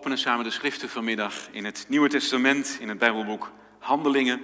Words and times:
openen 0.00 0.18
samen 0.18 0.44
de 0.44 0.50
schriften 0.50 0.88
vanmiddag 0.88 1.48
in 1.50 1.64
het 1.64 1.84
Nieuwe 1.88 2.08
Testament, 2.08 2.76
in 2.80 2.88
het 2.88 2.98
Bijbelboek 2.98 3.52
Handelingen, 3.78 4.40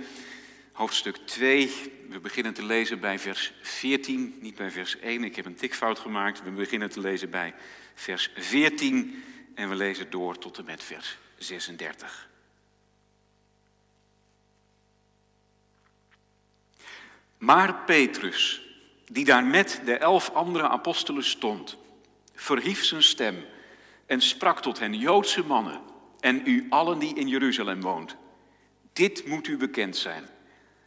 hoofdstuk 0.72 1.16
2. 1.16 1.72
We 2.08 2.20
beginnen 2.20 2.54
te 2.54 2.64
lezen 2.64 3.00
bij 3.00 3.18
vers 3.18 3.52
14, 3.62 4.38
niet 4.40 4.54
bij 4.54 4.70
vers 4.70 4.98
1. 4.98 5.24
Ik 5.24 5.36
heb 5.36 5.44
een 5.44 5.54
tikfout 5.54 5.98
gemaakt. 5.98 6.42
We 6.42 6.50
beginnen 6.50 6.90
te 6.90 7.00
lezen 7.00 7.30
bij 7.30 7.54
vers 7.94 8.30
14 8.34 9.24
en 9.54 9.68
we 9.68 9.74
lezen 9.74 10.10
door 10.10 10.38
tot 10.38 10.58
en 10.58 10.64
met 10.64 10.82
vers 10.82 11.16
36. 11.38 12.28
Maar 17.38 17.74
Petrus, 17.74 18.62
die 19.10 19.24
daar 19.24 19.44
met 19.44 19.80
de 19.84 19.96
elf 19.96 20.30
andere 20.30 20.68
apostelen 20.68 21.24
stond, 21.24 21.76
verhief 22.34 22.84
zijn 22.84 23.02
stem 23.02 23.44
en 24.06 24.20
sprak 24.20 24.60
tot 24.60 24.78
hen, 24.78 24.94
Joodse 24.94 25.44
mannen 25.44 25.80
en 26.20 26.42
u 26.44 26.66
allen 26.68 26.98
die 26.98 27.14
in 27.14 27.28
Jeruzalem 27.28 27.80
woont. 27.80 28.16
Dit 28.92 29.26
moet 29.26 29.46
u 29.46 29.56
bekend 29.56 29.96
zijn 29.96 30.24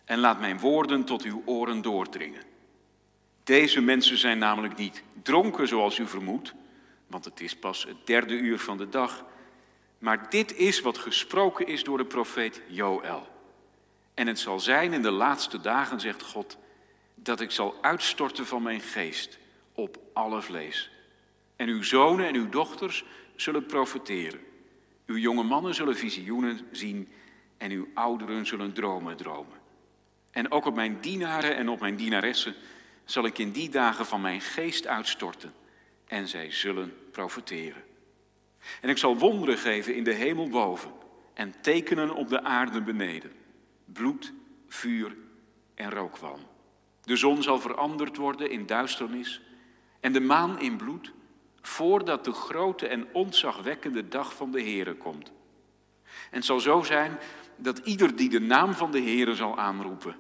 en 0.05 0.19
laat 0.19 0.39
mijn 0.39 0.59
woorden 0.59 1.03
tot 1.03 1.23
uw 1.23 1.41
oren 1.45 1.81
doordringen. 1.81 2.41
Deze 3.43 3.81
mensen 3.81 4.17
zijn 4.17 4.37
namelijk 4.37 4.77
niet 4.77 5.03
dronken 5.23 5.67
zoals 5.67 5.97
u 5.97 6.07
vermoedt, 6.07 6.53
want 7.07 7.25
het 7.25 7.41
is 7.41 7.55
pas 7.55 7.83
het 7.83 7.97
derde 8.05 8.33
uur 8.33 8.59
van 8.59 8.77
de 8.77 8.89
dag. 8.89 9.25
Maar 9.97 10.29
dit 10.29 10.55
is 10.55 10.81
wat 10.81 10.97
gesproken 10.97 11.67
is 11.67 11.83
door 11.83 11.97
de 11.97 12.05
profeet 12.05 12.61
Joël. 12.67 13.27
En 14.13 14.27
het 14.27 14.39
zal 14.39 14.59
zijn 14.59 14.93
in 14.93 15.01
de 15.01 15.11
laatste 15.11 15.61
dagen, 15.61 15.99
zegt 15.99 16.23
God, 16.23 16.57
dat 17.15 17.39
ik 17.39 17.51
zal 17.51 17.75
uitstorten 17.81 18.45
van 18.45 18.63
mijn 18.63 18.81
geest 18.81 19.37
op 19.73 19.97
alle 20.13 20.41
vlees. 20.41 20.91
En 21.55 21.67
uw 21.67 21.83
zonen 21.83 22.27
en 22.27 22.35
uw 22.35 22.49
dochters 22.49 23.05
zullen 23.41 23.65
profeteren. 23.65 24.39
Uw 25.05 25.17
jonge 25.17 25.43
mannen 25.43 25.75
zullen 25.75 25.95
visioenen 25.95 26.59
zien 26.71 27.07
en 27.57 27.71
uw 27.71 27.87
ouderen 27.93 28.45
zullen 28.45 28.73
dromen 28.73 29.17
dromen. 29.17 29.57
En 30.31 30.51
ook 30.51 30.65
op 30.65 30.75
mijn 30.75 31.01
dienaren 31.01 31.55
en 31.55 31.69
op 31.69 31.79
mijn 31.79 31.95
dienaressen 31.95 32.55
zal 33.05 33.25
ik 33.25 33.37
in 33.37 33.51
die 33.51 33.69
dagen 33.69 34.05
van 34.05 34.21
mijn 34.21 34.41
geest 34.41 34.87
uitstorten 34.87 35.53
en 36.07 36.27
zij 36.27 36.51
zullen 36.51 36.93
profeteren. 37.11 37.83
En 38.81 38.89
ik 38.89 38.97
zal 38.97 39.17
wonderen 39.17 39.57
geven 39.57 39.95
in 39.95 40.03
de 40.03 40.13
hemel 40.13 40.49
boven 40.49 40.91
en 41.33 41.53
tekenen 41.61 42.15
op 42.15 42.29
de 42.29 42.43
aarde 42.43 42.81
beneden. 42.81 43.31
Bloed, 43.85 44.33
vuur 44.67 45.15
en 45.75 45.91
rookwalm. 45.91 46.41
De 47.03 47.15
zon 47.15 47.43
zal 47.43 47.59
veranderd 47.59 48.17
worden 48.17 48.51
in 48.51 48.65
duisternis 48.65 49.41
en 49.99 50.13
de 50.13 50.19
maan 50.21 50.59
in 50.59 50.77
bloed 50.77 51.13
voordat 51.61 52.25
de 52.25 52.31
grote 52.31 52.87
en 52.87 53.07
ontzagwekkende 53.11 54.07
dag 54.07 54.35
van 54.35 54.51
de 54.51 54.61
Heere 54.61 54.95
komt. 54.95 55.31
En 56.05 56.37
het 56.37 56.45
zal 56.45 56.59
zo 56.59 56.83
zijn 56.83 57.17
dat 57.55 57.77
ieder 57.77 58.15
die 58.15 58.29
de 58.29 58.39
naam 58.39 58.73
van 58.73 58.91
de 58.91 59.01
Heere 59.01 59.35
zal 59.35 59.57
aanroepen, 59.57 60.15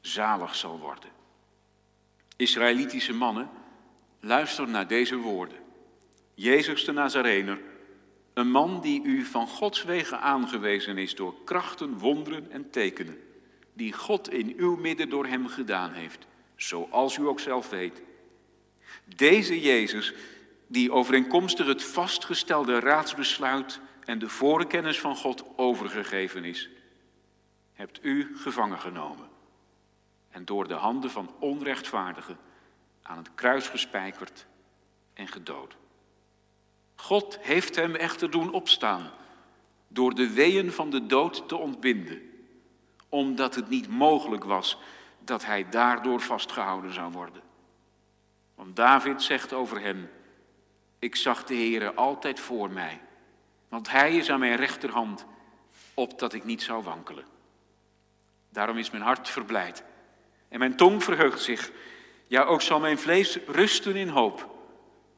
zalig 0.00 0.54
zal 0.54 0.78
worden. 0.78 1.10
Israëlitische 2.36 3.14
mannen, 3.14 3.50
luister 4.20 4.68
naar 4.68 4.86
deze 4.86 5.16
woorden. 5.16 5.58
Jezus 6.34 6.84
de 6.84 6.92
Nazarener, 6.92 7.60
een 8.34 8.50
man 8.50 8.80
die 8.80 9.02
u 9.02 9.24
van 9.24 9.48
Gods 9.48 9.84
wegen 9.84 10.20
aangewezen 10.20 10.98
is 10.98 11.14
door 11.14 11.34
krachten, 11.44 11.98
wonderen 11.98 12.50
en 12.50 12.70
tekenen, 12.70 13.18
die 13.72 13.92
God 13.92 14.32
in 14.32 14.54
uw 14.56 14.76
midden 14.76 15.08
door 15.08 15.26
hem 15.26 15.48
gedaan 15.48 15.92
heeft, 15.92 16.26
zoals 16.56 17.16
u 17.16 17.26
ook 17.26 17.40
zelf 17.40 17.70
weet. 17.70 18.02
Deze 19.16 19.60
Jezus 19.60 20.14
die 20.66 20.92
overeenkomstig 20.92 21.66
het 21.66 21.84
vastgestelde 21.84 22.80
raadsbesluit 22.80 23.80
en 24.04 24.18
de 24.18 24.28
voorkennis 24.28 25.00
van 25.00 25.16
God 25.16 25.44
overgegeven 25.56 26.44
is, 26.44 26.68
hebt 27.72 27.98
u 28.02 28.36
gevangen 28.36 28.78
genomen 28.78 29.28
en 30.30 30.44
door 30.44 30.68
de 30.68 30.74
handen 30.74 31.10
van 31.10 31.30
onrechtvaardigen 31.38 32.38
aan 33.02 33.16
het 33.16 33.34
kruis 33.34 33.68
gespijkerd 33.68 34.46
en 35.14 35.28
gedood. 35.28 35.76
God 36.94 37.38
heeft 37.40 37.76
hem 37.76 37.94
echter 37.94 38.30
doen 38.30 38.52
opstaan 38.52 39.10
door 39.88 40.14
de 40.14 40.32
weeën 40.32 40.72
van 40.72 40.90
de 40.90 41.06
dood 41.06 41.48
te 41.48 41.56
ontbinden, 41.56 42.20
omdat 43.08 43.54
het 43.54 43.68
niet 43.68 43.88
mogelijk 43.88 44.44
was 44.44 44.78
dat 45.18 45.44
hij 45.44 45.68
daardoor 45.68 46.20
vastgehouden 46.20 46.92
zou 46.92 47.12
worden. 47.12 47.42
Want 48.54 48.76
David 48.76 49.22
zegt 49.22 49.52
over 49.52 49.80
hem, 49.80 50.10
ik 51.06 51.16
zag 51.16 51.44
de 51.44 51.54
Heere 51.54 51.94
altijd 51.94 52.40
voor 52.40 52.70
mij, 52.70 53.00
want 53.68 53.90
Hij 53.90 54.16
is 54.16 54.30
aan 54.30 54.38
mijn 54.38 54.56
rechterhand, 54.56 55.24
opdat 55.94 56.32
ik 56.32 56.44
niet 56.44 56.62
zou 56.62 56.82
wankelen. 56.82 57.24
Daarom 58.48 58.76
is 58.76 58.90
mijn 58.90 59.02
hart 59.02 59.28
verblijd 59.28 59.84
en 60.48 60.58
mijn 60.58 60.76
tong 60.76 61.04
verheugt 61.04 61.42
zich. 61.42 61.70
Ja, 62.26 62.42
ook 62.42 62.62
zal 62.62 62.80
mijn 62.80 62.98
vlees 62.98 63.38
rusten 63.46 63.96
in 63.96 64.08
hoop, 64.08 64.56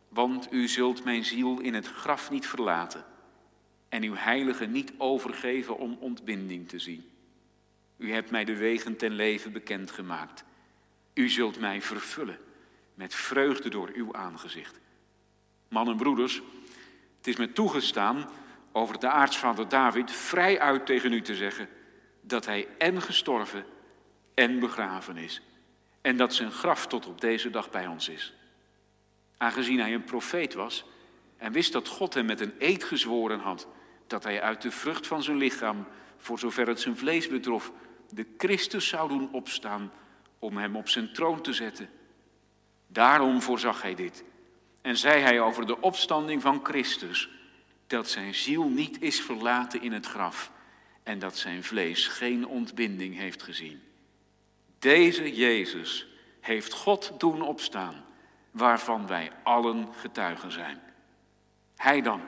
want 0.08 0.52
u 0.52 0.68
zult 0.68 1.04
mijn 1.04 1.24
ziel 1.24 1.60
in 1.60 1.74
het 1.74 1.86
graf 1.86 2.30
niet 2.30 2.46
verlaten 2.46 3.04
en 3.88 4.02
uw 4.02 4.14
heilige 4.14 4.66
niet 4.66 4.92
overgeven 4.98 5.78
om 5.78 5.96
ontbinding 6.00 6.68
te 6.68 6.78
zien. 6.78 7.10
U 7.96 8.12
hebt 8.12 8.30
mij 8.30 8.44
de 8.44 8.56
wegen 8.56 8.96
ten 8.96 9.12
leven 9.12 9.52
bekendgemaakt. 9.52 10.44
U 11.14 11.28
zult 11.28 11.60
mij 11.60 11.82
vervullen 11.82 12.38
met 12.94 13.14
vreugde 13.14 13.68
door 13.68 13.90
uw 13.94 14.14
aangezicht. 14.14 14.78
Mannen 15.68 15.92
en 15.92 16.00
broeders, 16.00 16.42
het 17.16 17.26
is 17.26 17.36
me 17.36 17.52
toegestaan 17.52 18.30
over 18.72 18.98
de 18.98 19.08
aartsvader 19.08 19.68
David 19.68 20.10
vrij 20.10 20.60
uit 20.60 20.86
tegen 20.86 21.12
u 21.12 21.22
te 21.22 21.34
zeggen 21.34 21.68
dat 22.20 22.46
hij 22.46 22.68
en 22.78 23.02
gestorven 23.02 23.64
en 24.34 24.58
begraven 24.58 25.16
is. 25.16 25.42
En 26.00 26.16
dat 26.16 26.34
zijn 26.34 26.52
graf 26.52 26.86
tot 26.86 27.06
op 27.06 27.20
deze 27.20 27.50
dag 27.50 27.70
bij 27.70 27.86
ons 27.86 28.08
is. 28.08 28.34
Aangezien 29.36 29.80
hij 29.80 29.94
een 29.94 30.04
profeet 30.04 30.54
was 30.54 30.84
en 31.36 31.52
wist 31.52 31.72
dat 31.72 31.88
God 31.88 32.14
hem 32.14 32.26
met 32.26 32.40
een 32.40 32.54
eed 32.58 32.84
gezworen 32.84 33.40
had 33.40 33.66
dat 34.06 34.24
hij 34.24 34.42
uit 34.42 34.62
de 34.62 34.70
vrucht 34.70 35.06
van 35.06 35.22
zijn 35.22 35.36
lichaam, 35.36 35.86
voor 36.16 36.38
zover 36.38 36.66
het 36.66 36.80
zijn 36.80 36.96
vlees 36.96 37.28
betrof, 37.28 37.72
de 38.10 38.26
Christus 38.38 38.88
zou 38.88 39.08
doen 39.08 39.32
opstaan 39.32 39.92
om 40.38 40.56
hem 40.56 40.76
op 40.76 40.88
zijn 40.88 41.12
troon 41.12 41.42
te 41.42 41.52
zetten. 41.52 41.88
Daarom 42.86 43.42
voorzag 43.42 43.82
hij 43.82 43.94
dit 43.94 44.24
en 44.88 44.96
zei 44.96 45.20
hij 45.20 45.40
over 45.40 45.66
de 45.66 45.80
opstanding 45.80 46.42
van 46.42 46.60
Christus 46.62 47.28
dat 47.86 48.08
zijn 48.08 48.34
ziel 48.34 48.68
niet 48.68 49.02
is 49.02 49.20
verlaten 49.20 49.82
in 49.82 49.92
het 49.92 50.06
graf 50.06 50.50
en 51.02 51.18
dat 51.18 51.36
zijn 51.36 51.64
vlees 51.64 52.06
geen 52.06 52.46
ontbinding 52.46 53.16
heeft 53.16 53.42
gezien. 53.42 53.82
Deze 54.78 55.34
Jezus 55.34 56.06
heeft 56.40 56.72
God 56.72 57.12
doen 57.18 57.42
opstaan, 57.42 58.04
waarvan 58.50 59.06
wij 59.06 59.30
allen 59.42 59.88
getuigen 59.96 60.52
zijn. 60.52 60.80
Hij 61.76 62.00
dan, 62.00 62.20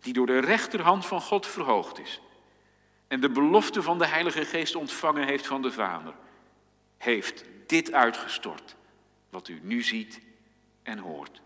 die 0.00 0.12
door 0.12 0.26
de 0.26 0.40
rechterhand 0.40 1.06
van 1.06 1.20
God 1.20 1.46
verhoogd 1.46 1.98
is 1.98 2.20
en 3.08 3.20
de 3.20 3.30
belofte 3.30 3.82
van 3.82 3.98
de 3.98 4.06
Heilige 4.06 4.44
Geest 4.44 4.74
ontvangen 4.74 5.26
heeft 5.26 5.46
van 5.46 5.62
de 5.62 5.72
Vader, 5.72 6.14
heeft 6.98 7.44
dit 7.66 7.92
uitgestort, 7.92 8.76
wat 9.30 9.48
u 9.48 9.60
nu 9.62 9.82
ziet 9.82 10.20
en 10.82 10.98
hoort. 10.98 11.42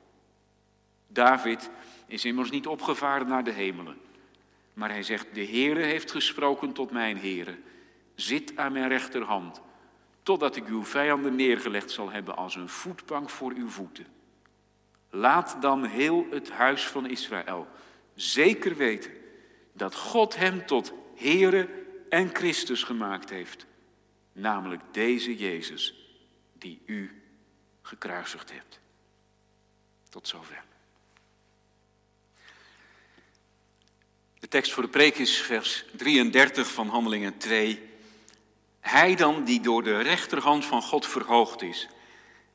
David 1.08 1.70
is 2.06 2.24
immers 2.24 2.50
niet 2.50 2.66
opgevaren 2.66 3.28
naar 3.28 3.44
de 3.44 3.50
hemelen. 3.50 3.98
Maar 4.74 4.90
hij 4.90 5.02
zegt, 5.02 5.26
de 5.34 5.46
Heere 5.46 5.82
heeft 5.82 6.10
gesproken 6.10 6.72
tot 6.72 6.90
mijn 6.90 7.18
Heere. 7.18 7.58
Zit 8.14 8.56
aan 8.56 8.72
mijn 8.72 8.88
rechterhand, 8.88 9.60
totdat 10.22 10.56
ik 10.56 10.66
uw 10.66 10.84
vijanden 10.84 11.36
neergelegd 11.36 11.90
zal 11.90 12.10
hebben 12.10 12.36
als 12.36 12.54
een 12.54 12.68
voetbank 12.68 13.30
voor 13.30 13.52
uw 13.52 13.68
voeten. 13.68 14.06
Laat 15.10 15.56
dan 15.60 15.84
heel 15.84 16.26
het 16.30 16.50
huis 16.50 16.86
van 16.86 17.06
Israël 17.06 17.66
zeker 18.14 18.76
weten 18.76 19.10
dat 19.72 19.94
God 19.94 20.36
hem 20.36 20.66
tot 20.66 20.92
Heere 21.14 21.68
en 22.08 22.34
Christus 22.34 22.82
gemaakt 22.82 23.30
heeft. 23.30 23.66
Namelijk 24.32 24.82
deze 24.90 25.36
Jezus 25.36 25.94
die 26.52 26.82
u 26.86 27.22
gekruisigd 27.82 28.52
hebt. 28.52 28.80
Tot 30.08 30.28
zover. 30.28 30.67
De 34.40 34.48
tekst 34.48 34.72
voor 34.72 34.82
de 34.82 34.88
preek 34.88 35.18
is 35.18 35.40
vers 35.40 35.84
33 35.96 36.72
van 36.72 36.88
Handelingen 36.88 37.38
2. 37.38 37.88
Hij 38.80 39.14
dan 39.14 39.44
die 39.44 39.60
door 39.60 39.82
de 39.82 40.00
rechterhand 40.00 40.64
van 40.64 40.82
God 40.82 41.06
verhoogd 41.06 41.62
is 41.62 41.88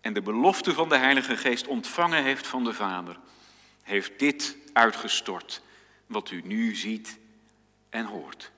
en 0.02 0.14
de 0.14 0.22
belofte 0.22 0.74
van 0.74 0.90
de 0.90 0.98
Heilige 0.98 1.38
Geest 1.38 1.68
ontvangen 1.68 2.24
heeft 2.24 2.48
van 2.48 2.64
de 2.64 2.74
Vader, 2.74 3.20
heeft 3.82 4.20
dit 4.20 4.58
uitgestort 4.74 5.62
wat 6.06 6.32
u 6.32 6.42
nu 6.46 6.76
ziet 6.76 7.20
en 7.90 8.06
hoort. 8.06 8.52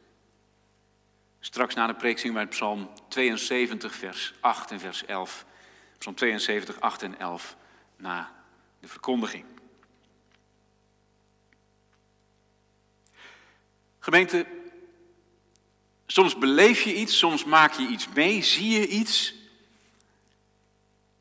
Straks 1.40 1.76
na 1.76 1.88
de 1.88 1.96
preek 1.96 2.20
zingen 2.20 2.36
wij 2.36 2.48
Psalm 2.48 2.90
72, 3.08 3.96
vers 3.96 4.34
8 4.40 4.72
en 4.72 4.80
vers 4.80 5.06
11. 5.06 5.46
Psalm 5.98 6.16
72, 6.16 6.80
8 6.80 7.02
en 7.02 7.20
11 7.20 7.56
na 7.98 8.32
de 8.80 8.88
verkondiging. 8.88 9.46
Gemeente, 14.06 14.46
soms 16.06 16.38
beleef 16.38 16.82
je 16.82 16.96
iets, 16.96 17.18
soms 17.18 17.44
maak 17.44 17.74
je 17.74 17.88
iets 17.88 18.08
mee, 18.08 18.44
zie 18.44 18.80
je 18.80 18.88
iets. 18.88 19.36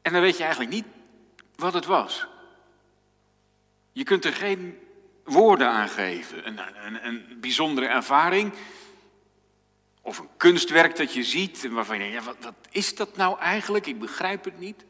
En 0.03 0.13
dan 0.13 0.23
weet 0.23 0.37
je 0.37 0.43
eigenlijk 0.43 0.73
niet 0.73 0.85
wat 1.57 1.75
het 1.75 1.85
was. 1.85 2.27
Je 3.93 4.05
kunt 4.05 4.25
er 4.25 4.33
geen 4.33 4.79
woorden 5.23 5.69
aan 5.69 5.89
geven. 5.89 6.47
Een, 6.47 6.61
een, 6.87 7.07
een 7.07 7.39
bijzondere 7.41 7.87
ervaring. 7.87 8.53
Of 10.01 10.19
een 10.19 10.29
kunstwerk 10.37 10.97
dat 10.97 11.13
je 11.13 11.25
ziet 11.25 11.65
en 11.65 11.73
waarvan 11.73 11.97
je 11.97 12.03
denkt, 12.03 12.19
ja, 12.19 12.25
wat, 12.25 12.45
wat 12.45 12.69
is 12.71 12.95
dat 12.95 13.17
nou 13.17 13.39
eigenlijk? 13.39 13.87
Ik 13.87 13.99
begrijp 13.99 14.45
het 14.45 14.59
niet. 14.59 14.85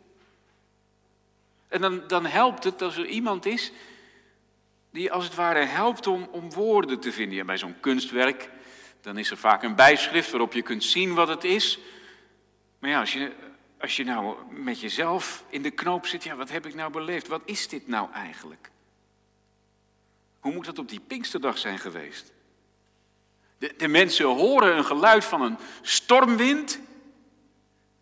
En 1.68 1.80
dan, 1.80 2.06
dan 2.06 2.26
helpt 2.26 2.64
het 2.64 2.82
als 2.82 2.96
er 2.96 3.06
iemand 3.06 3.46
is 3.46 3.72
die 4.94 5.12
als 5.12 5.24
het 5.24 5.34
ware 5.34 5.64
helpt 5.64 6.06
om, 6.06 6.28
om 6.30 6.52
woorden 6.52 7.00
te 7.00 7.12
vinden. 7.12 7.36
Ja, 7.36 7.44
bij 7.44 7.58
zo'n 7.58 7.80
kunstwerk, 7.80 8.50
dan 9.00 9.18
is 9.18 9.30
er 9.30 9.36
vaak 9.36 9.62
een 9.62 9.74
bijschrift 9.74 10.30
waarop 10.30 10.52
je 10.52 10.62
kunt 10.62 10.84
zien 10.84 11.14
wat 11.14 11.28
het 11.28 11.44
is. 11.44 11.78
Maar 12.78 12.90
ja, 12.90 13.00
als 13.00 13.12
je, 13.12 13.32
als 13.80 13.96
je 13.96 14.04
nou 14.04 14.36
met 14.50 14.80
jezelf 14.80 15.44
in 15.48 15.62
de 15.62 15.70
knoop 15.70 16.06
zit, 16.06 16.24
ja, 16.24 16.36
wat 16.36 16.50
heb 16.50 16.66
ik 16.66 16.74
nou 16.74 16.92
beleefd? 16.92 17.28
Wat 17.28 17.42
is 17.44 17.68
dit 17.68 17.88
nou 17.88 18.12
eigenlijk? 18.12 18.70
Hoe 20.40 20.52
moet 20.52 20.64
dat 20.64 20.78
op 20.78 20.88
die 20.88 21.00
Pinksterdag 21.00 21.58
zijn 21.58 21.78
geweest? 21.78 22.32
De, 23.58 23.74
de 23.76 23.88
mensen 23.88 24.26
horen 24.26 24.76
een 24.76 24.84
geluid 24.84 25.24
van 25.24 25.42
een 25.42 25.58
stormwind, 25.82 26.78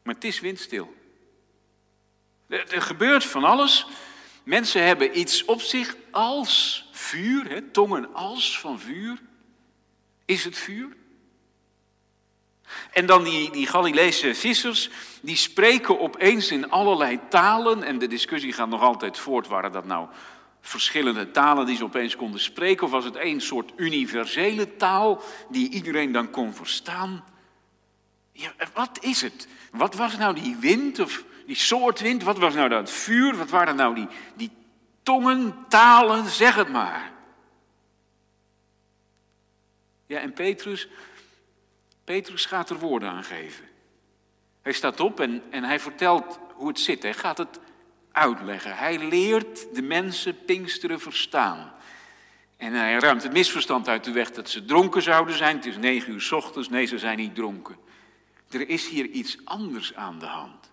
maar 0.02 0.14
het 0.14 0.24
is 0.24 0.40
windstil. 0.40 0.94
Er, 2.46 2.72
er 2.72 2.82
gebeurt 2.82 3.24
van 3.24 3.44
alles. 3.44 3.86
Mensen 4.42 4.84
hebben 4.84 5.18
iets 5.18 5.44
op 5.44 5.60
zich 5.60 5.96
als 6.10 6.84
vuur, 6.90 7.62
tongen 7.72 8.14
als 8.14 8.60
van 8.60 8.80
vuur. 8.80 9.18
Is 10.24 10.44
het 10.44 10.58
vuur? 10.58 10.96
En 12.92 13.06
dan 13.06 13.24
die, 13.24 13.50
die 13.50 13.66
Galileese 13.66 14.34
vissers, 14.34 14.90
die 15.22 15.36
spreken 15.36 16.00
opeens 16.00 16.50
in 16.50 16.70
allerlei 16.70 17.20
talen. 17.28 17.82
En 17.82 17.98
de 17.98 18.06
discussie 18.06 18.52
gaat 18.52 18.68
nog 18.68 18.82
altijd 18.82 19.18
voort, 19.18 19.46
waren 19.46 19.72
dat 19.72 19.84
nou 19.84 20.08
verschillende 20.60 21.30
talen 21.30 21.66
die 21.66 21.76
ze 21.76 21.84
opeens 21.84 22.16
konden 22.16 22.40
spreken? 22.40 22.84
Of 22.84 22.90
was 22.90 23.04
het 23.04 23.16
één 23.16 23.40
soort 23.40 23.72
universele 23.76 24.76
taal 24.76 25.22
die 25.50 25.70
iedereen 25.70 26.12
dan 26.12 26.30
kon 26.30 26.54
verstaan? 26.54 27.24
Ja, 28.32 28.52
wat 28.74 28.98
is 29.00 29.20
het? 29.20 29.48
Wat 29.70 29.94
was 29.94 30.16
nou 30.16 30.34
die 30.34 30.56
wind 30.56 30.98
of 30.98 31.24
die 31.52 31.60
soort 31.60 32.00
wind? 32.00 32.22
Wat 32.22 32.38
was 32.38 32.54
nou 32.54 32.68
dat 32.68 32.90
vuur? 32.90 33.36
Wat 33.36 33.50
waren 33.50 33.76
nou 33.76 33.94
die, 33.94 34.08
die 34.34 34.50
tongen, 35.02 35.54
talen? 35.68 36.26
Zeg 36.26 36.54
het 36.54 36.68
maar. 36.68 37.12
Ja, 40.06 40.18
en 40.20 40.32
Petrus, 40.32 40.88
Petrus 42.04 42.46
gaat 42.46 42.70
er 42.70 42.78
woorden 42.78 43.08
aan 43.08 43.24
geven. 43.24 43.64
Hij 44.62 44.72
staat 44.72 45.00
op 45.00 45.20
en, 45.20 45.42
en 45.50 45.64
hij 45.64 45.80
vertelt 45.80 46.38
hoe 46.54 46.68
het 46.68 46.80
zit. 46.80 47.02
Hij 47.02 47.14
gaat 47.14 47.38
het 47.38 47.60
uitleggen. 48.12 48.76
Hij 48.76 48.98
leert 48.98 49.74
de 49.74 49.82
mensen 49.82 50.44
Pinksteren 50.44 51.00
verstaan. 51.00 51.72
En 52.56 52.72
hij 52.72 52.98
ruimt 52.98 53.22
het 53.22 53.32
misverstand 53.32 53.88
uit 53.88 54.04
de 54.04 54.12
weg 54.12 54.30
dat 54.30 54.50
ze 54.50 54.64
dronken 54.64 55.02
zouden 55.02 55.36
zijn. 55.36 55.56
Het 55.56 55.66
is 55.66 55.76
negen 55.76 56.12
uur 56.12 56.20
s 56.20 56.32
ochtends. 56.32 56.68
Nee, 56.68 56.86
ze 56.86 56.98
zijn 56.98 57.18
niet 57.18 57.34
dronken. 57.34 57.76
Er 58.50 58.68
is 58.68 58.88
hier 58.88 59.06
iets 59.06 59.36
anders 59.44 59.94
aan 59.94 60.18
de 60.18 60.26
hand. 60.26 60.71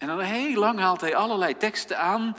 En 0.00 0.06
dan 0.06 0.20
heel 0.20 0.60
lang 0.60 0.78
haalt 0.78 1.00
hij 1.00 1.16
allerlei 1.16 1.56
teksten 1.56 1.98
aan 1.98 2.36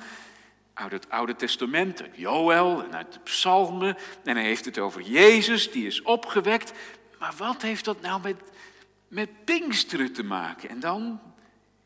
uit 0.74 0.92
het 0.92 1.10
Oude 1.10 1.36
Testament, 1.36 2.02
uit 2.02 2.16
Joël 2.16 2.84
en 2.84 2.96
uit 2.96 3.14
de 3.14 3.20
Psalmen. 3.20 3.98
En 4.24 4.36
hij 4.36 4.46
heeft 4.46 4.66
het 4.66 4.80
over 4.80 5.02
Jezus, 5.02 5.72
die 5.72 5.86
is 5.86 6.02
opgewekt. 6.02 6.74
Maar 7.20 7.34
wat 7.38 7.62
heeft 7.62 7.86
dat 7.86 8.02
nou 8.02 8.22
met, 8.22 8.36
met 9.08 9.46
Pinksteren 9.46 10.14
te 10.14 10.24
maken? 10.24 10.70
En 10.70 10.80
dan 10.80 11.20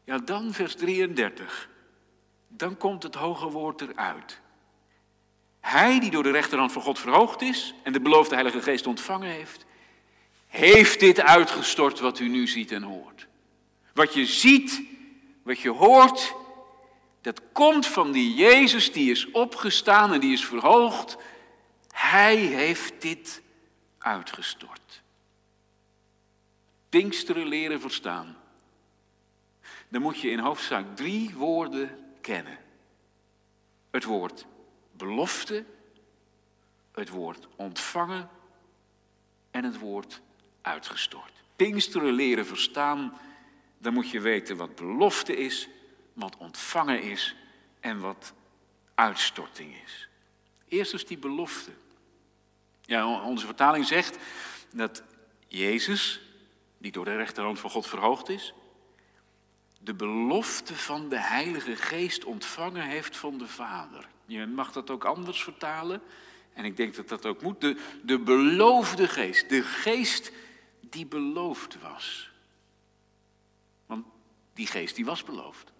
ja, 0.05 0.17
dan 0.17 0.53
vers 0.53 0.75
33. 0.75 1.69
Dan 2.47 2.77
komt 2.77 3.03
het 3.03 3.15
hoge 3.15 3.49
woord 3.49 3.81
eruit. 3.81 4.39
Hij 5.59 5.99
die 5.99 6.11
door 6.11 6.23
de 6.23 6.31
rechterhand 6.31 6.71
van 6.71 6.81
God 6.81 6.99
verhoogd 6.99 7.41
is 7.41 7.73
en 7.83 7.93
de 7.93 8.01
beloofde 8.01 8.33
Heilige 8.33 8.61
Geest 8.61 8.87
ontvangen 8.87 9.29
heeft, 9.29 9.65
heeft 10.47 10.99
dit 10.99 11.21
uitgestort 11.21 11.99
wat 11.99 12.19
u 12.19 12.27
nu 12.27 12.47
ziet 12.47 12.71
en 12.71 12.83
hoort. 12.83 13.27
Wat 13.93 14.13
je 14.13 14.25
ziet, 14.25 14.81
wat 15.45 15.59
je 15.59 15.69
hoort, 15.69 16.35
dat 17.21 17.41
komt 17.51 17.85
van 17.85 18.11
die 18.11 18.33
Jezus 18.33 18.91
die 18.91 19.11
is 19.11 19.31
opgestaan 19.31 20.13
en 20.13 20.19
die 20.19 20.33
is 20.33 20.45
verhoogd. 20.45 21.17
Hij 21.91 22.35
heeft 22.35 23.01
dit 23.01 23.41
uitgestort. 23.97 25.01
Pinksteren 26.89 27.47
leren 27.47 27.81
verstaan 27.81 28.35
dan 29.95 30.01
moet 30.01 30.19
je 30.19 30.29
in 30.29 30.39
hoofdzaak 30.39 30.95
drie 30.95 31.33
woorden 31.35 32.13
kennen. 32.21 32.57
Het 33.91 34.03
woord 34.03 34.45
belofte, 34.91 35.65
het 36.91 37.09
woord 37.09 37.47
ontvangen 37.55 38.29
en 39.51 39.63
het 39.63 39.79
woord 39.79 40.21
uitgestort. 40.61 41.31
Pinksteren 41.55 42.13
leren 42.13 42.45
verstaan, 42.45 43.17
dan 43.77 43.93
moet 43.93 44.09
je 44.09 44.19
weten 44.19 44.57
wat 44.57 44.75
belofte 44.75 45.37
is, 45.37 45.67
wat 46.13 46.37
ontvangen 46.37 47.01
is 47.01 47.35
en 47.79 47.99
wat 47.99 48.33
uitstorting 48.95 49.75
is. 49.85 50.07
Eerst 50.67 50.93
is 50.93 51.05
die 51.05 51.17
belofte. 51.17 51.71
Ja, 52.81 53.21
onze 53.21 53.45
vertaling 53.45 53.85
zegt 53.85 54.17
dat 54.71 55.03
Jezus, 55.47 56.21
die 56.77 56.91
door 56.91 57.05
de 57.05 57.15
rechterhand 57.15 57.59
van 57.59 57.69
God 57.69 57.87
verhoogd 57.87 58.29
is, 58.29 58.53
de 59.79 59.93
belofte 59.93 60.75
van 60.75 61.09
de 61.09 61.19
Heilige 61.19 61.75
Geest 61.75 62.23
ontvangen 62.23 62.83
heeft 62.83 63.17
van 63.17 63.37
de 63.37 63.47
Vader. 63.47 64.07
Je 64.25 64.45
mag 64.45 64.71
dat 64.71 64.89
ook 64.89 65.03
anders 65.03 65.43
vertalen. 65.43 66.01
En 66.53 66.65
ik 66.65 66.77
denk 66.77 66.95
dat 66.95 67.09
dat 67.09 67.25
ook 67.25 67.41
moet. 67.41 67.61
De, 67.61 67.77
de 68.03 68.19
beloofde 68.19 69.07
geest. 69.07 69.49
De 69.49 69.63
geest 69.63 70.31
die 70.81 71.05
beloofd 71.05 71.77
was. 71.81 72.31
Die 74.55 74.67
geest 74.67 74.95
die 74.95 75.05
was 75.05 75.23
beloofd. 75.23 75.71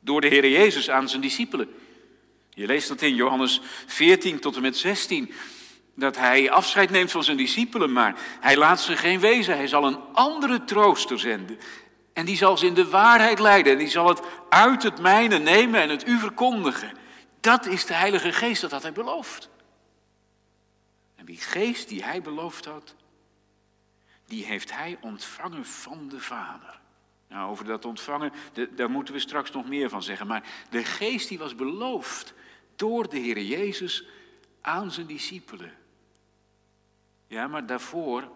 Door 0.00 0.20
de 0.20 0.26
Heer 0.26 0.48
Jezus 0.48 0.90
aan 0.90 1.08
zijn 1.08 1.20
discipelen. 1.20 1.74
Je 2.50 2.66
leest 2.66 2.88
dat 2.88 3.02
in 3.02 3.14
Johannes 3.14 3.60
14 3.86 4.40
tot 4.40 4.56
en 4.56 4.62
met 4.62 4.76
16. 4.76 5.32
Dat 5.94 6.16
hij 6.16 6.50
afscheid 6.50 6.90
neemt 6.90 7.10
van 7.10 7.24
zijn 7.24 7.36
discipelen, 7.36 7.92
maar 7.92 8.18
hij 8.40 8.56
laat 8.56 8.80
ze 8.80 8.96
geen 8.96 9.20
wezen. 9.20 9.56
Hij 9.56 9.66
zal 9.66 9.86
een 9.86 9.98
andere 10.12 10.64
trooster 10.64 11.18
zenden. 11.18 11.58
En 12.12 12.24
die 12.24 12.36
zal 12.36 12.56
ze 12.56 12.66
in 12.66 12.74
de 12.74 12.88
waarheid 12.88 13.38
leiden. 13.38 13.72
En 13.72 13.78
die 13.78 13.88
zal 13.88 14.08
het 14.08 14.20
uit 14.48 14.82
het 14.82 15.00
mijne 15.00 15.38
nemen 15.38 15.80
en 15.80 15.88
het 15.88 16.08
u 16.08 16.18
verkondigen. 16.18 16.92
Dat 17.40 17.66
is 17.66 17.86
de 17.86 17.94
Heilige 17.94 18.32
Geest, 18.32 18.60
dat 18.60 18.70
had 18.70 18.82
hij 18.82 18.92
beloofd. 18.92 19.48
En 21.16 21.24
die 21.24 21.40
geest 21.40 21.88
die 21.88 22.04
hij 22.04 22.22
beloofd 22.22 22.64
had, 22.64 22.94
die 24.26 24.44
heeft 24.44 24.72
hij 24.72 24.98
ontvangen 25.00 25.64
van 25.64 26.08
de 26.08 26.20
Vader. 26.20 26.80
Nou, 27.34 27.50
over 27.50 27.64
dat 27.64 27.84
ontvangen, 27.84 28.32
daar 28.70 28.90
moeten 28.90 29.14
we 29.14 29.20
straks 29.20 29.50
nog 29.50 29.68
meer 29.68 29.88
van 29.88 30.02
zeggen. 30.02 30.26
Maar 30.26 30.48
de 30.70 30.84
geest 30.84 31.28
die 31.28 31.38
was 31.38 31.54
beloofd 31.54 32.34
door 32.76 33.08
de 33.08 33.18
Heer 33.18 33.40
Jezus 33.42 34.04
aan 34.60 34.90
zijn 34.90 35.06
discipelen. 35.06 35.72
Ja, 37.26 37.46
maar 37.46 37.66
daarvoor 37.66 38.28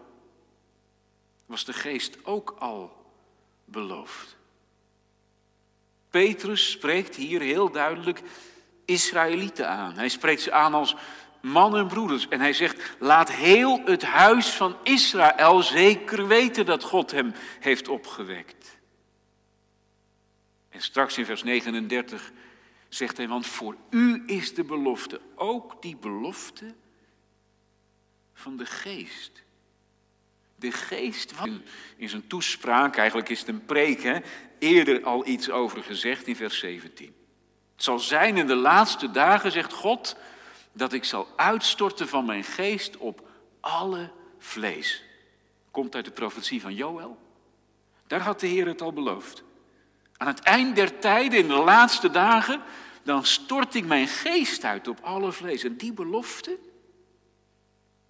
was 1.45 1.65
de 1.65 1.73
geest 1.73 2.25
ook 2.25 2.55
al 2.59 3.11
beloofd. 3.65 4.37
Petrus 6.09 6.71
spreekt 6.71 7.15
hier 7.15 7.41
heel 7.41 7.71
duidelijk 7.71 8.21
Israëlieten 8.85 9.69
aan. 9.69 9.93
Hij 9.93 10.09
spreekt 10.09 10.41
ze 10.41 10.51
aan 10.51 10.73
als 10.73 10.95
mannen 11.41 11.79
en 11.79 11.87
broeders. 11.87 12.27
En 12.27 12.39
hij 12.39 12.53
zegt, 12.53 12.95
laat 12.99 13.31
heel 13.31 13.81
het 13.85 14.03
huis 14.03 14.49
van 14.49 14.75
Israël 14.83 15.63
zeker 15.63 16.27
weten 16.27 16.65
dat 16.65 16.83
God 16.83 17.11
hem 17.11 17.33
heeft 17.59 17.87
opgewekt. 17.87 18.58
En 20.79 20.85
straks 20.85 21.17
in 21.17 21.25
vers 21.25 21.43
39 21.43 22.31
zegt 22.89 23.17
hij, 23.17 23.27
want 23.27 23.45
voor 23.45 23.75
u 23.89 24.23
is 24.25 24.53
de 24.53 24.63
belofte, 24.63 25.21
ook 25.35 25.81
die 25.81 25.95
belofte 25.95 26.75
van 28.33 28.57
de 28.57 28.65
geest 28.65 29.43
de 30.55 30.71
geest 30.71 31.31
van. 31.31 31.61
In 31.97 32.09
zijn 32.09 32.27
toespraak, 32.27 32.97
eigenlijk 32.97 33.29
is 33.29 33.39
het 33.39 33.47
een 33.47 33.65
preek, 33.65 34.21
eerder 34.59 35.03
al 35.03 35.27
iets 35.27 35.49
over 35.49 35.83
gezegd 35.83 36.27
in 36.27 36.35
vers 36.35 36.59
17. 36.59 37.15
Het 37.75 37.83
zal 37.83 37.99
zijn 37.99 38.37
in 38.37 38.47
de 38.47 38.55
laatste 38.55 39.11
dagen, 39.11 39.51
zegt 39.51 39.73
God, 39.73 40.15
dat 40.71 40.93
ik 40.93 41.03
zal 41.03 41.27
uitstorten 41.35 42.07
van 42.07 42.25
mijn 42.25 42.43
geest 42.43 42.97
op 42.97 43.27
alle 43.59 44.11
vlees. 44.37 45.03
Komt 45.71 45.95
uit 45.95 46.05
de 46.05 46.11
profetie 46.11 46.61
van 46.61 46.75
Joël. 46.75 47.17
Daar 48.07 48.21
had 48.21 48.39
de 48.39 48.47
Heer 48.47 48.67
het 48.67 48.81
al 48.81 48.93
beloofd. 48.93 49.43
Aan 50.19 50.27
het 50.27 50.39
eind 50.39 50.75
der 50.75 50.99
tijden, 50.99 51.39
in 51.39 51.47
de 51.47 51.53
laatste 51.53 52.09
dagen, 52.09 52.61
dan 53.03 53.25
stort 53.25 53.75
ik 53.75 53.85
mijn 53.85 54.07
geest 54.07 54.63
uit 54.63 54.87
op 54.87 54.99
alle 55.01 55.31
vlees. 55.31 55.63
En 55.63 55.77
die 55.77 55.93
belofte, 55.93 56.57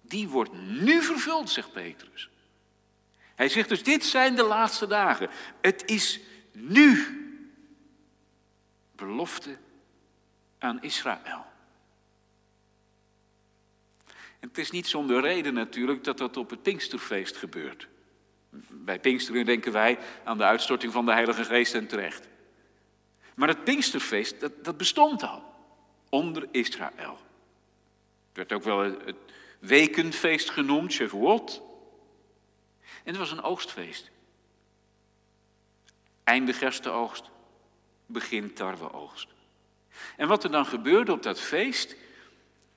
die 0.00 0.28
wordt 0.28 0.52
nu 0.52 1.02
vervuld, 1.02 1.50
zegt 1.50 1.72
Petrus. 1.72 2.30
Hij 3.34 3.48
zegt 3.48 3.68
dus, 3.68 3.82
dit 3.82 4.04
zijn 4.04 4.34
de 4.34 4.42
laatste 4.42 4.86
dagen. 4.86 5.30
Het 5.60 5.82
is 5.86 6.20
nu 6.52 7.04
belofte 8.96 9.56
aan 10.58 10.82
Israël. 10.82 11.46
En 14.40 14.48
het 14.48 14.58
is 14.58 14.70
niet 14.70 14.86
zonder 14.86 15.20
reden 15.20 15.54
natuurlijk 15.54 16.04
dat 16.04 16.18
dat 16.18 16.36
op 16.36 16.50
het 16.50 16.62
Pinksterfeest 16.62 17.36
gebeurt. 17.36 17.88
Bij 18.84 19.00
Pinksteren 19.00 19.44
denken 19.44 19.72
wij 19.72 19.98
aan 20.24 20.38
de 20.38 20.44
uitstorting 20.44 20.92
van 20.92 21.06
de 21.06 21.12
Heilige 21.12 21.44
Geest 21.44 21.74
en 21.74 21.86
terecht. 21.86 22.28
Maar 23.34 23.48
het 23.48 23.64
Pinksterfeest, 23.64 24.40
dat, 24.40 24.64
dat 24.64 24.76
bestond 24.76 25.22
al 25.22 25.42
onder 26.08 26.48
Israël. 26.50 27.18
Het 28.28 28.36
werd 28.36 28.52
ook 28.52 28.62
wel 28.62 28.78
het 28.78 29.16
wekenfeest 29.58 30.50
genoemd, 30.50 30.92
Shavuot. 30.92 31.62
En 32.82 33.10
het 33.12 33.16
was 33.16 33.30
een 33.30 33.42
oogstfeest. 33.42 34.10
Einde 36.24 36.52
gerstenoogst, 36.52 37.30
begin 38.06 38.54
tarweoogst. 38.54 39.28
En 40.16 40.28
wat 40.28 40.44
er 40.44 40.50
dan 40.50 40.66
gebeurde 40.66 41.12
op 41.12 41.22
dat 41.22 41.40
feest, 41.40 41.96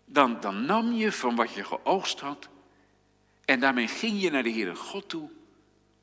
dan, 0.06 0.40
dan 0.40 0.66
nam 0.66 0.94
je 0.94 1.12
van 1.12 1.36
wat 1.36 1.54
je 1.54 1.64
geoogst 1.64 2.20
had 2.20 2.50
en 3.46 3.60
daarmee 3.60 3.88
ging 3.88 4.22
je 4.22 4.32
naar 4.32 4.44
de 4.44 4.52
Heere 4.52 4.76
God 4.76 5.10
toe 5.10 5.30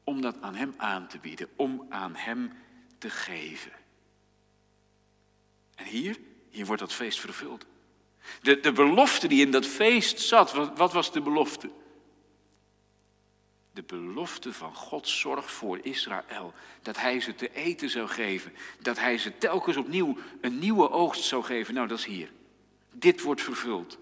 om 0.05 0.21
dat 0.21 0.37
aan 0.41 0.55
Hem 0.55 0.75
aan 0.77 1.07
te 1.07 1.19
bieden, 1.19 1.49
om 1.57 1.87
aan 1.89 2.15
Hem 2.15 2.53
te 2.99 3.11
geven. 3.11 3.73
En 5.75 5.85
hier, 5.85 6.19
hier 6.49 6.67
wordt 6.67 6.81
dat 6.81 6.93
feest 6.93 7.21
vervuld. 7.21 7.67
De, 8.43 8.61
de 8.61 8.73
belofte 8.73 9.29
die 9.29 9.45
in 9.45 9.51
dat 9.51 9.67
feest 9.67 10.21
zat, 10.21 10.53
wat, 10.53 10.79
wat 10.79 10.93
was 10.93 11.13
de 11.13 11.21
belofte? 11.21 11.71
De 13.73 13.83
belofte 13.83 14.53
van 14.53 14.75
Gods 14.75 15.21
zorg 15.21 15.51
voor 15.51 15.79
Israël. 15.83 16.55
Dat 16.83 16.97
hij 16.97 17.21
ze 17.21 17.35
te 17.35 17.53
eten 17.55 17.91
zou 17.91 18.09
geven. 18.09 18.53
Dat 18.81 18.99
hij 18.99 19.19
ze 19.19 19.39
telkens 19.39 19.77
opnieuw 19.77 20.17
een 20.41 20.59
nieuwe 20.59 20.91
oogst 20.91 21.25
zou 21.25 21.45
geven. 21.45 21.75
Nou, 21.75 21.87
dat 21.87 21.99
is 21.99 22.05
hier. 22.05 22.33
Dit 22.95 23.23
wordt 23.23 23.43
vervuld. 23.43 23.99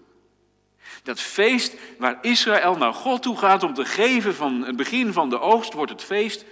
Dat 1.03 1.19
feest 1.19 1.75
waar 1.97 2.17
Israël 2.21 2.77
naar 2.77 2.93
God 2.93 3.21
toe 3.21 3.37
gaat 3.37 3.63
om 3.63 3.73
te 3.73 3.85
geven 3.85 4.35
van 4.35 4.63
het 4.63 4.75
begin 4.75 5.13
van 5.13 5.29
de 5.29 5.39
oogst, 5.39 5.73
wordt 5.73 5.91
het 5.91 6.03
feest 6.03 6.45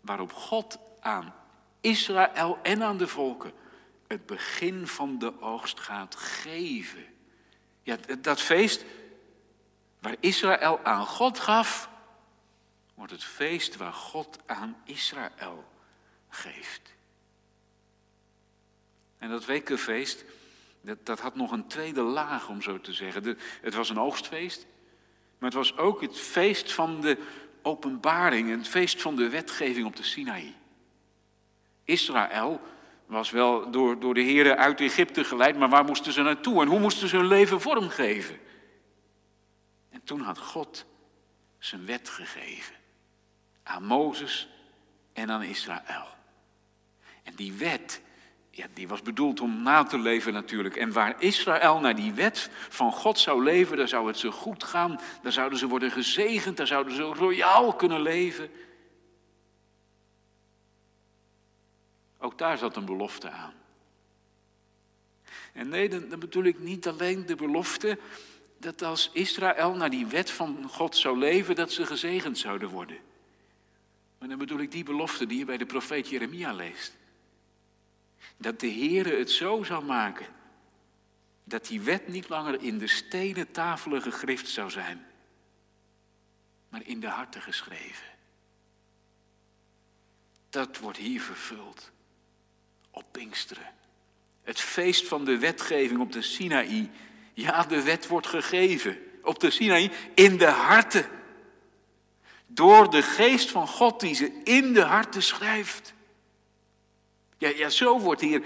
waarop 0.00 0.32
God 0.32 0.78
aan 1.00 1.34
Israël 1.80 2.58
en 2.62 2.82
aan 2.82 2.98
de 2.98 3.08
volken 3.08 3.52
het 4.10 4.26
begin 4.26 4.86
van 4.86 5.18
de 5.18 5.40
oogst 5.40 5.80
gaat 5.80 6.14
geven. 6.14 7.04
Ja, 7.82 7.96
dat 8.18 8.40
feest 8.40 8.84
waar 9.98 10.16
Israël 10.20 10.80
aan 10.84 11.06
God 11.06 11.38
gaf, 11.38 11.90
wordt 12.94 13.12
het 13.12 13.24
feest 13.24 13.76
waar 13.76 13.92
God 13.92 14.38
aan 14.46 14.76
Israël 14.84 15.64
geeft. 16.28 16.94
En 19.18 19.30
dat 19.30 19.44
wekenfeest, 19.44 20.24
dat, 20.80 21.06
dat 21.06 21.20
had 21.20 21.34
nog 21.34 21.52
een 21.52 21.66
tweede 21.66 22.02
laag 22.02 22.48
om 22.48 22.62
zo 22.62 22.80
te 22.80 22.92
zeggen. 22.92 23.38
het 23.62 23.74
was 23.74 23.90
een 23.90 24.00
oogstfeest, 24.00 24.66
maar 25.38 25.48
het 25.48 25.58
was 25.58 25.76
ook 25.76 26.00
het 26.00 26.18
feest 26.18 26.72
van 26.72 27.00
de 27.00 27.18
openbaring, 27.62 28.50
het 28.50 28.68
feest 28.68 29.02
van 29.02 29.16
de 29.16 29.28
wetgeving 29.28 29.86
op 29.86 29.96
de 29.96 30.02
Sinaï. 30.02 30.54
Israël 31.84 32.60
was 33.06 33.30
wel 33.30 33.70
door, 33.70 34.00
door 34.00 34.14
de 34.14 34.20
heren 34.20 34.56
uit 34.56 34.80
Egypte 34.80 35.24
geleid, 35.24 35.56
maar 35.56 35.68
waar 35.68 35.84
moesten 35.84 36.12
ze 36.12 36.22
naartoe 36.22 36.62
en 36.62 36.68
hoe 36.68 36.78
moesten 36.78 37.08
ze 37.08 37.16
hun 37.16 37.26
leven 37.26 37.60
vormgeven? 37.60 38.38
En 39.90 40.04
toen 40.04 40.20
had 40.20 40.38
God 40.38 40.86
zijn 41.58 41.86
wet 41.86 42.08
gegeven 42.08 42.74
aan 43.62 43.84
Mozes 43.84 44.48
en 45.12 45.30
aan 45.30 45.42
Israël. 45.42 46.06
En 47.22 47.34
die 47.34 47.52
wet, 47.52 48.00
die 48.74 48.88
was 48.88 49.02
bedoeld 49.02 49.40
om 49.40 49.62
na 49.62 49.84
te 49.84 49.98
leven 49.98 50.32
natuurlijk. 50.32 50.76
En 50.76 50.92
waar 50.92 51.14
Israël 51.18 51.80
naar 51.80 51.96
die 51.96 52.12
wet 52.12 52.50
van 52.68 52.92
God 52.92 53.18
zou 53.18 53.42
leven, 53.42 53.76
daar 53.76 53.88
zou 53.88 54.06
het 54.06 54.18
ze 54.18 54.30
goed 54.30 54.64
gaan. 54.64 55.00
Daar 55.22 55.32
zouden 55.32 55.58
ze 55.58 55.66
worden 55.66 55.90
gezegend, 55.90 56.56
daar 56.56 56.66
zouden 56.66 56.94
ze 56.94 57.02
royaal 57.02 57.74
kunnen 57.74 58.02
leven. 58.02 58.50
Ook 62.18 62.38
daar 62.38 62.58
zat 62.58 62.76
een 62.76 62.84
belofte 62.84 63.30
aan. 63.30 63.52
En 65.52 65.68
nee, 65.68 65.88
dan, 65.88 66.08
dan 66.08 66.18
bedoel 66.18 66.44
ik 66.44 66.58
niet 66.58 66.88
alleen 66.88 67.26
de 67.26 67.36
belofte 67.36 67.98
dat 68.58 68.82
als 68.82 69.10
Israël 69.12 69.74
naar 69.74 69.90
die 69.90 70.06
wet 70.06 70.30
van 70.30 70.68
God 70.70 70.96
zou 70.96 71.18
leven, 71.18 71.54
dat 71.54 71.72
ze 71.72 71.86
gezegend 71.86 72.38
zouden 72.38 72.68
worden. 72.68 72.98
Maar 74.18 74.28
dan 74.28 74.38
bedoel 74.38 74.58
ik 74.58 74.72
die 74.72 74.84
belofte 74.84 75.26
die 75.26 75.38
je 75.38 75.44
bij 75.44 75.56
de 75.56 75.66
profeet 75.66 76.08
Jeremia 76.08 76.52
leest. 76.52 76.96
Dat 78.40 78.60
de 78.60 78.70
Heere 78.70 79.16
het 79.16 79.30
zo 79.30 79.62
zou 79.62 79.84
maken 79.84 80.26
dat 81.44 81.66
die 81.66 81.80
wet 81.80 82.08
niet 82.08 82.28
langer 82.28 82.62
in 82.62 82.78
de 82.78 82.86
stenen 82.86 83.50
tafelen 83.50 84.02
gegrift 84.02 84.48
zou 84.48 84.70
zijn, 84.70 85.06
maar 86.68 86.82
in 86.84 87.00
de 87.00 87.08
harten 87.08 87.42
geschreven. 87.42 88.06
Dat 90.50 90.78
wordt 90.78 90.98
hier 90.98 91.20
vervuld 91.20 91.90
op 92.90 93.04
Pinksteren. 93.10 93.72
Het 94.42 94.60
feest 94.60 95.08
van 95.08 95.24
de 95.24 95.38
wetgeving 95.38 96.00
op 96.00 96.12
de 96.12 96.22
Sinaï. 96.22 96.90
Ja, 97.34 97.62
de 97.62 97.82
wet 97.82 98.06
wordt 98.06 98.26
gegeven 98.26 98.98
op 99.22 99.40
de 99.40 99.50
Sinaï 99.50 99.90
in 100.14 100.36
de 100.36 100.50
harten. 100.50 101.08
Door 102.46 102.90
de 102.90 103.02
geest 103.02 103.50
van 103.50 103.66
God 103.66 104.00
die 104.00 104.14
ze 104.14 104.40
in 104.44 104.72
de 104.72 104.82
harten 104.82 105.22
schrijft. 105.22 105.94
Ja, 107.40 107.48
ja 107.48 107.68
zo 107.68 107.98
wordt 107.98 108.20
hier 108.20 108.42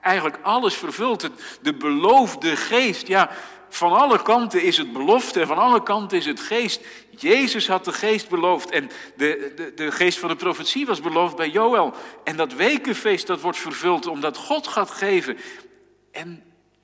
eigenlijk 0.00 0.38
alles 0.42 0.74
vervuld. 0.74 1.30
De 1.62 1.74
beloofde 1.74 2.56
geest. 2.56 3.06
Ja, 3.06 3.30
van 3.68 3.92
alle 3.92 4.22
kanten 4.22 4.62
is 4.62 4.76
het 4.76 4.92
belofte 4.92 5.40
en 5.40 5.46
van 5.46 5.58
alle 5.58 5.82
kanten 5.82 6.18
is 6.18 6.26
het 6.26 6.40
geest. 6.40 6.80
Jezus 7.10 7.68
had 7.68 7.84
de 7.84 7.92
geest 7.92 8.28
beloofd 8.28 8.70
en 8.70 8.90
de, 9.16 9.52
de, 9.56 9.72
de 9.74 9.92
geest 9.92 10.18
van 10.18 10.28
de 10.28 10.36
profetie 10.36 10.86
was 10.86 11.00
beloofd 11.00 11.36
bij 11.36 11.48
Joël. 11.48 11.94
En 12.24 12.36
dat 12.36 12.52
wekenfeest 12.52 13.26
dat 13.26 13.40
wordt 13.40 13.58
vervuld 13.58 14.06
omdat 14.06 14.36
God 14.36 14.66
gaat 14.66 14.90
geven. 14.90 15.38
En 16.10 16.42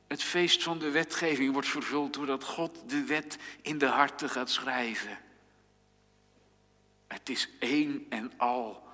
het 0.09 0.23
feest 0.23 0.62
van 0.62 0.78
de 0.78 0.90
wetgeving 0.90 1.52
wordt 1.52 1.68
vervuld 1.68 2.14
doordat 2.14 2.45
God 2.45 2.83
de 2.87 3.04
wet 3.04 3.38
in 3.62 3.78
de 3.78 3.87
harten 3.87 4.30
gaat 4.30 4.50
schrijven. 4.50 5.18
Het 7.07 7.28
is 7.28 7.49
één 7.59 8.07
en 8.09 8.33
al 8.37 8.88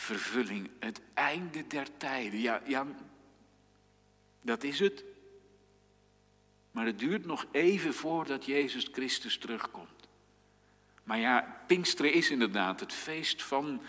vervulling, 0.00 0.70
het 0.78 1.00
einde 1.14 1.66
der 1.66 1.96
tijden. 1.96 2.40
Ja, 2.40 2.62
ja, 2.66 2.86
dat 4.42 4.62
is 4.62 4.78
het. 4.78 5.04
Maar 6.70 6.86
het 6.86 6.98
duurt 6.98 7.26
nog 7.26 7.46
even 7.50 7.94
voordat 7.94 8.44
Jezus 8.44 8.88
Christus 8.92 9.38
terugkomt. 9.38 10.08
Maar 11.04 11.18
ja, 11.18 11.62
Pinksteren 11.66 12.12
is 12.12 12.30
inderdaad 12.30 12.80
het 12.80 12.92
feest 12.92 13.42
van 13.42 13.82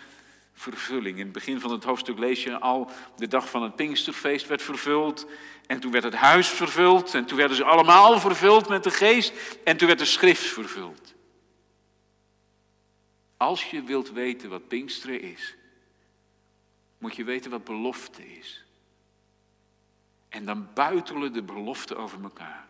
vervulling. 0.52 1.18
In 1.18 1.24
het 1.24 1.32
begin 1.32 1.60
van 1.60 1.70
het 1.70 1.84
hoofdstuk 1.84 2.18
lees 2.18 2.42
je 2.42 2.58
al, 2.58 2.90
de 3.16 3.28
dag 3.28 3.50
van 3.50 3.62
het 3.62 3.76
Pinksterfeest 3.76 4.46
werd 4.46 4.62
vervuld. 4.62 5.26
En 5.66 5.80
toen 5.80 5.92
werd 5.92 6.04
het 6.04 6.14
huis 6.14 6.48
vervuld. 6.48 7.14
En 7.14 7.24
toen 7.24 7.36
werden 7.36 7.56
ze 7.56 7.64
allemaal 7.64 8.20
vervuld 8.20 8.68
met 8.68 8.84
de 8.84 8.90
geest. 8.90 9.32
En 9.64 9.76
toen 9.76 9.86
werd 9.86 9.98
de 9.98 10.04
schrift 10.04 10.44
vervuld. 10.44 11.14
Als 13.36 13.70
je 13.70 13.82
wilt 13.82 14.10
weten 14.10 14.50
wat 14.50 14.68
Pinksteren 14.68 15.20
is, 15.20 15.56
moet 17.02 17.16
je 17.16 17.24
weten 17.24 17.50
wat 17.50 17.64
belofte 17.64 18.36
is. 18.38 18.64
En 20.28 20.44
dan 20.44 20.68
buitelen 20.74 21.32
de 21.32 21.42
beloften 21.42 21.96
over 21.96 22.22
elkaar. 22.22 22.66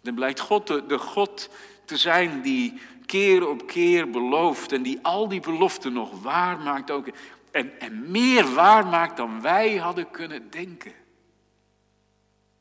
Dan 0.00 0.14
blijkt 0.14 0.40
God 0.40 0.66
de, 0.66 0.86
de 0.86 0.98
God 0.98 1.48
te 1.84 1.96
zijn 1.96 2.42
die 2.42 2.80
keer 3.06 3.48
op 3.48 3.66
keer 3.66 4.10
belooft 4.10 4.72
en 4.72 4.82
die 4.82 4.98
al 5.02 5.28
die 5.28 5.40
beloften 5.40 5.92
nog 5.92 6.22
waar 6.22 6.58
maakt 6.58 6.90
ook. 6.90 7.08
En, 7.50 7.80
en 7.80 8.10
meer 8.10 8.54
waar 8.54 8.86
maakt 8.86 9.16
dan 9.16 9.40
wij 9.40 9.76
hadden 9.76 10.10
kunnen 10.10 10.50
denken. 10.50 10.94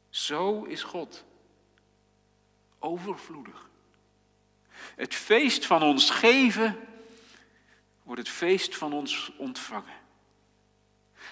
Zo 0.10 0.64
is 0.64 0.84
God. 0.84 1.26
Overvloedig. 2.80 3.70
Het 4.96 5.16
feest 5.16 5.66
van 5.66 5.84
ons 5.84 6.10
geven 6.10 6.80
wordt 8.04 8.22
het 8.22 8.30
feest 8.30 8.78
van 8.78 8.94
ons 8.94 9.32
ontvangen. 9.38 10.01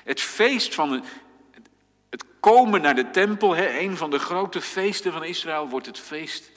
Het 0.09 0.21
feest 0.21 0.75
van 0.75 1.03
het 2.09 2.23
komen 2.39 2.81
naar 2.81 2.95
de 2.95 3.09
tempel, 3.09 3.57
een 3.57 3.97
van 3.97 4.09
de 4.09 4.19
grote 4.19 4.61
feesten 4.61 5.11
van 5.11 5.23
Israël, 5.23 5.67
wordt 5.67 5.85
het 5.85 5.99
feest 5.99 6.51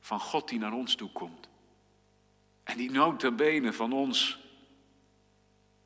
van 0.00 0.20
God 0.20 0.48
die 0.48 0.58
naar 0.58 0.72
ons 0.72 0.94
toe 0.94 1.10
komt. 1.12 1.48
En 2.64 2.76
die 2.76 2.90
nota 2.90 3.30
bene 3.30 3.72
van 3.72 3.92
ons 3.92 4.38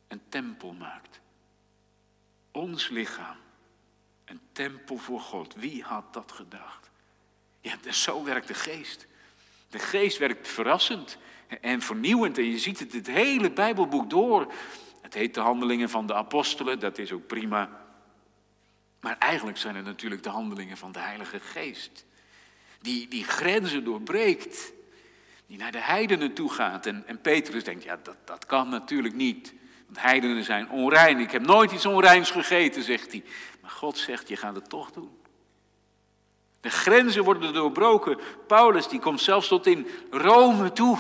een 0.09 0.21
tempel 0.29 0.73
maakt. 0.73 1.21
Ons 2.51 2.89
lichaam, 2.89 3.37
een 4.25 4.41
tempel 4.53 4.97
voor 4.97 5.21
God. 5.21 5.55
Wie 5.55 5.83
had 5.83 6.12
dat 6.12 6.33
gedacht? 6.33 6.91
Ja, 7.61 7.93
zo 7.93 8.25
werkt 8.25 8.49
de 8.49 8.55
geest. 8.55 9.07
De 9.69 9.79
geest 9.79 10.19
werkt 10.19 10.49
verrassend 10.49 11.19
en 11.61 11.83
vernieuwend. 11.83 12.39
En 12.39 12.45
je 12.45 12.59
ziet 12.59 12.79
het 12.79 12.93
het 12.93 13.07
hele 13.07 13.51
Bijbelboek 13.51 14.11
door. 14.11 14.53
Het 15.12 15.21
heet 15.21 15.35
de 15.35 15.40
handelingen 15.40 15.90
van 15.90 16.07
de 16.07 16.14
apostelen, 16.14 16.78
dat 16.78 16.99
is 16.99 17.12
ook 17.12 17.26
prima. 17.26 17.71
Maar 19.00 19.16
eigenlijk 19.19 19.59
zijn 19.59 19.76
het 19.76 19.85
natuurlijk 19.85 20.23
de 20.23 20.28
handelingen 20.28 20.76
van 20.76 20.92
de 20.92 20.99
Heilige 20.99 21.40
Geest. 21.40 22.04
Die, 22.81 23.09
die 23.09 23.25
grenzen 23.25 23.85
doorbreekt. 23.85 24.73
Die 25.47 25.59
naar 25.59 25.73
de 25.73 25.81
heidenen 25.81 26.35
toe 26.35 26.50
gaat. 26.50 26.87
En, 26.87 27.07
en 27.07 27.21
Petrus 27.21 27.64
denkt, 27.64 27.83
ja 27.83 27.99
dat, 28.02 28.16
dat 28.25 28.47
kan 28.47 28.69
natuurlijk 28.69 29.14
niet. 29.14 29.54
Want 29.87 30.00
heidenen 30.00 30.45
zijn 30.45 30.71
onrein. 30.71 31.19
Ik 31.19 31.31
heb 31.31 31.47
nooit 31.47 31.73
iets 31.73 31.87
onreins 31.87 32.31
gegeten, 32.31 32.83
zegt 32.83 33.12
hij. 33.12 33.25
Maar 33.61 33.71
God 33.71 33.99
zegt, 33.99 34.28
je 34.28 34.37
gaat 34.37 34.54
het 34.54 34.69
toch 34.69 34.90
doen. 34.90 35.11
De 36.61 36.71
grenzen 36.71 37.25
worden 37.25 37.54
doorbroken. 37.54 38.19
Paulus 38.47 38.88
die 38.88 39.00
komt 39.00 39.21
zelfs 39.21 39.49
tot 39.49 39.66
in 39.66 39.87
Rome 40.11 40.73
toe. 40.73 40.99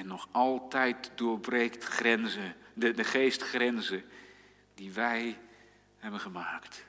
En 0.00 0.06
nog 0.06 0.28
altijd 0.30 1.10
doorbreekt 1.14 1.84
grenzen, 1.84 2.56
de, 2.74 2.92
de 2.92 3.04
geest 3.04 3.42
grenzen 3.42 4.04
die 4.74 4.92
wij 4.92 5.38
hebben 5.98 6.20
gemaakt. 6.20 6.86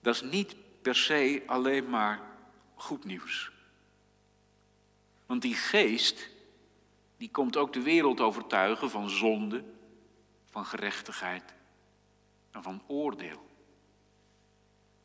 Dat 0.00 0.14
is 0.14 0.22
niet 0.22 0.56
per 0.82 0.94
se 0.94 1.42
alleen 1.46 1.90
maar 1.90 2.20
goed 2.74 3.04
nieuws. 3.04 3.50
Want 5.26 5.42
die 5.42 5.54
geest, 5.54 6.28
die 7.16 7.30
komt 7.30 7.56
ook 7.56 7.72
de 7.72 7.82
wereld 7.82 8.20
overtuigen 8.20 8.90
van 8.90 9.10
zonde, 9.10 9.64
van 10.50 10.64
gerechtigheid 10.64 11.54
en 12.50 12.62
van 12.62 12.82
oordeel. 12.86 13.48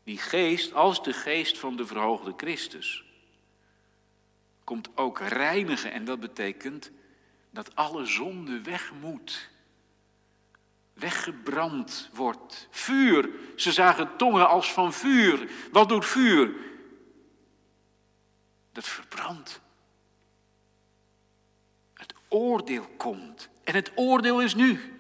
Die 0.03 0.17
geest, 0.17 0.73
als 0.73 1.03
de 1.03 1.13
geest 1.13 1.57
van 1.59 1.75
de 1.75 1.85
verhoogde 1.85 2.33
Christus, 2.38 3.11
komt 4.63 4.89
ook 4.96 5.20
reinigen 5.20 5.91
en 5.91 6.06
dat 6.06 6.20
betekent 6.20 6.91
dat 7.50 7.75
alle 7.75 8.06
zonde 8.06 8.62
weg 8.62 8.91
moet 9.01 9.50
weggebrand 10.94 12.10
wordt. 12.13 12.68
Vuur. 12.72 13.30
Ze 13.56 13.72
zagen 13.72 14.18
tongen 14.18 14.50
als 14.50 14.74
van 14.74 14.94
vuur. 14.94 15.51
Wat 15.72 15.89
doet 15.89 16.06
vuur? 16.06 16.56
Dat 18.72 18.88
verbrandt. 18.88 19.62
Het 21.94 22.13
oordeel 22.27 22.88
komt. 22.98 23.50
En 23.63 23.74
het 23.74 23.91
oordeel 23.96 24.41
is 24.41 24.56
nu. 24.56 25.00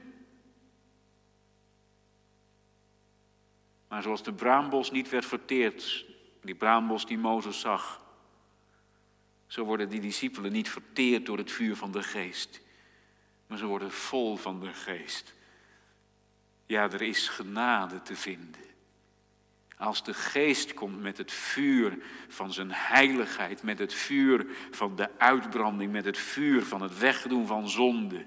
Maar 3.87 4.01
zoals 4.01 4.23
de 4.23 4.33
braambos 4.33 4.91
niet 4.91 5.09
werd 5.09 5.25
verteerd, 5.25 6.05
die 6.41 6.55
braambos 6.55 7.05
die 7.05 7.17
Mozes 7.17 7.59
zag, 7.59 8.00
zo 9.51 9.63
worden 9.63 9.89
die 9.89 9.99
discipelen 9.99 10.51
niet 10.51 10.69
verteerd 10.69 11.25
door 11.25 11.37
het 11.37 11.51
vuur 11.51 11.75
van 11.75 11.91
de 11.91 12.03
geest, 12.03 12.61
maar 13.47 13.57
ze 13.57 13.65
worden 13.65 13.91
vol 13.91 14.35
van 14.37 14.59
de 14.59 14.73
geest. 14.73 15.33
Ja, 16.65 16.83
er 16.91 17.01
is 17.01 17.27
genade 17.27 18.01
te 18.01 18.15
vinden. 18.15 18.61
Als 19.77 20.03
de 20.03 20.13
geest 20.13 20.73
komt 20.73 21.01
met 21.01 21.17
het 21.17 21.31
vuur 21.31 21.97
van 22.27 22.53
zijn 22.53 22.71
heiligheid, 22.71 23.63
met 23.63 23.79
het 23.79 23.93
vuur 23.93 24.45
van 24.71 24.95
de 24.95 25.19
uitbranding, 25.19 25.91
met 25.91 26.05
het 26.05 26.17
vuur 26.17 26.65
van 26.65 26.81
het 26.81 26.97
wegdoen 26.97 27.47
van 27.47 27.69
zonde, 27.69 28.25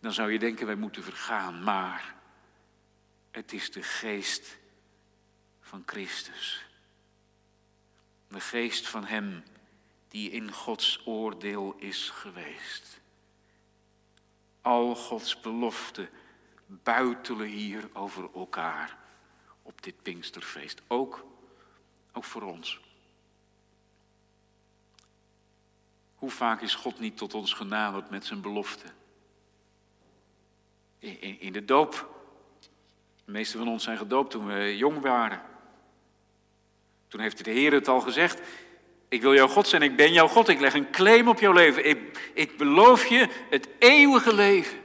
dan 0.00 0.12
zou 0.12 0.32
je 0.32 0.38
denken 0.38 0.66
wij 0.66 0.74
moeten 0.74 1.02
vergaan. 1.02 1.62
Maar 1.62 2.14
het 3.30 3.52
is 3.52 3.70
de 3.70 3.82
geest 3.82 4.58
van 5.60 5.82
Christus. 5.86 6.66
De 8.28 8.40
geest 8.40 8.88
van 8.88 9.04
Hem 9.04 9.42
die 10.16 10.30
in 10.30 10.52
Gods 10.52 11.00
oordeel 11.04 11.74
is 11.78 12.10
geweest. 12.10 13.00
Al 14.60 14.94
Gods 14.94 15.40
beloften 15.40 16.08
buitelen 16.66 17.46
hier 17.46 17.88
over 17.92 18.28
elkaar 18.34 18.98
op 19.62 19.82
dit 19.82 20.02
Pinksterfeest. 20.02 20.82
Ook, 20.86 21.26
ook 22.12 22.24
voor 22.24 22.42
ons. 22.42 22.80
Hoe 26.14 26.30
vaak 26.30 26.60
is 26.60 26.74
God 26.74 26.98
niet 26.98 27.16
tot 27.16 27.34
ons 27.34 27.52
genaderd 27.52 28.10
met 28.10 28.24
zijn 28.24 28.40
belofte? 28.40 28.86
In, 30.98 31.20
in, 31.20 31.40
in 31.40 31.52
de 31.52 31.64
doop. 31.64 32.20
De 33.24 33.32
meeste 33.32 33.58
van 33.58 33.68
ons 33.68 33.84
zijn 33.84 33.98
gedoopt 33.98 34.30
toen 34.30 34.46
we 34.46 34.76
jong 34.76 35.00
waren. 35.00 35.42
Toen 37.08 37.20
heeft 37.20 37.44
de 37.44 37.50
Heer 37.50 37.72
het 37.72 37.88
al 37.88 38.00
gezegd. 38.00 38.40
Ik 39.16 39.22
wil 39.22 39.34
jouw 39.34 39.48
God 39.48 39.66
zijn, 39.66 39.82
ik 39.82 39.96
ben 39.96 40.12
jouw 40.12 40.28
God, 40.28 40.48
ik 40.48 40.60
leg 40.60 40.74
een 40.74 40.90
claim 40.90 41.28
op 41.28 41.40
jouw 41.40 41.52
leven. 41.52 41.88
Ik, 41.88 42.30
ik 42.34 42.56
beloof 42.56 43.06
je 43.06 43.28
het 43.50 43.68
eeuwige 43.78 44.34
leven. 44.34 44.78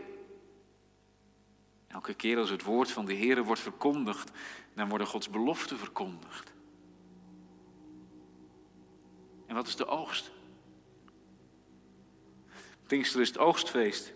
Elke 1.88 2.14
keer 2.14 2.38
als 2.38 2.50
het 2.50 2.64
woord 2.64 2.92
van 2.92 3.06
de 3.06 3.14
Heer 3.14 3.44
wordt 3.44 3.62
verkondigd, 3.62 4.32
dan 4.74 4.90
worden 4.90 5.08
Gods 5.08 5.30
beloften 5.30 5.78
verkondigd. 5.78 6.54
En 9.46 9.56
wat 9.56 9.68
is 9.68 9.76
de 9.76 9.86
oogst? 9.86 10.32
Pinkster 12.88 13.22
is 13.22 13.28
het 13.28 13.38
oogstfeest. 13.38 14.14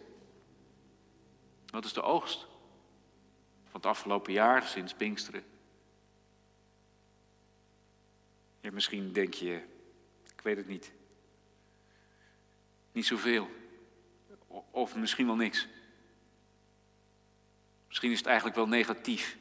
Wat 1.65 1.85
is 1.85 1.93
de 1.93 2.01
oogst 2.01 2.39
van 3.63 3.81
het 3.81 3.85
afgelopen 3.85 4.33
jaar 4.33 4.63
sinds 4.63 4.93
Pinksteren? 4.93 5.43
Ja, 8.59 8.71
misschien 8.71 9.11
denk 9.11 9.33
je, 9.33 9.73
weet 10.45 10.57
het 10.57 10.67
niet. 10.67 10.91
Niet 12.91 13.05
zoveel. 13.05 13.49
Of 14.71 14.95
misschien 14.95 15.25
wel 15.25 15.35
niks. 15.35 15.67
Misschien 17.87 18.11
is 18.11 18.17
het 18.17 18.27
eigenlijk 18.27 18.55
wel 18.55 18.67
negatief. 18.67 19.37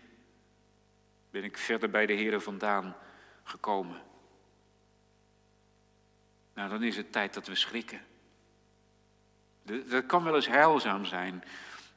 Ben 1.30 1.44
ik 1.44 1.58
verder 1.58 1.90
bij 1.90 2.06
de 2.06 2.12
Heer 2.12 2.40
vandaan 2.40 2.96
gekomen. 3.42 4.02
Nou, 6.54 6.68
dan 6.70 6.82
is 6.82 6.96
het 6.96 7.12
tijd 7.12 7.34
dat 7.34 7.46
we 7.46 7.54
schrikken. 7.54 8.00
Dat 9.62 10.06
kan 10.06 10.24
wel 10.24 10.34
eens 10.34 10.48
heilzaam 10.48 11.04
zijn. 11.04 11.44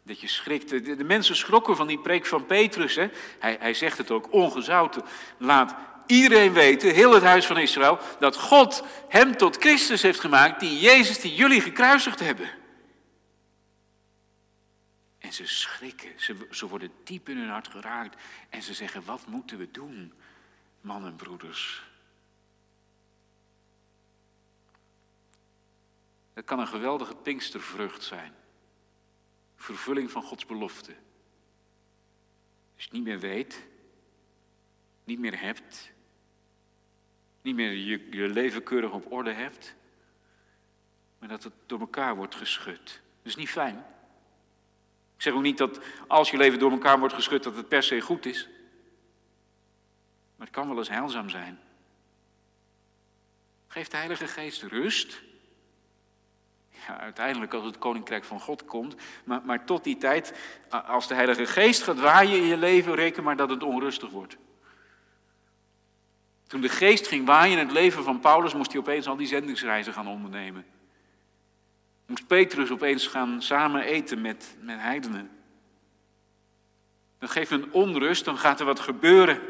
Dat 0.04 0.20
je 0.20 0.28
schrikt. 0.28 0.70
De, 0.70 0.96
de 0.96 1.04
mensen 1.04 1.36
schrokken 1.36 1.76
van 1.76 1.88
die 1.88 2.00
preek 2.00 2.26
van 2.26 2.46
Petrus. 2.46 2.96
Hè? 2.96 3.10
Hij, 3.40 3.58
hij 3.60 3.74
zegt 3.74 3.98
het 3.98 4.12
ook, 4.12 4.32
ongezouten. 4.34 5.04
Laat 5.38 5.76
iedereen 6.08 6.54
weten, 6.54 6.94
heel 6.94 7.14
het 7.14 7.24
huis 7.24 7.46
van 7.46 7.58
Israël, 7.58 8.00
dat 8.20 8.38
God 8.38 8.84
hem 9.08 9.38
tot 9.38 9.58
Christus 9.58 10.02
heeft 10.02 10.20
gemaakt, 10.20 10.60
die 10.60 10.80
Jezus 10.80 11.20
die 11.20 11.36
jullie 11.36 11.62
gekruisigd 11.62 12.20
hebben. 12.20 12.50
En 15.18 15.34
ze 15.34 15.48
schrikken, 15.48 16.12
ze, 16.16 16.48
ze 16.52 16.68
worden 16.68 16.92
diep 17.04 17.30
in 17.30 17.38
hun 17.38 17.50
hart 17.50 17.68
geraakt. 17.68 18.22
En 18.50 18.62
ze 18.62 18.74
zeggen, 18.74 19.06
wat 19.06 19.28
moeten 19.28 19.58
we 19.58 19.72
doen, 19.72 20.14
mannen 20.82 21.10
en 21.10 21.16
broeders? 21.16 21.86
Dat 26.34 26.46
kan 26.46 26.60
een 26.60 26.68
geweldige 26.68 27.16
pinkstervrucht 27.16 28.04
zijn. 28.04 28.34
Vervulling 29.56 30.12
van 30.12 30.24
Gods 30.24 30.46
belofte. 30.46 30.96
Als 32.76 32.84
je 32.84 32.90
niet 32.92 33.04
meer 33.04 33.20
weet, 33.20 33.68
niet 35.04 35.20
meer 35.20 35.40
hebt, 35.40 35.92
niet 37.48 37.56
meer 37.56 37.74
je, 37.74 38.30
leven 38.30 38.64
keurig 38.64 38.92
op 38.92 39.12
orde 39.12 39.32
hebt, 39.32 39.76
maar 41.20 41.30
dat 41.30 41.44
het 41.44 41.54
door 41.66 41.80
elkaar 41.80 42.16
wordt 42.16 42.36
geschud. 42.36 42.86
Dat 42.86 43.26
is 43.32 43.36
niet 43.36 43.50
fijn. 43.50 43.86
Ik 45.16 45.22
zeg 45.22 45.34
ook 45.34 45.42
niet 45.42 45.58
dat 45.58 45.80
als 46.08 46.32
je 46.32 46.38
leven 46.38 46.60
door 46.60 46.72
elkaar 46.72 47.00
wordt 47.00 47.14
geschud, 47.14 47.44
dat 47.44 47.56
het 47.56 47.68
per 47.68 47.84
se 47.84 48.02
goed 48.02 48.26
is. 48.26 48.50
Maar 50.36 50.48
het 50.48 50.56
kan 50.56 50.68
wel 50.68 50.78
eens 50.78 50.90
heilzaam 50.90 51.30
zijn. 51.30 51.60
Geeft 53.68 53.92
de 53.92 53.98
Heilige 53.98 54.28
Geest 54.28 54.62
rust? 54.62 55.22
Ja, 56.70 57.00
uiteindelijk 57.00 57.54
als 57.54 57.66
het 57.66 57.78
Koninkrijk 57.78 58.24
van 58.24 58.40
God 58.40 58.66
komt. 58.66 58.96
Maar, 59.24 59.42
maar 59.46 59.66
tot 59.66 59.84
die 59.84 59.98
tijd, 59.98 60.34
als 60.70 61.08
de 61.08 61.14
Heilige 61.14 61.46
Geest 61.46 61.84
gaat 61.84 62.00
waaien 62.00 62.38
in 62.38 62.48
je 62.48 62.58
leven, 62.58 62.96
reken 62.96 63.24
maar 63.24 63.36
dat 63.36 63.50
het 63.50 63.64
onrustig 63.64 64.10
wordt. 64.10 64.38
Toen 66.48 66.62
de 66.62 66.70
Geest 66.70 67.08
ging 67.08 67.26
waaien 67.26 67.60
in 67.60 67.66
het 67.66 67.74
leven 67.74 68.04
van 68.04 68.20
Paulus, 68.20 68.54
moest 68.54 68.72
hij 68.72 68.80
opeens 68.80 69.08
al 69.08 69.16
die 69.16 69.28
zendingsreizen 69.28 69.94
gaan 69.94 70.08
ondernemen. 70.08 70.66
Moest 72.06 72.28
Petrus 72.28 72.72
opeens 72.72 73.08
gaan 73.08 73.42
samen 73.42 73.82
eten 73.82 74.22
met, 74.22 74.56
met 74.60 74.80
heidenen. 74.80 75.30
Dan 77.20 77.30
geeft 77.30 77.52
een 77.52 77.74
onrust, 77.74 78.26
dan 78.26 78.38
gaat 78.38 78.60
er 78.60 78.66
wat 78.66 78.80
gebeuren. 78.80 79.42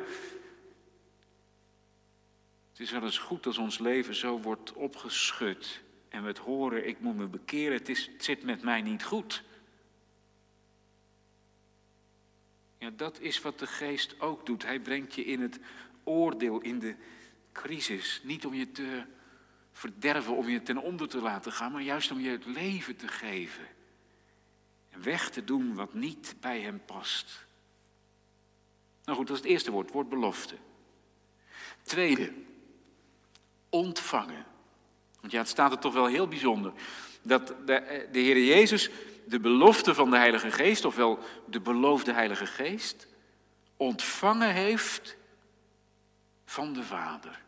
Het 2.70 2.80
is 2.80 2.92
wel 2.92 3.04
eens 3.04 3.18
goed 3.18 3.46
als 3.46 3.58
ons 3.58 3.78
leven 3.78 4.16
zo 4.16 4.40
wordt 4.40 4.74
opgeschud 4.74 5.82
en 6.10 6.22
we 6.22 6.28
het 6.28 6.38
horen, 6.38 6.88
ik 6.88 7.00
moet 7.00 7.18
me 7.18 7.26
bekeren, 7.26 7.78
het, 7.78 7.90
is, 7.90 8.10
het 8.14 8.24
zit 8.24 8.44
met 8.44 8.62
mij 8.64 8.82
niet 8.82 9.04
goed. 9.04 9.44
Ja, 12.78 12.90
dat 12.90 13.20
is 13.20 13.42
wat 13.42 13.60
de 13.60 13.68
geest 13.68 14.20
ook 14.20 14.46
doet. 14.46 14.64
Hij 14.64 14.80
brengt 14.80 15.16
je 15.16 15.26
in 15.26 15.42
het 15.42 15.60
oordeel, 16.08 16.60
in 16.60 16.80
de 16.80 16.96
crisis. 17.52 18.22
Niet 18.24 18.46
om 18.46 18.54
je 18.54 18.72
te 18.72 19.04
verderven, 19.72 20.36
om 20.36 20.50
je 20.50 20.62
ten 20.62 20.78
onder 20.78 21.08
te 21.08 21.22
laten 21.22 21.52
gaan, 21.52 21.72
maar 21.72 21.82
juist 21.82 22.12
om 22.12 22.20
je 22.20 22.30
het 22.30 22.46
leven 22.46 22.96
te 22.96 23.08
geven. 23.08 23.68
En 24.90 25.04
weg 25.04 25.30
te 25.30 25.44
doen 25.44 25.76
wat 25.76 25.94
niet 25.94 26.36
bij 26.40 26.62
hem 26.62 26.82
past. 26.86 27.46
Nou 29.04 29.18
goed, 29.18 29.28
dat 29.28 29.36
is 29.36 29.42
het 29.42 29.52
eerste 29.52 29.72
woord, 29.72 29.92
woord 29.92 30.10
belofte. 30.10 30.56
Tweede, 31.82 32.34
ontvangen. 33.70 34.46
Want 35.20 35.32
ja, 35.32 35.40
het 35.40 35.48
staat 35.50 35.72
er 35.72 35.80
toch 35.80 35.94
wel 35.94 36.06
heel 36.06 36.28
bijzonder. 36.28 36.74
Dat 37.22 37.48
de, 37.48 38.08
de 38.12 38.20
Heer 38.20 38.44
Jezus 38.44 38.90
de 39.26 39.40
belofte 39.40 39.96
van 39.96 40.10
de 40.10 40.18
Heilige 40.18 40.52
Geest, 40.52 40.86
ofwel 40.86 41.20
de 41.46 41.60
beloofde 41.60 42.14
Heilige 42.14 42.46
Geest, 42.46 43.08
ontvangen 43.78 44.54
heeft 44.54 45.18
van 46.48 46.74
de 46.74 46.84
Vader. 46.84 47.42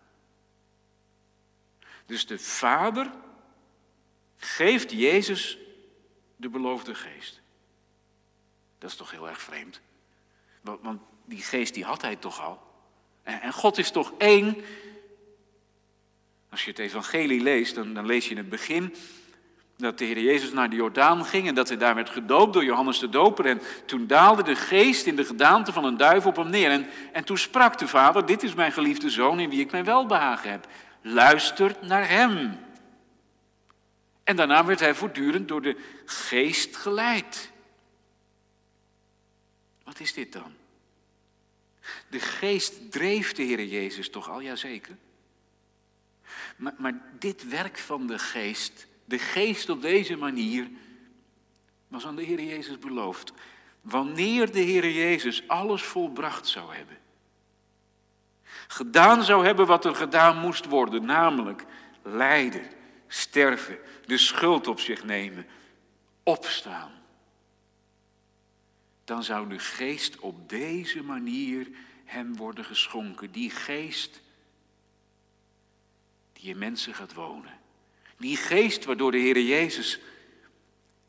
Dus 2.05 2.25
de 2.25 2.39
Vader 2.39 3.11
geeft 4.37 4.91
Jezus 4.91 5.57
de 6.35 6.49
beloofde 6.49 6.95
geest. 6.95 7.41
Dat 8.77 8.89
is 8.89 8.95
toch 8.95 9.11
heel 9.11 9.27
erg 9.27 9.41
vreemd. 9.41 9.81
Want 10.61 11.01
die 11.25 11.41
geest 11.41 11.73
die 11.73 11.83
had 11.83 12.01
hij 12.01 12.15
toch 12.15 12.41
al. 12.41 12.61
En 13.23 13.53
God 13.53 13.77
is 13.77 13.91
toch 13.91 14.13
één. 14.17 14.63
Als 16.49 16.63
je 16.63 16.69
het 16.69 16.79
evangelie 16.79 17.41
leest, 17.41 17.75
dan, 17.75 17.93
dan 17.93 18.05
lees 18.05 18.25
je 18.25 18.31
in 18.31 18.37
het 18.37 18.49
begin 18.49 18.95
dat 19.79 19.97
de 19.97 20.05
Heer 20.05 20.19
Jezus 20.19 20.51
naar 20.51 20.69
de 20.69 20.75
Jordaan 20.75 21.25
ging 21.25 21.47
en 21.47 21.55
dat 21.55 21.67
hij 21.67 21.77
daar 21.77 21.95
werd 21.95 22.09
gedoopt 22.09 22.53
door 22.53 22.63
Johannes 22.63 22.99
de 22.99 23.09
Doper. 23.09 23.45
En 23.45 23.61
toen 23.85 24.07
daalde 24.07 24.43
de 24.43 24.55
geest 24.55 25.05
in 25.05 25.15
de 25.15 25.25
gedaante 25.25 25.73
van 25.73 25.85
een 25.85 25.97
duif 25.97 26.25
op 26.25 26.35
hem 26.35 26.49
neer. 26.49 26.71
En, 26.71 26.87
en 27.11 27.23
toen 27.23 27.37
sprak 27.37 27.77
de 27.77 27.87
vader, 27.87 28.25
dit 28.25 28.43
is 28.43 28.53
mijn 28.53 28.71
geliefde 28.71 29.09
zoon 29.09 29.39
in 29.39 29.49
wie 29.49 29.59
ik 29.59 29.71
mijn 29.71 29.83
welbehagen 29.83 30.51
heb. 30.51 30.67
Luister 31.01 31.75
naar 31.81 32.09
hem. 32.09 32.59
En 34.23 34.35
daarna 34.35 34.65
werd 34.65 34.79
hij 34.79 34.95
voortdurend 34.95 35.47
door 35.47 35.61
de 35.61 35.77
geest 36.05 36.75
geleid. 36.75 37.51
Wat 39.83 39.99
is 39.99 40.13
dit 40.13 40.33
dan? 40.33 40.53
De 42.09 42.19
geest 42.19 42.91
dreef 42.91 43.33
de 43.33 43.43
Heer 43.43 43.65
Jezus 43.65 44.09
toch 44.09 44.29
al, 44.29 44.41
jazeker. 44.41 44.97
Maar, 46.55 46.73
maar 46.77 47.01
dit 47.19 47.49
werk 47.49 47.77
van 47.77 48.07
de 48.07 48.19
geest, 48.19 48.87
de 49.09 49.19
geest 49.19 49.69
op 49.69 49.81
deze 49.81 50.17
manier, 50.17 50.69
was 51.87 52.05
aan 52.05 52.15
de 52.15 52.23
Heer 52.23 52.41
Jezus 52.41 52.79
beloofd. 52.79 53.33
Wanneer 53.81 54.51
de 54.51 54.59
Heer 54.59 54.91
Jezus 54.91 55.47
alles 55.47 55.83
volbracht 55.83 56.47
zou 56.47 56.75
hebben. 56.75 56.97
Gedaan 58.67 59.23
zou 59.23 59.45
hebben 59.45 59.67
wat 59.67 59.85
er 59.85 59.95
gedaan 59.95 60.37
moest 60.37 60.65
worden, 60.65 61.05
namelijk 61.05 61.65
lijden, 62.03 62.69
sterven, 63.07 63.77
de 64.05 64.17
schuld 64.17 64.67
op 64.67 64.79
zich 64.79 65.03
nemen, 65.03 65.47
opstaan. 66.23 66.91
Dan 69.03 69.23
zou 69.23 69.49
de 69.49 69.59
geest 69.59 70.19
op 70.19 70.49
deze 70.49 71.03
manier 71.03 71.67
hem 72.05 72.35
worden 72.35 72.65
geschonken. 72.65 73.31
Die 73.31 73.49
geest 73.49 74.21
die 76.33 76.49
in 76.49 76.57
mensen 76.57 76.93
gaat 76.93 77.13
wonen. 77.13 77.58
Die 78.19 78.37
geest 78.37 78.85
waardoor 78.85 79.11
de 79.11 79.17
Heer 79.17 79.41
Jezus 79.41 79.99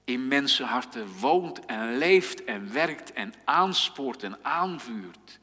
in 0.04 0.28
mensenharten 0.28 1.08
woont 1.18 1.66
en 1.66 1.98
leeft 1.98 2.44
en 2.44 2.72
werkt 2.72 3.12
en 3.12 3.34
aanspoort 3.44 4.22
en 4.22 4.38
aanvuurt. 4.42 5.38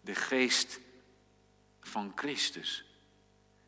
De 0.00 0.14
geest 0.14 0.80
van 1.80 2.12
Christus. 2.14 2.84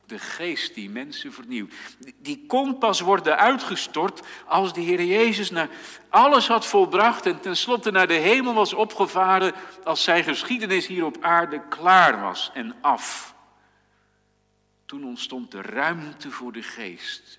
De 0.06 0.18
geest 0.18 0.74
die 0.74 0.90
mensen 0.90 1.32
vernieuwt. 1.32 1.72
Die 2.16 2.46
kon 2.46 2.78
pas 2.78 3.00
worden 3.00 3.38
uitgestort 3.38 4.26
als 4.46 4.72
de 4.72 4.80
Heer 4.80 5.04
Jezus 5.04 5.50
naar 5.50 5.68
alles 6.08 6.46
had 6.46 6.66
volbracht 6.66 7.26
en 7.26 7.40
tenslotte 7.40 7.90
naar 7.90 8.06
de 8.06 8.14
hemel 8.14 8.54
was 8.54 8.72
opgevaren 8.72 9.52
als 9.84 10.02
zijn 10.02 10.24
geschiedenis 10.24 10.86
hier 10.86 11.04
op 11.04 11.16
aarde 11.20 11.68
klaar 11.68 12.20
was 12.20 12.50
en 12.54 12.74
af. 12.80 13.35
Toen 14.86 15.04
ontstond 15.04 15.50
de 15.50 15.62
ruimte 15.62 16.30
voor 16.30 16.52
de 16.52 16.62
geest. 16.62 17.38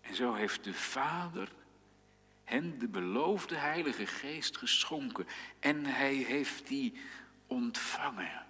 En 0.00 0.14
zo 0.14 0.34
heeft 0.34 0.64
de 0.64 0.74
Vader 0.74 1.48
hen 2.44 2.78
de 2.78 2.88
beloofde 2.88 3.54
Heilige 3.54 4.06
Geest 4.06 4.56
geschonken 4.56 5.26
en 5.60 5.84
hij 5.84 6.14
heeft 6.14 6.66
die 6.66 6.94
ontvangen. 7.46 8.44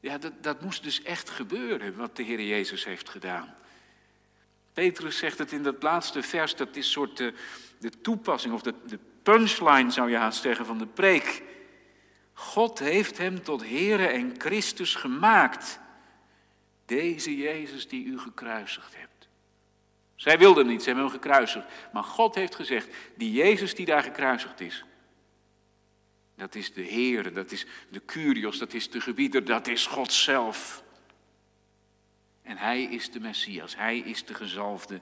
Ja, 0.00 0.18
dat, 0.18 0.42
dat 0.42 0.60
moest 0.60 0.82
dus 0.82 1.02
echt 1.02 1.30
gebeuren, 1.30 1.96
wat 1.96 2.16
de 2.16 2.22
Heer 2.22 2.42
Jezus 2.42 2.84
heeft 2.84 3.08
gedaan. 3.08 3.54
Petrus 4.72 5.18
zegt 5.18 5.38
het 5.38 5.52
in 5.52 5.62
dat 5.62 5.82
laatste 5.82 6.22
vers, 6.22 6.56
dat 6.56 6.76
is 6.76 6.90
soort 6.90 7.16
de, 7.16 7.34
de 7.78 8.00
toepassing, 8.00 8.54
of 8.54 8.62
de, 8.62 8.74
de 8.86 8.98
punchline 9.22 9.90
zou 9.90 10.10
je 10.10 10.16
haast 10.16 10.42
zeggen, 10.42 10.66
van 10.66 10.78
de 10.78 10.86
preek. 10.86 11.42
God 12.40 12.78
heeft 12.78 13.18
hem 13.18 13.42
tot 13.42 13.62
Heere 13.62 14.06
en 14.06 14.34
Christus 14.38 14.94
gemaakt. 14.94 15.80
Deze 16.86 17.36
Jezus 17.36 17.88
die 17.88 18.04
u 18.04 18.18
gekruisigd 18.18 18.96
hebt. 18.96 19.28
Zij 20.14 20.38
wilden 20.38 20.66
niet, 20.66 20.82
ze 20.82 20.86
hebben 20.86 21.04
hem 21.04 21.14
gekruisigd. 21.14 21.66
Maar 21.92 22.04
God 22.04 22.34
heeft 22.34 22.54
gezegd, 22.54 22.88
die 23.16 23.32
Jezus 23.32 23.74
die 23.74 23.86
daar 23.86 24.02
gekruisigd 24.02 24.60
is, 24.60 24.84
dat 26.36 26.54
is 26.54 26.72
de 26.72 26.82
Heer, 26.82 27.32
dat 27.32 27.50
is 27.50 27.66
de 27.90 28.04
Curios, 28.04 28.58
dat 28.58 28.72
is 28.72 28.90
de 28.90 29.00
gebieder, 29.00 29.44
dat 29.44 29.66
is 29.66 29.86
God 29.86 30.12
zelf. 30.12 30.84
En 32.42 32.56
Hij 32.56 32.82
is 32.82 33.10
de 33.10 33.20
Messias, 33.20 33.76
Hij 33.76 33.98
is 33.98 34.24
de 34.24 34.34
gezalfde, 34.34 35.00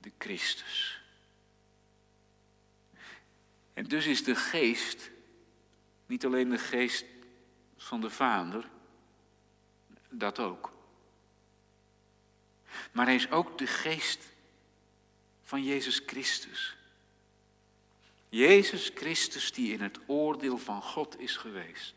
de 0.00 0.12
Christus. 0.18 1.02
En 3.74 3.84
dus 3.84 4.06
is 4.06 4.24
de 4.24 4.34
geest 4.34 5.11
niet 6.12 6.24
alleen 6.24 6.48
de 6.48 6.58
geest 6.58 7.04
van 7.76 8.00
de 8.00 8.10
Vader, 8.10 8.68
dat 10.10 10.38
ook. 10.38 10.72
Maar 12.92 13.06
hij 13.06 13.14
is 13.14 13.30
ook 13.30 13.58
de 13.58 13.66
geest 13.66 14.28
van 15.42 15.64
Jezus 15.64 16.02
Christus. 16.06 16.76
Jezus 18.28 18.90
Christus 18.94 19.52
die 19.52 19.72
in 19.72 19.80
het 19.80 19.98
oordeel 20.06 20.58
van 20.58 20.82
God 20.82 21.20
is 21.20 21.36
geweest. 21.36 21.94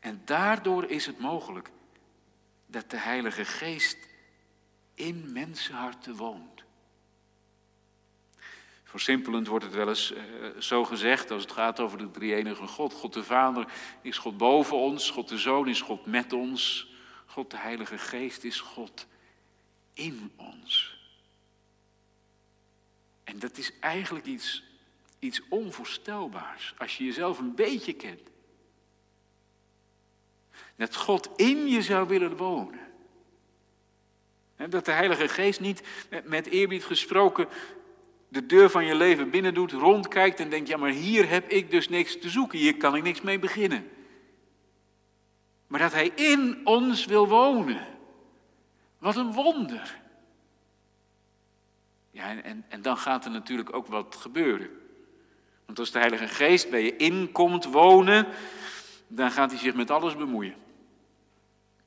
En 0.00 0.22
daardoor 0.24 0.90
is 0.90 1.06
het 1.06 1.18
mogelijk 1.18 1.70
dat 2.66 2.90
de 2.90 2.98
Heilige 2.98 3.44
Geest 3.44 3.98
in 4.94 5.32
mensenharten 5.32 6.16
woont. 6.16 6.64
Versimpelend 8.92 9.46
wordt 9.46 9.64
het 9.64 9.74
wel 9.74 9.88
eens 9.88 10.12
uh, 10.12 10.20
zo 10.58 10.84
gezegd 10.84 11.30
als 11.30 11.42
het 11.42 11.52
gaat 11.52 11.80
over 11.80 11.98
de 11.98 12.10
drie-enige 12.10 12.66
God. 12.66 12.92
God 12.92 13.12
de 13.12 13.24
Vader 13.24 13.66
is 14.02 14.18
God 14.18 14.36
boven 14.36 14.76
ons, 14.76 15.10
God 15.10 15.28
de 15.28 15.38
Zoon 15.38 15.68
is 15.68 15.80
God 15.80 16.06
met 16.06 16.32
ons, 16.32 16.92
God 17.26 17.50
de 17.50 17.56
Heilige 17.56 17.98
Geest 17.98 18.44
is 18.44 18.60
God 18.60 19.06
in 19.94 20.32
ons. 20.36 20.98
En 23.24 23.38
dat 23.38 23.58
is 23.58 23.72
eigenlijk 23.80 24.26
iets 24.26 24.62
iets 25.18 25.40
onvoorstelbaars 25.48 26.74
als 26.78 26.96
je 26.98 27.04
jezelf 27.04 27.38
een 27.38 27.54
beetje 27.54 27.92
kent. 27.92 28.30
Dat 30.76 30.96
God 30.96 31.30
in 31.36 31.68
je 31.68 31.82
zou 31.82 32.08
willen 32.08 32.36
wonen. 32.36 32.80
Dat 34.68 34.84
de 34.84 34.92
Heilige 34.92 35.28
Geest 35.28 35.60
niet 35.60 35.82
met 36.24 36.46
eerbied 36.46 36.84
gesproken 36.84 37.48
de 38.32 38.46
deur 38.46 38.70
van 38.70 38.84
je 38.84 38.94
leven 38.94 39.30
binnen 39.30 39.54
doet, 39.54 39.72
rondkijkt 39.72 40.40
en 40.40 40.50
denkt, 40.50 40.68
ja 40.68 40.76
maar 40.76 40.90
hier 40.90 41.28
heb 41.28 41.48
ik 41.48 41.70
dus 41.70 41.88
niks 41.88 42.18
te 42.18 42.28
zoeken, 42.28 42.58
hier 42.58 42.76
kan 42.76 42.96
ik 42.96 43.02
niks 43.02 43.20
mee 43.20 43.38
beginnen. 43.38 43.90
Maar 45.66 45.80
dat 45.80 45.92
Hij 45.92 46.08
in 46.08 46.60
ons 46.64 47.04
wil 47.04 47.28
wonen. 47.28 47.86
Wat 48.98 49.16
een 49.16 49.32
wonder. 49.32 50.00
Ja, 52.10 52.42
en, 52.42 52.64
en, 52.68 52.82
dan 52.82 52.96
gaat 52.96 53.24
er 53.24 53.30
natuurlijk 53.30 53.74
ook 53.74 53.86
wat 53.86 54.16
gebeuren. 54.16 54.70
Want 55.66 55.78
als 55.78 55.90
de 55.90 55.98
Heilige 55.98 56.28
Geest 56.28 56.70
bij 56.70 56.84
je 56.84 56.96
inkomt 56.96 57.64
wonen, 57.64 58.26
dan 59.06 59.30
gaat 59.30 59.50
hij 59.50 59.60
zich 59.60 59.74
met 59.74 59.90
alles 59.90 60.16
bemoeien. 60.16 60.54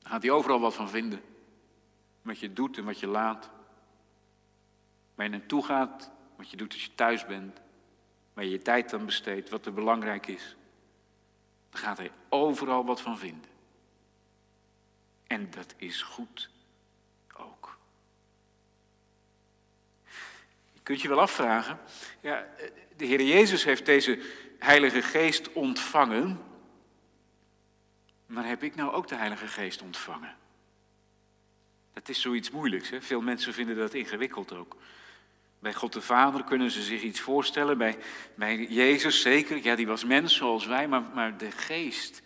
Dan 0.01 0.11
gaat 0.11 0.21
hij 0.21 0.31
overal 0.31 0.59
wat 0.59 0.73
van 0.73 0.89
vinden. 0.89 1.21
Wat 2.21 2.39
je 2.39 2.53
doet 2.53 2.77
en 2.77 2.85
wat 2.85 2.99
je 2.99 3.07
laat. 3.07 3.49
Waar 5.15 5.25
je 5.25 5.31
naartoe 5.31 5.63
gaat, 5.63 6.13
wat 6.35 6.49
je 6.49 6.57
doet 6.57 6.73
als 6.73 6.83
je 6.83 6.95
thuis 6.95 7.25
bent. 7.25 7.61
Waar 8.33 8.43
je 8.43 8.49
je 8.49 8.61
tijd 8.61 8.93
aan 8.93 9.05
besteedt, 9.05 9.49
wat 9.49 9.65
er 9.65 9.73
belangrijk 9.73 10.27
is. 10.27 10.55
Dan 11.69 11.81
gaat 11.81 11.97
hij 11.97 12.11
overal 12.29 12.85
wat 12.85 13.01
van 13.01 13.17
vinden. 13.17 13.49
En 15.27 15.49
dat 15.49 15.73
is 15.77 16.01
goed 16.01 16.49
ook. 17.37 17.77
Je 20.73 20.79
kunt 20.83 21.01
je 21.01 21.07
wel 21.07 21.21
afvragen, 21.21 21.79
ja, 22.21 22.47
De 22.95 23.05
Heer 23.05 23.21
Jezus 23.21 23.63
heeft 23.63 23.85
deze 23.85 24.19
Heilige 24.59 25.01
Geest 25.01 25.53
ontvangen. 25.53 26.43
Maar 28.25 28.47
heb 28.47 28.63
ik 28.63 28.75
nou 28.75 28.91
ook 28.91 29.07
de 29.07 29.15
Heilige 29.15 29.47
Geest 29.47 29.81
ontvangen? 29.81 30.35
Dat 31.93 32.09
is 32.09 32.21
zoiets 32.21 32.51
moeilijks. 32.51 32.89
Hè? 32.89 33.01
Veel 33.01 33.21
mensen 33.21 33.53
vinden 33.53 33.75
dat 33.75 33.93
ingewikkeld 33.93 34.53
ook. 34.53 34.77
Bij 35.65 35.73
God 35.73 35.93
de 35.93 36.01
Vader 36.01 36.43
kunnen 36.43 36.71
ze 36.71 36.81
zich 36.81 37.01
iets 37.01 37.19
voorstellen. 37.19 37.77
Bij, 37.77 37.97
bij 38.35 38.65
Jezus 38.65 39.21
zeker. 39.21 39.63
Ja, 39.63 39.75
die 39.75 39.87
was 39.87 40.03
mens 40.03 40.35
zoals 40.35 40.65
wij. 40.65 40.87
Maar, 40.87 41.01
maar 41.13 41.37
de 41.37 41.51
geest. 41.51 42.21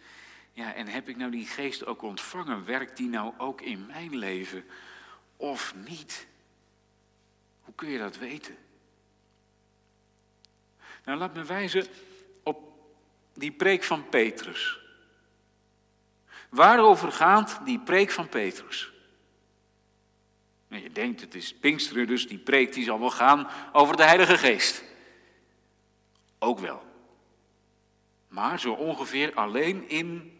Ja, 0.53 0.73
en 0.73 0.87
heb 0.87 1.09
ik 1.09 1.17
nou 1.17 1.31
die 1.31 1.45
geest 1.45 1.85
ook 1.85 2.01
ontvangen? 2.01 2.65
Werkt 2.65 2.97
die 2.97 3.07
nou 3.07 3.33
ook 3.37 3.61
in 3.61 3.85
mijn 3.85 4.17
leven? 4.17 4.65
Of 5.37 5.73
niet? 5.87 6.27
Hoe 7.61 7.73
kun 7.75 7.89
je 7.89 7.97
dat 7.97 8.17
weten? 8.17 8.57
Nou, 11.05 11.17
laat 11.17 11.33
me 11.33 11.43
wijzen 11.43 11.85
op 12.43 12.73
die 13.33 13.51
preek 13.51 13.83
van 13.83 14.09
Petrus. 14.09 14.79
Waarover 16.49 17.11
gaat 17.11 17.59
die 17.65 17.79
preek 17.79 18.11
van 18.11 18.29
Petrus? 18.29 18.91
Nou, 20.69 20.83
je 20.83 20.91
denkt, 20.91 21.21
het 21.21 21.35
is 21.35 21.53
Pinksteren, 21.53 22.07
dus 22.07 22.27
die 22.27 22.37
preek 22.37 22.73
die 22.73 22.83
zal 22.83 22.99
wel 22.99 23.09
gaan 23.09 23.47
over 23.71 23.97
de 23.97 24.03
Heilige 24.03 24.37
Geest. 24.37 24.83
Ook 26.39 26.59
wel. 26.59 26.83
Maar 28.27 28.59
zo 28.59 28.73
ongeveer 28.73 29.33
alleen 29.33 29.89
in 29.89 30.39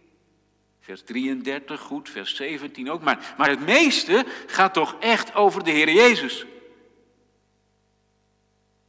vers 0.79 1.01
33, 1.01 1.81
goed, 1.81 2.09
vers 2.09 2.35
17 2.35 2.89
ook. 2.89 3.01
Maar, 3.01 3.35
maar 3.37 3.49
het 3.49 3.59
meeste 3.59 4.25
gaat 4.47 4.73
toch 4.73 4.95
echt 4.99 5.33
over 5.35 5.63
de 5.63 5.71
Heer 5.71 5.91
Jezus. 5.91 6.45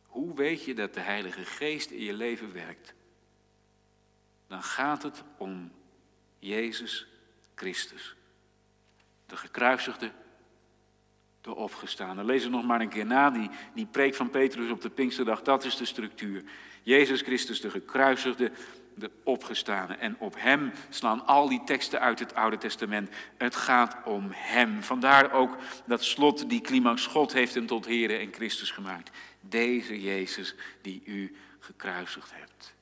Hoe 0.07 0.35
weet 0.35 0.65
je 0.65 0.75
dat 0.75 0.95
de 0.95 1.01
Heilige 1.01 1.45
Geest 1.45 1.91
in 1.91 2.03
je 2.03 2.13
leven 2.13 2.53
werkt? 2.53 2.95
Dan 4.47 4.63
gaat 4.63 5.03
het 5.03 5.23
om 5.37 5.73
Jezus 6.39 7.07
Christus. 7.55 8.17
De 9.27 9.37
gekruisigde 9.37 10.13
de 11.41 11.55
opgestane. 11.55 12.25
Lees 12.25 12.43
het 12.43 12.53
nog 12.53 12.65
maar 12.65 12.81
een 12.81 12.89
keer 12.89 13.07
na, 13.07 13.31
die, 13.31 13.51
die 13.75 13.87
preek 13.87 14.15
van 14.15 14.31
Petrus 14.31 14.71
op 14.71 14.81
de 14.81 14.91
Pinksterdag, 14.91 15.43
dat 15.43 15.65
is 15.65 15.77
de 15.77 15.85
structuur. 15.85 16.45
Jezus 16.83 17.21
Christus, 17.21 17.61
de 17.61 17.71
gekruisigde, 17.71 18.53
de 18.95 19.11
opgestane. 19.25 19.95
En 19.95 20.17
op 20.19 20.35
hem 20.39 20.73
slaan 20.89 21.27
al 21.27 21.49
die 21.49 21.65
teksten 21.65 22.01
uit 22.01 22.19
het 22.19 22.35
Oude 22.35 22.59
Testament. 22.59 23.09
Het 23.37 23.57
gaat 23.57 23.97
om 24.05 24.29
hem. 24.31 24.83
Vandaar 24.83 25.33
ook 25.33 25.57
dat 25.87 26.05
slot, 26.05 26.49
die 26.49 26.61
climax, 26.61 27.07
God 27.07 27.33
heeft 27.33 27.55
hem 27.55 27.67
tot 27.67 27.87
Here 27.87 28.17
en 28.17 28.33
Christus 28.33 28.71
gemaakt. 28.71 29.11
Deze 29.41 30.01
Jezus 30.01 30.55
die 30.83 31.03
u 31.05 31.37
gekruisigd 31.59 32.31
hebt. 32.35 32.75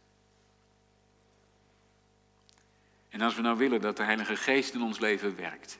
En 3.08 3.20
als 3.20 3.34
we 3.34 3.42
nou 3.42 3.58
willen 3.58 3.80
dat 3.80 3.96
de 3.96 4.02
Heilige 4.02 4.36
Geest 4.36 4.74
in 4.74 4.82
ons 4.82 4.98
leven 4.98 5.36
werkt, 5.36 5.78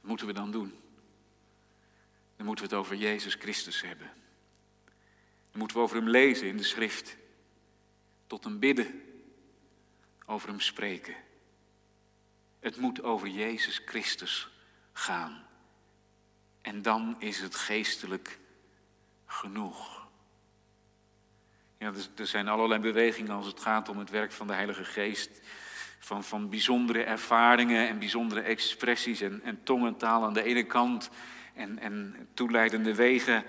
wat 0.00 0.08
moeten 0.08 0.26
we 0.26 0.32
dan 0.32 0.50
doen? 0.50 0.81
Dan 2.42 2.50
moeten 2.50 2.70
we 2.70 2.76
het 2.76 2.84
over 2.84 2.96
Jezus 2.96 3.34
Christus 3.34 3.82
hebben. 3.82 4.10
Dan 5.50 5.58
moeten 5.58 5.76
we 5.76 5.82
over 5.82 5.96
Hem 5.96 6.08
lezen 6.08 6.46
in 6.46 6.56
de 6.56 6.62
schrift. 6.62 7.16
Tot 8.26 8.44
Hem 8.44 8.58
bidden. 8.58 9.02
Over 10.26 10.48
Hem 10.48 10.60
spreken. 10.60 11.14
Het 12.60 12.76
moet 12.76 13.02
over 13.02 13.28
Jezus 13.28 13.80
Christus 13.84 14.50
gaan. 14.92 15.44
En 16.62 16.82
dan 16.82 17.16
is 17.18 17.40
het 17.40 17.54
geestelijk 17.54 18.38
genoeg. 19.26 20.06
Ja, 21.78 21.92
er 22.16 22.26
zijn 22.26 22.48
allerlei 22.48 22.80
bewegingen 22.80 23.32
als 23.32 23.46
het 23.46 23.60
gaat 23.60 23.88
om 23.88 23.98
het 23.98 24.10
werk 24.10 24.32
van 24.32 24.46
de 24.46 24.52
Heilige 24.52 24.84
Geest. 24.84 25.40
Van, 25.98 26.24
van 26.24 26.48
bijzondere 26.48 27.02
ervaringen 27.02 27.88
en 27.88 27.98
bijzondere 27.98 28.40
expressies 28.40 29.20
en, 29.20 29.40
en 29.42 29.62
tongentaal 29.62 30.24
aan 30.24 30.34
de 30.34 30.42
ene 30.42 30.64
kant 30.64 31.10
en, 31.54 31.78
en 31.78 32.28
toeleidende 32.34 32.94
wegen 32.94 33.44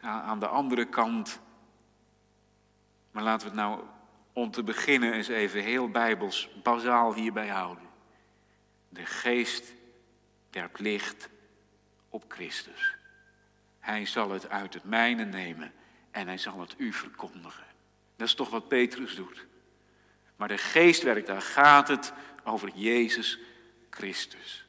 aan 0.00 0.40
de 0.40 0.46
andere 0.46 0.84
kant. 0.84 1.40
Maar 3.10 3.22
laten 3.22 3.50
we 3.50 3.54
het 3.54 3.62
nou 3.62 3.82
om 4.32 4.50
te 4.50 4.62
beginnen 4.62 5.12
eens 5.12 5.28
even 5.28 5.62
heel 5.62 5.88
bijbels, 5.88 6.50
bazaal 6.62 7.14
hierbij 7.14 7.48
houden. 7.48 7.84
De 8.88 9.06
geest 9.06 9.74
werpt 10.50 10.80
licht 10.80 11.28
op 12.08 12.24
Christus. 12.28 12.96
Hij 13.80 14.06
zal 14.06 14.30
het 14.30 14.48
uit 14.48 14.74
het 14.74 14.84
mijne 14.84 15.24
nemen 15.24 15.72
en 16.10 16.26
hij 16.26 16.38
zal 16.38 16.60
het 16.60 16.74
u 16.76 16.92
verkondigen. 16.92 17.64
Dat 18.16 18.28
is 18.28 18.34
toch 18.34 18.50
wat 18.50 18.68
Petrus 18.68 19.14
doet. 19.14 19.46
Maar 20.36 20.48
de 20.48 20.58
geest 20.58 21.02
werkt, 21.02 21.26
daar 21.26 21.42
gaat 21.42 21.88
het 21.88 22.12
over 22.44 22.70
Jezus 22.74 23.38
Christus. 23.90 24.63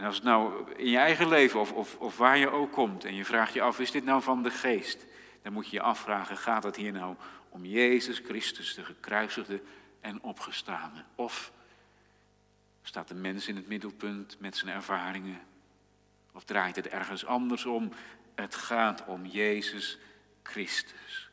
En 0.00 0.06
als 0.06 0.14
het 0.14 0.24
nou 0.24 0.72
in 0.76 0.90
je 0.90 0.98
eigen 0.98 1.28
leven 1.28 1.60
of, 1.60 1.72
of, 1.72 1.96
of 1.96 2.16
waar 2.16 2.38
je 2.38 2.50
ook 2.50 2.72
komt 2.72 3.04
en 3.04 3.14
je 3.14 3.24
vraagt 3.24 3.52
je 3.52 3.62
af, 3.62 3.80
is 3.80 3.90
dit 3.90 4.04
nou 4.04 4.22
van 4.22 4.42
de 4.42 4.50
geest? 4.50 5.06
Dan 5.42 5.52
moet 5.52 5.68
je 5.68 5.76
je 5.76 5.82
afvragen, 5.82 6.36
gaat 6.36 6.62
het 6.62 6.76
hier 6.76 6.92
nou 6.92 7.16
om 7.48 7.64
Jezus 7.64 8.18
Christus, 8.18 8.74
de 8.74 8.84
gekruisigde 8.84 9.62
en 10.00 10.22
opgestane? 10.22 11.04
Of 11.14 11.52
staat 12.82 13.08
de 13.08 13.14
mens 13.14 13.48
in 13.48 13.56
het 13.56 13.68
middelpunt 13.68 14.36
met 14.38 14.56
zijn 14.56 14.74
ervaringen? 14.74 15.40
Of 16.32 16.44
draait 16.44 16.76
het 16.76 16.88
ergens 16.88 17.26
anders 17.26 17.64
om? 17.64 17.92
Het 18.34 18.54
gaat 18.54 19.04
om 19.04 19.26
Jezus 19.26 19.98
Christus. 20.42 21.29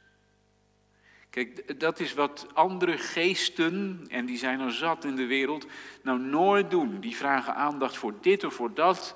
Kijk, 1.38 1.80
dat 1.80 2.00
is 2.00 2.13
wat 2.13 2.47
andere 2.54 2.97
geesten, 2.97 4.06
en 4.10 4.26
die 4.26 4.38
zijn 4.38 4.60
er 4.60 4.71
zat 4.71 5.04
in 5.04 5.15
de 5.15 5.26
wereld, 5.26 5.65
nou 6.02 6.19
nooit 6.19 6.71
doen. 6.71 7.00
Die 7.00 7.15
vragen 7.15 7.56
aandacht 7.56 7.97
voor 7.97 8.13
dit 8.21 8.43
of 8.43 8.54
voor 8.54 8.73
dat, 8.73 9.15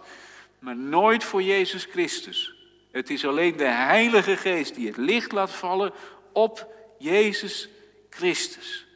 maar 0.59 0.75
nooit 0.75 1.23
voor 1.23 1.43
Jezus 1.43 1.85
Christus. 1.85 2.55
Het 2.91 3.09
is 3.09 3.25
alleen 3.25 3.57
de 3.57 3.63
Heilige 3.63 4.37
Geest 4.37 4.75
die 4.75 4.87
het 4.87 4.97
licht 4.97 5.31
laat 5.31 5.51
vallen 5.51 5.93
op 6.33 6.73
Jezus 6.99 7.69
Christus. 8.09 8.87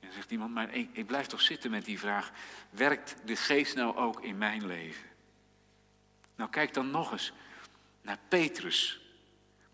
En 0.00 0.12
zegt 0.12 0.30
iemand, 0.30 0.54
maar 0.54 0.74
ik, 0.74 0.88
ik 0.92 1.06
blijf 1.06 1.26
toch 1.26 1.40
zitten 1.40 1.70
met 1.70 1.84
die 1.84 1.98
vraag, 1.98 2.30
werkt 2.70 3.16
de 3.24 3.36
Geest 3.36 3.74
nou 3.74 3.96
ook 3.96 4.22
in 4.22 4.38
mijn 4.38 4.66
leven? 4.66 5.06
Nou 6.34 6.50
kijk 6.50 6.74
dan 6.74 6.90
nog 6.90 7.12
eens 7.12 7.32
naar 8.02 8.18
Petrus. 8.28 9.05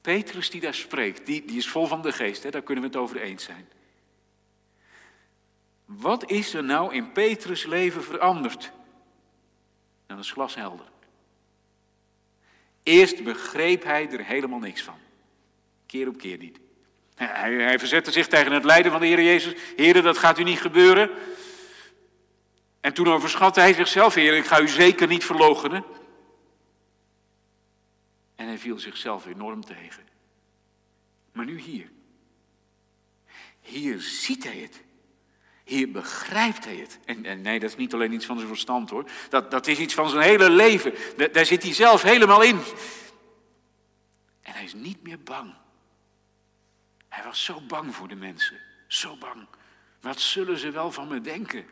Petrus 0.03 0.51
die 0.51 0.61
daar 0.61 0.75
spreekt, 0.75 1.27
die, 1.27 1.45
die 1.45 1.57
is 1.57 1.69
vol 1.69 1.87
van 1.87 2.03
de 2.03 2.13
geest, 2.13 2.43
hè? 2.43 2.51
daar 2.51 2.63
kunnen 2.63 2.85
we 2.85 2.91
het 2.91 2.99
over 2.99 3.21
eens 3.21 3.45
zijn. 3.45 3.69
Wat 5.85 6.31
is 6.31 6.55
er 6.55 6.65
nou 6.65 6.95
in 6.95 7.13
Petrus' 7.13 7.67
leven 7.67 8.05
veranderd? 8.05 8.61
Nou, 8.61 8.73
dat 10.07 10.19
is 10.19 10.33
glashelder. 10.33 10.87
Eerst 12.83 13.25
begreep 13.25 13.85
hij 13.85 14.11
er 14.11 14.25
helemaal 14.25 14.59
niks 14.59 14.83
van. 14.83 14.99
Keer 15.87 16.09
op 16.09 16.19
keer 16.19 16.39
niet. 16.39 16.59
Hij, 17.15 17.53
hij 17.53 17.79
verzette 17.79 18.11
zich 18.11 18.29
tegen 18.29 18.53
het 18.53 18.65
lijden 18.65 18.93
van 18.93 19.01
de 19.01 19.07
Heer 19.07 19.23
Jezus. 19.23 19.55
Heer, 19.77 20.03
dat 20.03 20.19
gaat 20.19 20.39
u 20.39 20.43
niet 20.43 20.61
gebeuren. 20.61 21.11
En 22.81 22.93
toen 22.93 23.09
overschatte 23.09 23.61
hij 23.61 23.75
zichzelf. 23.75 24.15
Heer, 24.15 24.37
ik 24.37 24.45
ga 24.45 24.61
u 24.61 24.69
zeker 24.69 25.07
niet 25.07 25.25
verloochenen. 25.25 25.85
En 28.43 28.49
hij 28.49 28.59
viel 28.59 28.79
zichzelf 28.79 29.27
enorm 29.27 29.65
tegen. 29.65 30.03
Maar 31.33 31.45
nu 31.45 31.61
hier. 31.61 31.91
Hier 33.61 34.01
ziet 34.01 34.45
hij 34.45 34.57
het. 34.57 34.83
Hier 35.65 35.91
begrijpt 35.91 36.65
hij 36.65 36.77
het. 36.77 36.99
En, 37.05 37.25
en, 37.25 37.41
nee, 37.41 37.61
dat 37.61 37.71
is 37.71 37.77
niet 37.77 37.95
alleen 37.95 38.13
iets 38.13 38.27
van 38.27 38.37
zijn 38.37 38.49
verstand 38.49 38.91
hoor. 38.91 39.11
Dat, 39.29 39.51
dat 39.51 39.67
is 39.67 39.79
iets 39.79 39.95
van 39.95 40.09
zijn 40.09 40.23
hele 40.23 40.51
leven. 40.51 40.95
daar 41.33 41.47
zit 41.47 41.63
hij 41.63 41.75
zelf 41.75 42.03
helemaal 42.03 42.43
in. 42.43 42.61
En 44.43 44.53
hij 44.53 44.65
is 44.65 44.75
niet 44.75 45.03
meer 45.03 45.23
bang. 45.23 45.55
Hij 47.09 47.25
was 47.25 47.45
zo 47.45 47.61
bang 47.61 47.95
voor 47.95 48.09
de 48.09 48.17
mensen. 48.17 48.61
Zo 48.87 49.17
bang. 49.17 49.47
Wat 50.01 50.21
zullen 50.21 50.59
ze 50.59 50.71
wel 50.71 50.93
van 50.93 51.09
me 51.09 51.21
denken? 51.21 51.67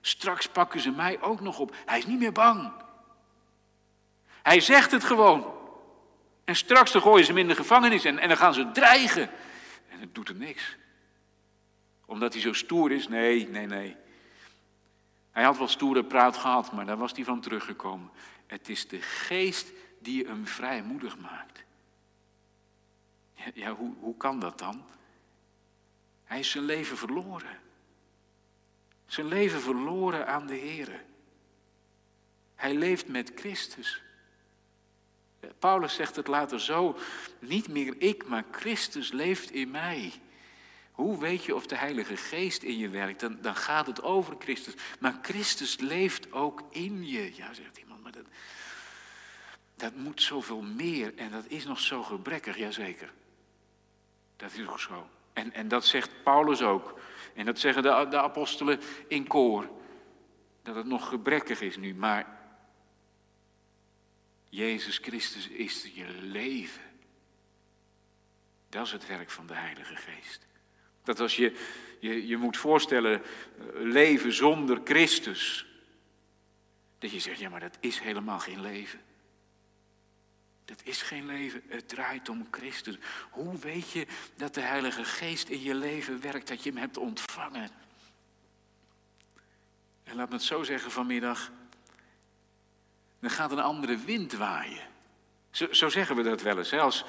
Straks 0.00 0.48
pakken 0.48 0.80
ze 0.80 0.90
mij 0.90 1.20
ook 1.20 1.40
nog 1.40 1.58
op. 1.58 1.76
Hij 1.86 1.98
is 1.98 2.06
niet 2.06 2.18
meer 2.18 2.32
bang. 2.32 2.72
Hij 4.42 4.60
zegt 4.60 4.90
het 4.90 5.04
gewoon. 5.04 5.58
En 6.50 6.56
straks 6.56 6.92
dan 6.92 7.02
gooien 7.02 7.24
ze 7.24 7.30
hem 7.30 7.40
in 7.40 7.48
de 7.48 7.54
gevangenis 7.54 8.04
en, 8.04 8.18
en 8.18 8.28
dan 8.28 8.36
gaan 8.36 8.54
ze 8.54 8.70
dreigen. 8.70 9.30
En 9.88 10.00
het 10.00 10.14
doet 10.14 10.28
hem 10.28 10.36
niks. 10.36 10.76
Omdat 12.04 12.32
hij 12.32 12.42
zo 12.42 12.52
stoer 12.52 12.92
is? 12.92 13.08
Nee, 13.08 13.48
nee, 13.48 13.66
nee. 13.66 13.96
Hij 15.30 15.44
had 15.44 15.58
wel 15.58 15.68
stoere 15.68 16.04
praat 16.04 16.36
gehad, 16.36 16.72
maar 16.72 16.86
daar 16.86 16.96
was 16.96 17.12
hij 17.12 17.24
van 17.24 17.40
teruggekomen. 17.40 18.10
Het 18.46 18.68
is 18.68 18.88
de 18.88 19.00
geest 19.00 19.72
die 20.00 20.26
hem 20.26 20.46
vrijmoedig 20.46 21.18
maakt. 21.18 21.64
Ja, 23.54 23.74
hoe, 23.74 23.94
hoe 24.00 24.16
kan 24.16 24.40
dat 24.40 24.58
dan? 24.58 24.84
Hij 26.24 26.38
is 26.38 26.50
zijn 26.50 26.64
leven 26.64 26.96
verloren. 26.96 27.60
Zijn 29.06 29.26
leven 29.26 29.60
verloren 29.60 30.26
aan 30.26 30.46
de 30.46 30.56
Heer. 30.56 31.04
Hij 32.54 32.74
leeft 32.74 33.08
met 33.08 33.32
Christus. 33.34 34.02
Paulus 35.58 35.94
zegt 35.94 36.16
het 36.16 36.26
later 36.26 36.60
zo, 36.60 36.98
niet 37.38 37.68
meer 37.68 37.94
ik, 37.98 38.26
maar 38.26 38.44
Christus 38.50 39.12
leeft 39.12 39.50
in 39.50 39.70
mij. 39.70 40.12
Hoe 40.92 41.18
weet 41.18 41.44
je 41.44 41.54
of 41.54 41.66
de 41.66 41.76
Heilige 41.76 42.16
Geest 42.16 42.62
in 42.62 42.78
je 42.78 42.88
werkt? 42.88 43.20
Dan, 43.20 43.56
gaat 43.56 43.86
het 43.86 44.02
over 44.02 44.36
Christus. 44.38 44.74
Maar 44.98 45.18
Christus 45.22 45.78
leeft 45.78 46.32
ook 46.32 46.62
in 46.70 47.08
je. 47.08 47.36
Ja, 47.36 47.54
zegt 47.54 47.78
iemand, 47.78 48.02
maar 48.02 48.12
dat, 48.12 48.24
dat 49.76 49.94
moet 49.94 50.22
zoveel 50.22 50.62
meer 50.62 51.12
en 51.16 51.30
dat 51.30 51.44
is 51.46 51.64
nog 51.64 51.80
zo 51.80 52.02
gebrekkig, 52.02 52.56
jazeker. 52.56 53.12
Dat 54.36 54.52
is 54.52 54.68
ook 54.68 54.80
zo. 54.80 55.08
En, 55.32 55.52
en 55.52 55.68
dat 55.68 55.84
zegt 55.84 56.10
Paulus 56.22 56.62
ook. 56.62 57.00
En 57.34 57.44
dat 57.44 57.58
zeggen 57.58 57.82
de, 57.82 58.06
de 58.10 58.20
apostelen 58.20 58.80
in 59.08 59.26
koor. 59.26 59.68
Dat 60.62 60.74
het 60.74 60.86
nog 60.86 61.08
gebrekkig 61.08 61.60
is 61.60 61.76
nu, 61.76 61.94
maar 61.94 62.39
Jezus 64.50 64.98
Christus 64.98 65.48
is 65.48 65.90
je 65.94 66.06
leven. 66.20 66.82
Dat 68.68 68.86
is 68.86 68.92
het 68.92 69.06
werk 69.06 69.30
van 69.30 69.46
de 69.46 69.54
Heilige 69.54 69.96
Geest. 69.96 70.46
Dat 71.02 71.20
als 71.20 71.36
je 71.36 71.56
je, 72.00 72.26
je 72.26 72.36
moet 72.36 72.56
voorstellen, 72.56 73.22
eh, 73.22 73.64
leven 73.74 74.32
zonder 74.32 74.80
Christus. 74.84 75.66
Dat 76.98 77.10
je 77.10 77.20
zegt, 77.20 77.38
ja 77.38 77.48
maar 77.48 77.60
dat 77.60 77.76
is 77.80 77.98
helemaal 77.98 78.38
geen 78.38 78.60
leven. 78.60 79.00
Dat 80.64 80.80
is 80.84 81.02
geen 81.02 81.26
leven, 81.26 81.62
het 81.68 81.88
draait 81.88 82.28
om 82.28 82.46
Christus. 82.50 82.98
Hoe 83.30 83.58
weet 83.58 83.90
je 83.90 84.06
dat 84.36 84.54
de 84.54 84.60
Heilige 84.60 85.04
Geest 85.04 85.48
in 85.48 85.62
je 85.62 85.74
leven 85.74 86.20
werkt, 86.20 86.48
dat 86.48 86.62
je 86.62 86.70
hem 86.70 86.78
hebt 86.78 86.96
ontvangen? 86.96 87.70
En 90.04 90.16
laat 90.16 90.28
me 90.28 90.34
het 90.34 90.44
zo 90.44 90.62
zeggen 90.62 90.90
vanmiddag, 90.90 91.52
dan 93.20 93.30
gaat 93.30 93.52
een 93.52 93.60
andere 93.60 93.96
wind 93.96 94.32
waaien. 94.32 94.88
Zo, 95.50 95.66
zo 95.70 95.88
zeggen 95.88 96.16
we 96.16 96.22
dat 96.22 96.42
wel 96.42 96.58
eens. 96.58 96.70
Hè? 96.70 96.80
Als 96.80 97.04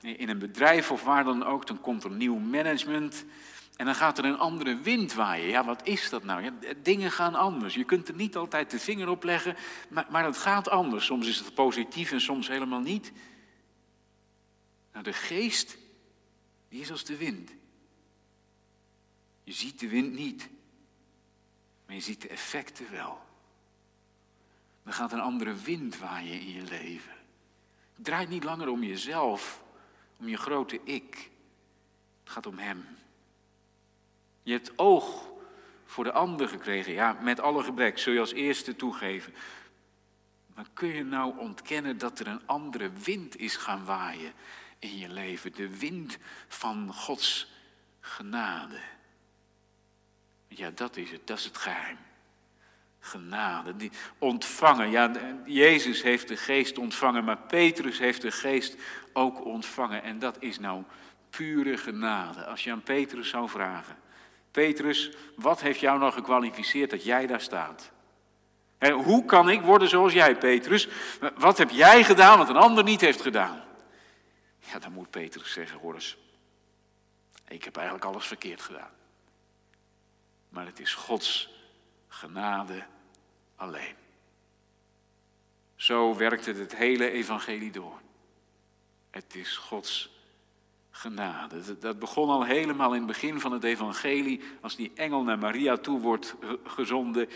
in 0.00 0.28
een 0.28 0.38
bedrijf 0.38 0.90
of 0.90 1.02
waar 1.02 1.24
dan 1.24 1.44
ook, 1.44 1.66
dan 1.66 1.80
komt 1.80 2.04
er 2.04 2.10
nieuw 2.10 2.38
management. 2.38 3.24
En 3.76 3.84
dan 3.84 3.94
gaat 3.94 4.18
er 4.18 4.24
een 4.24 4.38
andere 4.38 4.80
wind 4.80 5.14
waaien. 5.14 5.48
Ja, 5.48 5.64
wat 5.64 5.86
is 5.86 6.10
dat 6.10 6.24
nou? 6.24 6.50
Dingen 6.82 7.10
gaan 7.10 7.34
anders. 7.34 7.74
Je 7.74 7.84
kunt 7.84 8.08
er 8.08 8.14
niet 8.14 8.36
altijd 8.36 8.70
de 8.70 8.78
vinger 8.78 9.08
op 9.08 9.22
leggen, 9.22 9.56
maar, 9.88 10.06
maar 10.10 10.24
het 10.24 10.36
gaat 10.36 10.68
anders. 10.68 11.04
Soms 11.04 11.26
is 11.26 11.38
het 11.38 11.54
positief 11.54 12.12
en 12.12 12.20
soms 12.20 12.48
helemaal 12.48 12.80
niet. 12.80 13.12
Nou, 14.92 15.04
de 15.04 15.12
geest, 15.12 15.78
die 16.68 16.80
is 16.80 16.90
als 16.90 17.04
de 17.04 17.16
wind. 17.16 17.50
Je 19.44 19.52
ziet 19.52 19.80
de 19.80 19.88
wind 19.88 20.12
niet, 20.12 20.48
maar 21.86 21.94
je 21.94 22.02
ziet 22.02 22.22
de 22.22 22.28
effecten 22.28 22.90
wel. 22.90 23.25
Dan 24.86 24.94
gaat 24.94 25.12
een 25.12 25.20
andere 25.20 25.54
wind 25.54 25.98
waaien 25.98 26.40
in 26.40 26.52
je 26.52 26.62
leven. 26.62 27.12
Het 27.94 28.04
draait 28.04 28.28
niet 28.28 28.44
langer 28.44 28.68
om 28.68 28.82
jezelf, 28.82 29.64
om 30.18 30.28
je 30.28 30.36
grote 30.36 30.80
ik. 30.84 31.30
Het 32.22 32.32
gaat 32.32 32.46
om 32.46 32.58
Hem. 32.58 32.86
Je 34.42 34.52
hebt 34.52 34.78
oog 34.78 35.28
voor 35.84 36.04
de 36.04 36.12
ander 36.12 36.48
gekregen, 36.48 36.92
ja, 36.92 37.12
met 37.12 37.40
alle 37.40 37.62
gebrek, 37.62 37.98
zul 37.98 38.12
je 38.12 38.20
als 38.20 38.32
eerste 38.32 38.76
toegeven. 38.76 39.34
Maar 40.54 40.66
kun 40.72 40.88
je 40.88 41.04
nou 41.04 41.38
ontkennen 41.38 41.98
dat 41.98 42.18
er 42.18 42.26
een 42.26 42.46
andere 42.46 42.90
wind 42.90 43.36
is 43.36 43.56
gaan 43.56 43.84
waaien 43.84 44.32
in 44.78 44.98
je 44.98 45.08
leven? 45.08 45.52
De 45.52 45.78
wind 45.78 46.18
van 46.48 46.94
Gods 46.94 47.52
genade. 48.00 48.80
Ja, 50.48 50.70
dat 50.70 50.96
is 50.96 51.10
het, 51.10 51.26
dat 51.26 51.38
is 51.38 51.44
het 51.44 51.58
geheim 51.58 52.05
genade. 53.06 53.76
Die 53.76 53.90
ontvangen. 54.18 54.90
Ja, 54.90 55.10
Jezus 55.44 56.02
heeft 56.02 56.28
de 56.28 56.36
geest 56.36 56.78
ontvangen, 56.78 57.24
maar 57.24 57.38
Petrus 57.38 57.98
heeft 57.98 58.22
de 58.22 58.30
geest 58.30 58.76
ook 59.12 59.44
ontvangen. 59.44 60.02
En 60.02 60.18
dat 60.18 60.36
is 60.38 60.58
nou 60.58 60.82
pure 61.30 61.76
genade. 61.76 62.44
Als 62.44 62.64
je 62.64 62.70
aan 62.70 62.82
Petrus 62.82 63.28
zou 63.28 63.48
vragen. 63.48 63.96
Petrus, 64.50 65.10
wat 65.36 65.60
heeft 65.60 65.80
jou 65.80 65.98
nou 65.98 66.12
gekwalificeerd 66.12 66.90
dat 66.90 67.04
jij 67.04 67.26
daar 67.26 67.40
staat? 67.40 67.94
hoe 69.04 69.24
kan 69.24 69.50
ik 69.50 69.60
worden 69.60 69.88
zoals 69.88 70.12
jij, 70.12 70.36
Petrus? 70.36 70.88
Wat 71.36 71.58
heb 71.58 71.70
jij 71.70 72.04
gedaan 72.04 72.38
wat 72.38 72.48
een 72.48 72.56
ander 72.56 72.84
niet 72.84 73.00
heeft 73.00 73.20
gedaan? 73.20 73.62
Ja, 74.72 74.78
dan 74.78 74.92
moet 74.92 75.10
Petrus 75.10 75.52
zeggen, 75.52 75.78
hoor 75.78 75.94
eens. 75.94 76.16
Ik 77.48 77.64
heb 77.64 77.76
eigenlijk 77.76 78.06
alles 78.06 78.26
verkeerd 78.26 78.62
gedaan. 78.62 78.90
Maar 80.48 80.66
het 80.66 80.80
is 80.80 80.94
Gods 80.94 81.50
genade 82.08 82.86
alleen. 83.56 83.94
Zo 85.76 86.16
werkt 86.16 86.46
het 86.46 86.58
het 86.58 86.76
hele 86.76 87.10
evangelie 87.10 87.70
door. 87.70 88.00
Het 89.10 89.34
is 89.34 89.56
Gods 89.56 90.10
genade. 90.90 91.78
Dat 91.78 91.98
begon 91.98 92.28
al 92.28 92.44
helemaal 92.44 92.92
in 92.92 92.98
het 92.98 93.06
begin 93.06 93.40
van 93.40 93.52
het 93.52 93.64
evangelie, 93.64 94.42
als 94.60 94.76
die 94.76 94.92
engel 94.94 95.22
naar 95.22 95.38
Maria 95.38 95.76
toe 95.76 96.00
wordt 96.00 96.34
gezonden. 96.64 97.28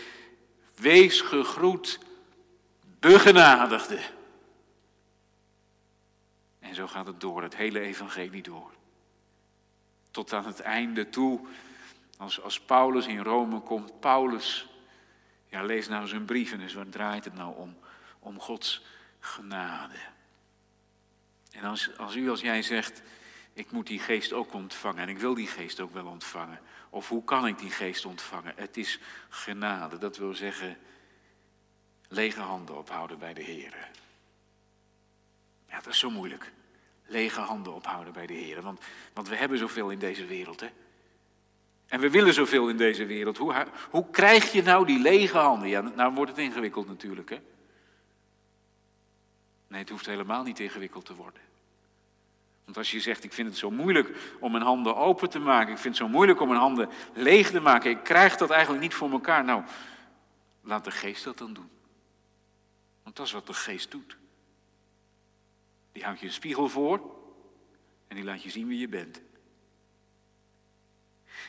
Wees 0.75 1.21
gegroet, 1.21 1.99
begenadigde. 2.99 3.99
En 6.59 6.75
zo 6.75 6.87
gaat 6.87 7.07
het 7.07 7.21
door, 7.21 7.41
het 7.41 7.55
hele 7.55 7.79
evangelie 7.79 8.41
door. 8.41 8.71
Tot 10.11 10.33
aan 10.33 10.45
het 10.45 10.59
einde 10.59 11.09
toe, 11.09 11.39
als, 12.17 12.41
als 12.41 12.59
Paulus 12.59 13.07
in 13.07 13.19
Rome 13.19 13.59
komt, 13.59 13.99
Paulus 13.99 14.70
ja, 15.51 15.63
lees 15.63 15.87
nou 15.87 16.07
zijn 16.07 16.25
brieven 16.25 16.61
eens, 16.61 16.73
waar 16.73 16.89
draait 16.89 17.25
het 17.25 17.33
nou 17.33 17.55
om? 17.55 17.77
Om 18.19 18.39
Gods 18.39 18.83
genade. 19.19 19.95
En 21.51 21.63
als, 21.63 21.97
als 21.97 22.15
u, 22.15 22.29
als 22.29 22.41
jij 22.41 22.61
zegt, 22.61 23.01
ik 23.53 23.71
moet 23.71 23.87
die 23.87 23.99
geest 23.99 24.33
ook 24.33 24.53
ontvangen 24.53 25.01
en 25.01 25.09
ik 25.09 25.17
wil 25.17 25.33
die 25.33 25.47
geest 25.47 25.79
ook 25.79 25.93
wel 25.93 26.05
ontvangen. 26.05 26.59
Of 26.89 27.09
hoe 27.09 27.23
kan 27.23 27.47
ik 27.47 27.59
die 27.59 27.69
geest 27.69 28.05
ontvangen? 28.05 28.53
Het 28.55 28.77
is 28.77 28.99
genade, 29.29 29.97
dat 29.97 30.17
wil 30.17 30.33
zeggen 30.33 30.77
lege 32.07 32.41
handen 32.41 32.77
ophouden 32.77 33.19
bij 33.19 33.33
de 33.33 33.43
Heer. 33.43 33.89
Ja, 35.69 35.75
dat 35.75 35.93
is 35.93 35.99
zo 35.99 36.09
moeilijk. 36.09 36.51
Lege 37.05 37.39
handen 37.39 37.73
ophouden 37.73 38.13
bij 38.13 38.25
de 38.25 38.33
Heer. 38.33 38.61
Want, 38.61 38.81
want 39.13 39.27
we 39.27 39.35
hebben 39.35 39.57
zoveel 39.57 39.89
in 39.89 39.99
deze 39.99 40.25
wereld, 40.25 40.59
hè? 40.59 40.69
En 41.91 41.99
we 41.99 42.09
willen 42.09 42.33
zoveel 42.33 42.69
in 42.69 42.77
deze 42.77 43.05
wereld. 43.05 43.37
Hoe, 43.37 43.65
hoe 43.89 44.09
krijg 44.09 44.51
je 44.51 44.61
nou 44.61 44.85
die 44.85 44.99
lege 44.99 45.37
handen? 45.37 45.69
Ja, 45.69 45.81
nou 45.81 46.13
wordt 46.13 46.31
het 46.31 46.39
ingewikkeld 46.39 46.87
natuurlijk, 46.87 47.29
hè? 47.29 47.39
Nee, 49.67 49.79
het 49.79 49.89
hoeft 49.89 50.05
helemaal 50.05 50.43
niet 50.43 50.59
ingewikkeld 50.59 51.05
te 51.05 51.15
worden. 51.15 51.41
Want 52.63 52.77
als 52.77 52.91
je 52.91 52.99
zegt, 52.99 53.23
ik 53.23 53.33
vind 53.33 53.47
het 53.47 53.57
zo 53.57 53.71
moeilijk 53.71 54.35
om 54.39 54.51
mijn 54.51 54.63
handen 54.63 54.95
open 54.95 55.29
te 55.29 55.39
maken, 55.39 55.71
ik 55.71 55.77
vind 55.77 55.97
het 55.97 56.05
zo 56.05 56.11
moeilijk 56.11 56.41
om 56.41 56.47
mijn 56.47 56.59
handen 56.59 56.89
leeg 57.13 57.49
te 57.49 57.59
maken, 57.59 57.91
ik 57.91 58.03
krijg 58.03 58.37
dat 58.37 58.49
eigenlijk 58.49 58.81
niet 58.83 58.93
voor 58.93 59.11
elkaar. 59.11 59.43
Nou, 59.43 59.63
laat 60.61 60.83
de 60.83 60.91
geest 60.91 61.23
dat 61.23 61.37
dan 61.37 61.53
doen. 61.53 61.69
Want 63.03 63.15
dat 63.15 63.25
is 63.25 63.31
wat 63.31 63.47
de 63.47 63.53
geest 63.53 63.91
doet. 63.91 64.17
Die 65.91 66.03
houdt 66.03 66.19
je 66.19 66.25
een 66.25 66.33
spiegel 66.33 66.69
voor 66.69 67.15
en 68.07 68.15
die 68.15 68.25
laat 68.25 68.43
je 68.43 68.49
zien 68.49 68.67
wie 68.67 68.79
je 68.79 68.87
bent. 68.87 69.21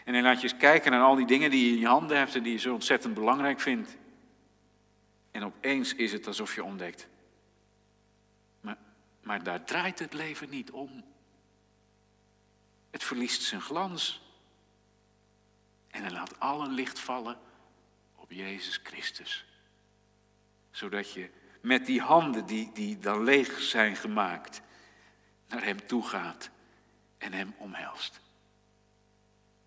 En 0.05 0.12
hij 0.12 0.23
laat 0.23 0.41
je 0.41 0.49
eens 0.49 0.57
kijken 0.57 0.91
naar 0.91 1.03
al 1.03 1.15
die 1.15 1.27
dingen 1.27 1.51
die 1.51 1.67
je 1.67 1.73
in 1.73 1.79
je 1.79 1.87
handen 1.87 2.17
hebt 2.17 2.35
en 2.35 2.43
die 2.43 2.53
je 2.53 2.59
zo 2.59 2.73
ontzettend 2.75 3.15
belangrijk 3.15 3.61
vindt. 3.61 3.97
En 5.31 5.45
opeens 5.45 5.95
is 5.95 6.12
het 6.12 6.27
alsof 6.27 6.55
je 6.55 6.65
ontdekt. 6.65 7.09
Maar, 8.61 8.77
maar 9.23 9.43
daar 9.43 9.65
draait 9.65 9.99
het 9.99 10.12
leven 10.12 10.51
niet 10.51 10.71
om. 10.71 11.05
Het 12.91 13.05
verliest 13.05 13.43
zijn 13.43 13.61
glans. 13.61 14.23
En 15.91 16.03
hij 16.03 16.11
laat 16.11 16.41
alle 16.41 16.69
licht 16.69 16.99
vallen 16.99 17.38
op 18.17 18.31
Jezus 18.31 18.81
Christus. 18.83 19.47
Zodat 20.71 21.13
je 21.13 21.31
met 21.61 21.87
die 21.87 22.00
handen 22.00 22.46
die, 22.46 22.71
die 22.73 22.98
dan 22.98 23.25
leeg 23.25 23.61
zijn 23.61 23.96
gemaakt, 23.96 24.61
naar 25.48 25.65
Hem 25.65 25.87
toe 25.87 26.03
gaat 26.03 26.50
en 27.19 27.33
Hem 27.33 27.55
omhelst. 27.59 28.21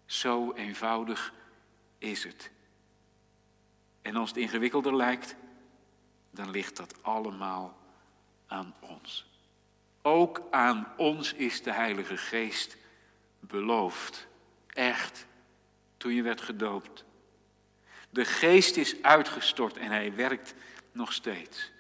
Zo 0.06 0.54
eenvoudig 0.54 1.34
is 1.98 2.24
het. 2.24 2.52
En 4.02 4.16
als 4.16 4.30
het 4.30 4.38
ingewikkelder 4.38 4.96
lijkt, 4.96 5.36
dan 6.32 6.50
ligt 6.50 6.78
dat 6.78 7.04
allemaal 7.04 7.78
aan 8.48 8.74
ons. 8.80 9.30
Ook 10.02 10.42
aan 10.52 10.88
ons 10.98 11.34
is 11.34 11.62
de 11.62 11.72
Heilige 11.72 12.18
Geest 12.18 12.78
beloofd. 13.40 14.28
Echt, 14.68 15.26
toen 15.98 16.14
je 16.14 16.22
werd 16.22 16.42
gedoopt. 16.42 17.06
De 18.10 18.26
Geest 18.26 18.78
is 18.78 19.02
uitgestort 19.02 19.78
en 19.78 19.92
hij 19.92 20.16
werkt 20.16 20.56
nog 20.92 21.14
steeds. 21.14 21.72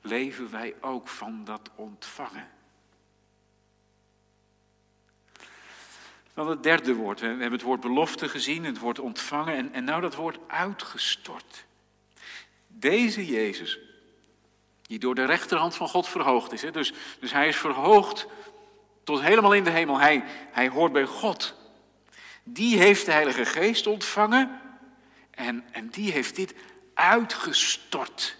Leven 0.00 0.50
wij 0.50 0.74
ook 0.80 1.08
van 1.08 1.44
dat 1.44 1.70
ontvangen? 1.74 2.48
Dan 6.40 6.48
het 6.48 6.62
derde 6.62 6.94
woord. 6.94 7.20
We 7.20 7.26
hebben 7.26 7.52
het 7.52 7.62
woord 7.62 7.80
belofte 7.80 8.28
gezien, 8.28 8.64
het 8.64 8.78
woord 8.78 8.98
ontvangen 8.98 9.54
en, 9.54 9.72
en 9.72 9.84
nou 9.84 10.00
dat 10.00 10.14
woord 10.14 10.38
uitgestort. 10.46 11.64
Deze 12.66 13.26
Jezus, 13.26 13.78
die 14.82 14.98
door 14.98 15.14
de 15.14 15.24
rechterhand 15.24 15.76
van 15.76 15.88
God 15.88 16.08
verhoogd 16.08 16.52
is. 16.52 16.62
Hè? 16.62 16.70
Dus, 16.70 16.92
dus 17.18 17.32
hij 17.32 17.48
is 17.48 17.56
verhoogd 17.56 18.26
tot 19.04 19.20
helemaal 19.20 19.54
in 19.54 19.64
de 19.64 19.70
hemel. 19.70 19.98
Hij, 19.98 20.24
hij 20.50 20.68
hoort 20.68 20.92
bij 20.92 21.04
God. 21.04 21.54
Die 22.42 22.78
heeft 22.78 23.04
de 23.04 23.12
Heilige 23.12 23.44
Geest 23.44 23.86
ontvangen 23.86 24.60
en, 25.30 25.64
en 25.72 25.88
die 25.88 26.12
heeft 26.12 26.36
dit 26.36 26.54
uitgestort, 26.94 28.36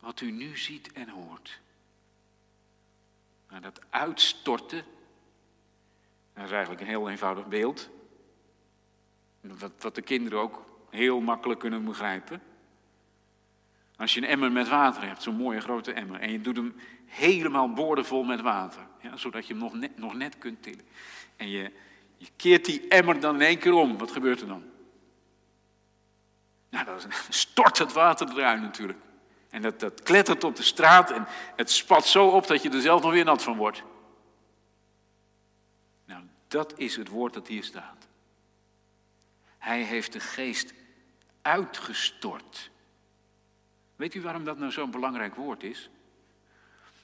wat 0.00 0.20
u 0.20 0.30
nu 0.30 0.56
ziet 0.58 0.92
en 0.92 1.08
hoort. 1.08 1.58
Maar 3.50 3.60
dat 3.60 3.80
uitstorten, 3.90 4.84
dat 6.36 6.44
is 6.44 6.50
eigenlijk 6.50 6.80
een 6.80 6.86
heel 6.86 7.10
eenvoudig 7.10 7.46
beeld. 7.46 7.90
Wat, 9.40 9.72
wat 9.78 9.94
de 9.94 10.02
kinderen 10.02 10.38
ook 10.38 10.64
heel 10.90 11.20
makkelijk 11.20 11.60
kunnen 11.60 11.84
begrijpen. 11.84 12.42
Als 13.96 14.14
je 14.14 14.20
een 14.20 14.28
emmer 14.28 14.52
met 14.52 14.68
water 14.68 15.02
hebt, 15.06 15.22
zo'n 15.22 15.36
mooie 15.36 15.60
grote 15.60 15.92
emmer, 15.92 16.20
en 16.20 16.32
je 16.32 16.40
doet 16.40 16.56
hem 16.56 16.74
helemaal 17.06 17.72
boordevol 17.72 18.22
met 18.22 18.40
water, 18.40 18.82
ja, 19.00 19.16
zodat 19.16 19.46
je 19.46 19.52
hem 19.52 19.62
nog 19.62 19.74
net, 19.74 19.98
nog 19.98 20.14
net 20.14 20.38
kunt 20.38 20.62
tillen. 20.62 20.84
En 21.36 21.48
je, 21.48 21.72
je 22.16 22.28
keert 22.36 22.64
die 22.64 22.88
emmer 22.88 23.20
dan 23.20 23.34
in 23.34 23.40
één 23.40 23.58
keer 23.58 23.74
om, 23.74 23.98
wat 23.98 24.10
gebeurt 24.10 24.40
er 24.40 24.46
dan? 24.46 24.64
Nou, 26.70 26.84
dan 26.84 26.98
stort 27.28 27.78
het 27.78 27.92
water 27.92 28.28
eruit 28.28 28.60
natuurlijk. 28.60 28.98
En 29.50 29.62
dat, 29.62 29.80
dat 29.80 30.02
klettert 30.02 30.44
op 30.44 30.56
de 30.56 30.62
straat 30.62 31.10
en 31.10 31.26
het 31.56 31.70
spat 31.70 32.06
zo 32.06 32.26
op 32.26 32.46
dat 32.46 32.62
je 32.62 32.70
er 32.70 32.80
zelf 32.80 33.02
nog 33.02 33.12
weer 33.12 33.24
nat 33.24 33.42
van 33.42 33.56
wordt. 33.56 33.82
Dat 36.48 36.78
is 36.78 36.96
het 36.96 37.08
woord 37.08 37.34
dat 37.34 37.48
hier 37.48 37.64
staat. 37.64 38.06
Hij 39.58 39.82
heeft 39.82 40.12
de 40.12 40.20
geest 40.20 40.74
uitgestort. 41.42 42.70
Weet 43.96 44.14
u 44.14 44.20
waarom 44.20 44.44
dat 44.44 44.58
nou 44.58 44.72
zo'n 44.72 44.90
belangrijk 44.90 45.34
woord 45.34 45.62
is? 45.62 45.90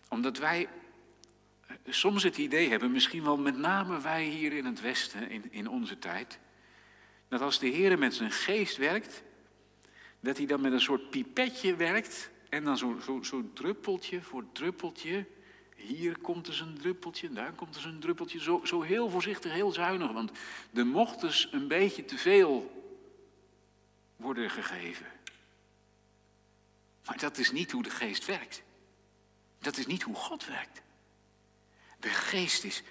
Omdat 0.09 0.39
wij 0.39 0.69
eh, 1.67 1.77
soms 1.89 2.23
het 2.23 2.39
idee 2.39 2.69
hebben, 2.69 2.91
misschien 2.91 3.25
wel 3.25 3.37
met 3.37 3.57
name 3.57 4.01
wij 4.01 4.25
hier 4.25 4.53
in 4.53 4.65
het 4.65 4.81
Westen, 4.81 5.31
in, 5.31 5.53
in 5.53 5.69
onze 5.69 5.99
tijd, 5.99 6.39
dat 7.29 7.41
als 7.41 7.59
de 7.59 7.67
Heer 7.67 7.99
met 7.99 8.15
zijn 8.15 8.33
geest 8.33 8.77
werkt, 8.77 9.23
dat 10.21 10.37
hij 10.37 10.47
dan 10.47 10.61
met 10.61 10.73
een 10.73 10.81
soort 10.81 11.11
pipetje 11.11 11.77
werkt 11.77 12.31
en 12.49 12.65
dan 12.65 12.79
zo'n 12.79 13.01
zo, 13.03 13.23
zo 13.23 13.51
druppeltje 13.53 14.23
voor 14.23 14.45
druppeltje. 14.53 15.27
Hier 15.87 16.19
komt 16.19 16.47
dus 16.47 16.61
een 16.61 16.79
druppeltje, 16.81 17.33
daar 17.33 17.53
komt 17.53 17.75
dus 17.75 17.85
een 17.85 18.01
druppeltje. 18.01 18.41
Zo, 18.41 18.61
zo 18.65 18.83
heel 18.83 19.11
voorzichtig, 19.11 19.53
heel 19.53 19.73
zuinig, 19.73 20.13
want 20.13 20.31
er 20.75 20.87
mocht 20.87 21.21
dus 21.21 21.49
een 21.51 21.69
beetje 21.69 22.05
te 22.05 22.19
veel 22.19 22.83
worden 24.17 24.51
gegeven. 24.51 25.07
Maar 27.05 27.19
dat 27.19 27.39
is 27.39 27.53
niet 27.53 27.71
hoe 27.71 27.83
de 27.83 27.91
geest 27.91 28.25
werkt. 28.25 28.63
Dat 29.59 29.77
is 29.77 29.87
niet 29.87 30.03
hoe 30.03 30.15
God 30.15 30.47
werkt. 30.47 30.83
De 32.01 32.09
geest 32.09 32.65
is 32.65 32.83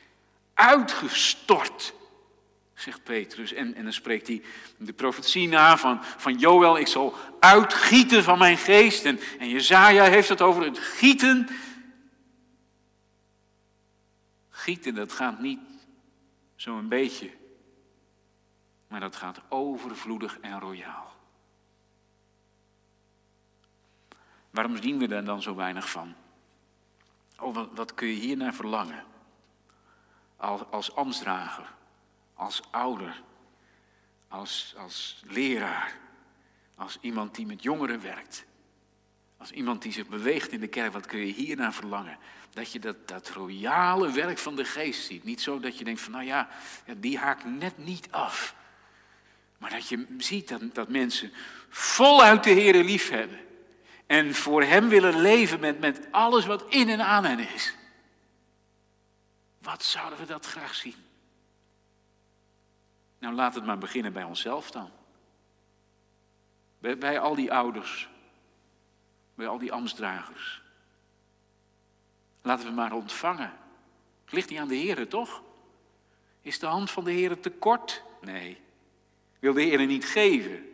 uitgestort, 0.54 1.94
zegt 2.74 3.04
Petrus. 3.04 3.54
En, 3.54 3.76
en 3.76 3.84
dan 3.84 3.94
spreekt 3.94 4.28
hij 4.28 4.42
de 4.78 4.94
profetie 4.94 5.48
na 5.48 5.78
van, 5.78 6.00
van 6.18 6.38
Joël, 6.38 6.78
ik 6.78 6.88
zal 6.88 7.16
uitgieten 7.40 8.24
van 8.24 8.38
mijn 8.38 8.58
geest. 8.58 9.06
En, 9.06 9.20
en 9.40 9.50
Jezaja 9.50 10.04
heeft 10.04 10.30
het 10.30 10.42
over 10.42 10.64
het 10.64 10.80
gieten. 10.80 11.48
Gieten, 14.62 14.96
dat 14.96 15.12
gaat 15.12 15.40
niet 15.40 15.60
zo 16.56 16.78
een 16.78 16.88
beetje. 16.88 17.38
Maar 18.88 19.00
dat 19.00 19.16
gaat 19.16 19.42
overvloedig 19.50 20.40
en 20.40 20.60
royaal. 20.60 21.12
Waarom 24.50 24.78
zien 24.78 24.98
we 24.98 25.08
daar 25.08 25.24
dan 25.24 25.42
zo 25.42 25.56
weinig 25.56 25.90
van? 25.90 26.16
Oh, 27.40 27.56
wat, 27.56 27.70
wat 27.74 27.94
kun 27.94 28.08
je 28.08 28.14
hier 28.14 28.38
naar 28.38 28.54
verlangen? 28.54 29.04
Als, 30.36 30.62
als 30.72 30.96
ambtsdrager, 30.96 31.74
als 32.34 32.62
ouder, 32.72 33.24
als, 34.28 34.76
als 34.78 35.22
leraar, 35.26 35.98
als 36.76 36.98
iemand 37.00 37.36
die 37.36 37.46
met 37.46 37.64
jongeren 37.64 38.02
werkt, 38.02 38.46
als 39.42 39.52
iemand 39.52 39.82
die 39.82 39.92
zich 39.92 40.08
beweegt 40.08 40.52
in 40.52 40.60
de 40.60 40.68
kerk, 40.68 40.94
wat 40.94 41.06
kun 41.06 41.20
je 41.20 41.34
hier 41.34 41.56
naar 41.56 41.74
verlangen? 41.74 42.18
Dat 42.54 42.72
je 42.72 42.80
dat, 42.80 43.08
dat 43.08 43.30
royale 43.30 44.12
werk 44.12 44.38
van 44.38 44.56
de 44.56 44.66
geest 44.66 45.06
ziet. 45.06 45.24
Niet 45.24 45.42
zo 45.42 45.60
dat 45.60 45.78
je 45.78 45.84
denkt 45.84 46.02
van, 46.02 46.12
nou 46.12 46.26
ja, 46.26 46.50
die 46.98 47.18
haakt 47.18 47.46
net 47.46 47.78
niet 47.78 48.08
af. 48.12 48.56
Maar 49.58 49.70
dat 49.70 49.88
je 49.88 50.16
ziet 50.18 50.48
dat, 50.48 50.62
dat 50.76 50.90
mensen 50.90 51.32
voluit 51.70 52.44
de 52.44 52.50
Heer 52.50 52.84
lief 52.84 53.10
hebben. 53.10 53.40
En 54.06 54.36
voor 54.36 54.64
Hem 54.64 54.90
willen 54.90 55.22
leven 55.22 55.60
met, 55.60 55.80
met 55.80 56.08
alles 56.12 56.46
wat 56.46 56.66
in 56.70 56.90
en 56.90 57.02
aan 57.02 57.24
hen 57.24 57.40
is. 57.54 57.76
Wat 59.62 59.84
zouden 59.84 60.20
we 60.20 60.26
dat 60.26 60.46
graag 60.46 60.76
zien? 60.76 60.96
Nou, 63.20 63.36
laat 63.36 63.56
het 63.56 63.66
maar 63.66 63.78
beginnen 63.78 64.14
bij 64.14 64.24
onszelf 64.24 64.72
dan. 64.72 64.92
Bij, 66.80 66.98
bij 66.98 67.20
al 67.20 67.36
die 67.36 67.54
ouders. 67.54 68.11
Bij 69.42 69.50
al 69.50 69.58
die 69.58 69.72
ambtsdragers. 69.72 70.62
Laten 72.42 72.66
we 72.66 72.72
maar 72.72 72.94
ontvangen. 72.94 73.54
Het 74.24 74.34
ligt 74.34 74.50
niet 74.50 74.60
aan 74.60 74.68
de 74.68 74.76
Heer, 74.76 75.08
toch? 75.08 75.44
Is 76.42 76.60
de 76.60 76.66
hand 76.66 76.92
van 76.92 77.04
de 77.04 77.12
Heer 77.12 77.40
te 77.40 77.50
kort? 77.50 78.04
Nee. 78.20 78.62
Wil 79.40 79.54
de 79.54 79.62
Heer 79.62 79.86
niet 79.86 80.06
geven? 80.06 80.70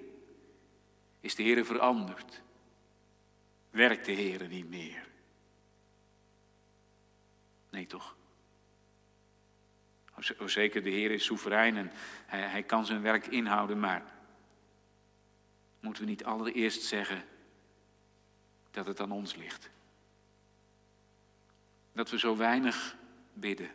Is 1.20 1.36
de 1.36 1.44
Heer 1.44 1.66
veranderd? 1.66 2.42
werkt 3.70 4.06
de 4.06 4.12
Heer 4.12 4.48
niet 4.48 4.70
meer. 4.70 5.08
Nee, 7.70 7.86
toch? 7.86 8.16
Zeker, 10.46 10.84
de 10.84 10.90
Heer 10.90 11.12
is 11.12 11.26
soeverein 11.26 11.78
en 11.78 11.92
hij, 12.26 12.42
hij 12.42 12.64
kan 12.64 12.86
zijn 12.86 13.02
werk 13.02 13.28
inhouden, 13.28 13.80
maar 13.80 14.04
moeten 15.80 16.04
we 16.04 16.10
niet 16.10 16.24
allereerst 16.24 16.84
zeggen 16.84 17.24
dat 18.72 18.86
het 18.86 19.00
aan 19.00 19.12
ons 19.12 19.36
ligt? 19.36 19.70
Dat 21.94 22.10
we 22.10 22.20
zo 22.20 22.38
weinig 22.38 22.96
bidden, 23.34 23.72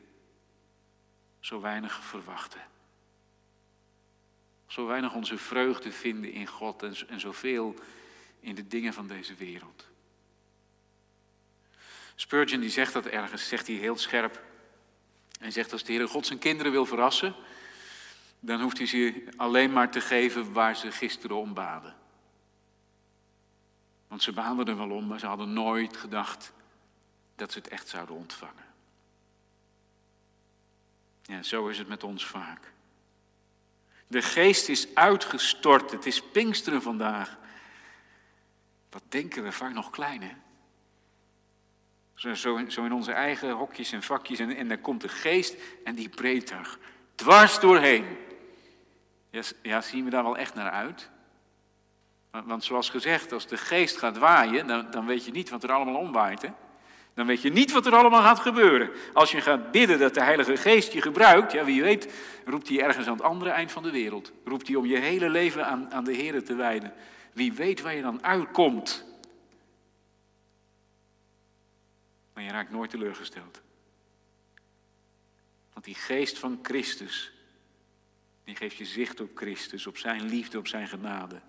zo 1.40 1.61
weinig 1.61 2.05
verwachten, 2.05 2.61
zo 4.66 4.86
weinig 4.86 5.14
onze 5.14 5.38
vreugde 5.38 5.93
vinden 5.93 6.32
in 6.32 6.47
God 6.47 6.82
en, 6.82 7.20
zoveel 7.20 7.74
in 8.40 8.55
de 8.55 8.66
dingen 8.66 8.93
van 8.93 9.07
deze 9.07 9.34
wereld. 9.34 9.86
Spurgeon 12.14 12.61
die 12.61 12.70
zegt 12.70 12.93
dat 12.93 13.07
ergens, 13.07 13.49
zegt 13.49 13.66
hij 13.66 13.76
heel 13.76 13.97
scherp. 13.99 14.43
Hij 15.40 15.51
zegt 15.51 15.72
als 15.72 15.84
de 15.84 15.93
Heer 15.93 16.09
God 16.09 16.26
zijn 16.26 16.38
kinderen 16.38 16.72
wil 16.72 16.86
verrassen, 16.86 17.34
dan 18.40 18.61
hoeft 18.61 18.78
hij 18.78 18.86
ze 18.86 19.24
alleen 19.36 19.72
maar 19.72 19.90
te 19.90 20.01
geven 20.01 20.53
waar 20.53 20.76
ze 20.76 20.93
gisteren 20.93 21.36
om 21.36 21.55
baden. 21.55 21.97
Want 24.13 24.25
ze 24.25 24.33
baden 24.33 24.67
er 24.67 24.77
wel 24.77 24.91
om, 24.91 25.07
maar 25.07 25.19
ze 25.19 25.27
hadden 25.27 25.53
nooit 25.53 25.97
gedacht 25.97 26.53
dat 27.37 27.53
ze 27.53 27.59
het 27.59 27.69
echt 27.69 27.89
zouden 27.89 28.15
ontvangen. 28.15 28.65
Ja, 31.23 31.43
zo 31.43 31.69
is 31.69 31.79
het 31.79 31.89
met 31.89 32.05
ons 32.05 32.27
vaak. 32.27 32.73
De 34.07 34.23
geest 34.23 34.69
is 34.69 34.95
uitgestort. 34.95 35.91
Het 35.91 36.07
is 36.07 36.23
Pinksteren 36.23 36.83
vandaag. 36.83 37.39
Wat 38.91 39.03
denken 39.09 39.43
we 39.43 39.53
vaak 39.53 39.73
nog 39.73 39.91
klein, 39.91 40.23
hè? 40.23 40.33
Zo, 42.15 42.35
zo, 42.69 42.85
in 42.85 42.93
onze 42.93 43.13
eigen 43.13 43.51
hokjes 43.51 43.93
en 43.93 44.03
vakjes. 44.03 44.39
En, 44.39 44.57
en 44.57 44.69
dan 44.69 44.81
komt 44.81 45.01
de 45.01 45.09
geest 45.09 45.57
en 45.85 45.95
die 45.95 46.09
breekt 46.09 46.51
er 46.51 46.79
dwars 47.15 47.61
doorheen. 47.61 48.19
Ja, 49.31 49.43
ja, 49.63 49.81
zien 49.81 50.05
we 50.05 50.11
daar 50.11 50.23
wel 50.23 50.37
echt 50.37 50.55
naar 50.55 50.71
uit? 50.71 51.11
Want, 52.33 52.64
zoals 52.64 52.91
gezegd, 52.91 53.33
als 53.33 53.47
de 53.47 53.57
geest 53.57 53.97
gaat 53.97 54.18
waaien, 54.18 54.66
dan, 54.66 54.91
dan 54.91 55.07
weet 55.07 55.24
je 55.24 55.30
niet 55.30 55.51
wat 55.51 55.62
er 55.62 55.72
allemaal 55.72 55.97
omwaait. 55.97 56.43
Hè? 56.43 56.49
Dan 57.14 57.26
weet 57.26 57.43
je 57.43 57.53
niet 57.53 57.72
wat 57.72 57.87
er 57.87 57.95
allemaal 57.95 58.22
gaat 58.22 58.41
gebeuren. 58.41 58.91
Als 59.12 59.30
je 59.30 59.41
gaat 59.41 59.70
bidden 59.70 59.99
dat 59.99 60.14
de 60.14 60.22
Heilige 60.22 60.57
Geest 60.57 60.93
je 60.93 61.03
gebruikt, 61.03 61.53
ja, 61.53 61.64
wie 61.64 61.83
weet, 61.83 62.12
roept 62.45 62.68
hij 62.68 62.83
ergens 62.83 63.07
aan 63.07 63.12
het 63.12 63.22
andere 63.22 63.51
eind 63.51 63.72
van 63.72 63.83
de 63.83 63.91
wereld. 63.91 64.33
Roept 64.45 64.66
hij 64.66 64.76
om 64.76 64.87
je 64.87 64.99
hele 64.99 65.28
leven 65.28 65.66
aan, 65.66 65.93
aan 65.93 66.05
de 66.05 66.12
Heer 66.12 66.45
te 66.45 66.55
wijden. 66.55 66.93
Wie 67.33 67.53
weet 67.53 67.80
waar 67.80 67.95
je 67.95 68.03
dan 68.03 68.24
uitkomt. 68.24 69.05
Maar 72.33 72.43
je 72.43 72.51
raakt 72.51 72.70
nooit 72.70 72.91
teleurgesteld. 72.91 73.61
Want 75.72 75.85
die 75.85 75.95
geest 75.95 76.39
van 76.39 76.59
Christus, 76.62 77.33
die 78.45 78.57
geeft 78.57 78.76
je 78.76 78.85
zicht 78.85 79.20
op 79.20 79.30
Christus, 79.35 79.87
op 79.87 79.99
zijn 79.99 80.22
liefde, 80.22 80.59
op 80.59 80.68
zijn 80.68 80.89
genade. 80.89 81.41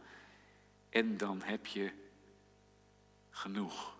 En 0.93 1.17
dan 1.17 1.41
heb 1.43 1.65
je 1.65 1.91
genoeg. 3.29 3.95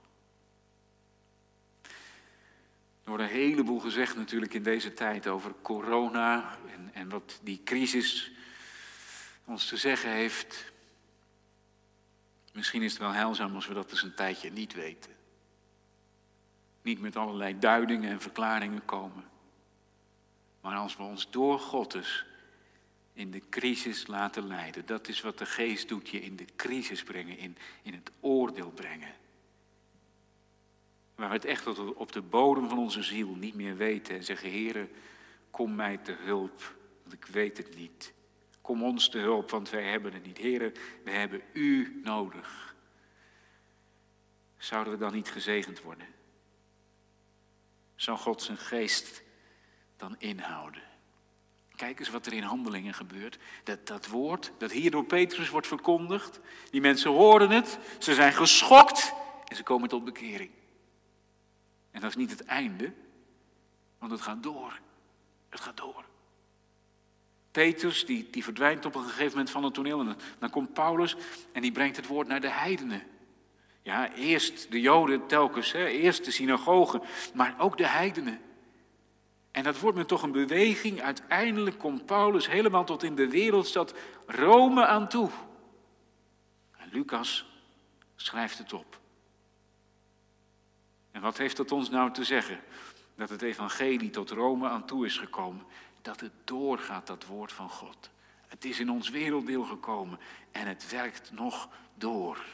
Er 3.04 3.10
wordt 3.10 3.24
een 3.24 3.30
heleboel 3.30 3.80
gezegd 3.80 4.16
natuurlijk 4.16 4.54
in 4.54 4.64
deze 4.64 4.94
tijd 4.94 5.28
over 5.28 5.54
corona 5.62 6.58
en, 6.72 6.90
en 6.94 7.10
wat 7.10 7.40
die 7.44 7.62
crisis 7.64 8.32
ons 9.46 9.68
te 9.68 9.78
zeggen 9.78 10.12
heeft. 10.12 10.72
Misschien 12.54 12.82
is 12.82 12.92
het 12.92 13.02
wel 13.02 13.12
heilzaam 13.12 13.56
als 13.56 13.68
we 13.68 13.74
dat 13.74 13.92
eens 13.92 14.04
een 14.04 14.16
tijdje 14.16 14.52
niet 14.52 14.74
weten. 14.74 15.12
niet 16.82 17.00
met 17.00 17.16
allerlei 17.16 17.60
duidingen 17.60 18.10
en 18.10 18.22
verklaringen 18.22 18.86
komen. 18.86 19.24
Maar 20.62 20.76
als 20.76 20.98
we 20.98 21.04
ons 21.04 21.30
door 21.30 21.60
God 21.60 21.94
in 23.14 23.32
de 23.32 23.42
crisis 23.50 24.08
laten 24.08 24.48
leiden. 24.48 24.86
Dat 24.86 25.08
is 25.08 25.22
wat 25.22 25.38
de 25.38 25.46
geest 25.46 25.88
doet, 25.88 26.10
je 26.10 26.22
in 26.22 26.36
de 26.36 26.46
crisis 26.56 27.04
brengen, 27.04 27.38
in, 27.38 27.58
in 27.82 27.94
het 27.94 28.12
oordeel 28.20 28.72
brengen. 28.72 29.16
Waar 31.16 31.28
we 31.28 31.36
het 31.36 31.46
echt 31.46 31.94
op 31.94 32.12
de 32.12 32.22
bodem 32.22 32.70
van 32.70 32.78
onze 32.78 33.04
ziel 33.04 33.36
niet 33.36 33.56
meer 33.56 33.76
weten 33.76 34.16
en 34.16 34.24
zeggen, 34.24 34.50
Heere, 34.50 34.88
kom 35.52 35.76
mij 35.76 35.98
te 35.98 36.12
hulp, 36.12 36.76
want 37.02 37.14
ik 37.14 37.26
weet 37.26 37.58
het 37.58 37.76
niet. 37.76 38.14
Kom 38.62 38.84
ons 38.84 39.10
te 39.10 39.18
hulp, 39.18 39.50
want 39.50 39.70
wij 39.70 39.84
hebben 39.84 40.14
het 40.14 40.26
niet. 40.26 40.38
Heere, 40.38 40.72
we 41.04 41.12
hebben 41.12 41.42
U 41.54 42.02
nodig. 42.04 42.76
Zouden 44.58 44.94
we 44.94 45.00
dan 45.00 45.14
niet 45.14 45.30
gezegend 45.30 45.82
worden? 45.82 46.08
Zou 47.96 48.18
God 48.18 48.42
zijn 48.42 48.58
geest 48.58 49.24
dan 49.98 50.16
inhouden? 50.20 50.93
Kijk 51.84 52.00
eens 52.00 52.10
wat 52.10 52.26
er 52.26 52.34
in 52.34 52.44
handelingen 52.44 52.94
gebeurt. 52.94 53.38
Dat, 53.64 53.88
dat 53.88 54.08
woord 54.08 54.52
dat 54.58 54.72
hier 54.72 54.92
door 54.92 55.06
Petrus 55.06 55.50
wordt 55.50 55.68
verkondigd. 55.68 56.40
Die 56.70 56.82
mensen 56.82 57.12
horen 57.12 57.50
het, 57.50 57.80
ze 58.00 58.14
zijn 58.14 58.34
geschokt 58.34 59.14
en 59.48 59.56
ze 59.56 59.64
komen 59.64 59.90
tot 59.90 60.06
bekering. 60.06 60.50
En 61.92 62.02
dat 62.02 62.10
is 62.10 62.16
niet 62.16 62.30
het 62.30 62.46
einde, 62.46 62.94
want 64.00 64.12
het 64.12 64.22
gaat 64.22 64.44
door. 64.44 64.80
Het 65.50 65.60
gaat 65.60 65.78
door. 65.78 66.06
Petrus, 67.52 68.06
die, 68.06 68.30
die 68.30 68.44
verdwijnt 68.44 68.86
op 68.86 68.96
een 68.96 69.04
gegeven 69.04 69.32
moment 69.32 69.50
van 69.50 69.64
het 69.64 69.74
toneel. 69.74 70.00
En 70.00 70.18
dan 70.40 70.50
komt 70.50 70.74
Paulus 70.74 71.16
en 71.52 71.62
die 71.62 71.72
brengt 71.72 71.96
het 71.96 72.08
woord 72.08 72.28
naar 72.28 72.42
de 72.42 72.52
heidenen. 72.52 73.04
Ja, 73.82 74.14
eerst 74.14 74.72
de 74.72 74.82
Joden 74.82 75.28
telkens, 75.28 75.72
hè, 75.72 75.86
eerst 75.86 76.26
de 76.26 76.32
synagogen, 76.32 77.02
maar 77.34 77.56
ook 77.58 77.78
de 77.78 77.88
heidenen. 77.88 78.42
En 79.54 79.64
dat 79.64 79.80
wordt 79.80 79.98
me 79.98 80.06
toch 80.06 80.24
een 80.24 80.32
beweging. 80.32 81.02
Uiteindelijk 81.02 81.80
komt 81.80 82.06
Paulus 82.06 82.48
helemaal 82.48 82.86
tot 82.86 83.04
in 83.04 83.16
de 83.16 83.28
wereldstad 83.28 83.94
Rome 84.26 84.86
aan 84.86 85.10
toe. 85.10 85.30
En 86.78 86.90
Lucas 86.92 87.46
schrijft 88.16 88.58
het 88.58 88.74
op. 88.74 89.00
En 91.12 91.22
wat 91.22 91.38
heeft 91.38 91.58
dat 91.58 91.72
ons 91.72 91.90
nou 91.90 92.12
te 92.12 92.24
zeggen? 92.24 92.60
Dat 93.16 93.30
het 93.30 93.42
evangelie 93.42 94.10
tot 94.10 94.30
Rome 94.30 94.70
aan 94.70 94.86
toe 94.86 95.06
is 95.06 95.18
gekomen. 95.18 95.66
Dat 96.02 96.20
het 96.20 96.34
doorgaat, 96.44 97.08
dat 97.08 97.26
woord 97.26 97.52
van 97.52 97.70
God. 97.70 98.10
Het 98.48 98.66
is 98.66 98.80
in 98.80 98.90
ons 98.90 99.10
werelddeel 99.10 99.64
gekomen 99.64 100.20
en 100.52 100.68
het 100.68 100.90
werkt 100.90 101.32
nog 101.32 101.70
door. 101.96 102.46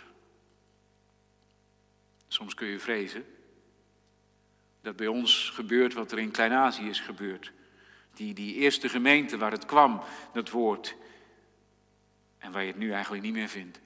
Soms 2.28 2.54
kun 2.54 2.68
je 2.68 2.80
vrezen 2.80 3.26
dat 4.82 4.96
bij 4.96 5.08
ons 5.08 5.50
gebeurt 5.50 5.94
wat 5.94 6.12
er 6.12 6.20
in 6.20 6.32
Klein-Azië 6.32 6.90
is 6.90 7.00
gebeurd. 7.00 7.52
Die, 8.14 8.34
die 8.34 8.56
eerste 8.56 8.90
gemeente 8.90 9.38
waar 9.38 9.52
het 9.52 9.66
kwam, 9.66 10.02
dat 10.34 10.50
woord. 10.50 10.96
En 12.38 12.52
waar 12.52 12.62
je 12.62 12.68
het 12.68 12.78
nu 12.78 12.92
eigenlijk 12.92 13.24
niet 13.24 13.34
meer 13.34 13.48
vindt. 13.48 13.80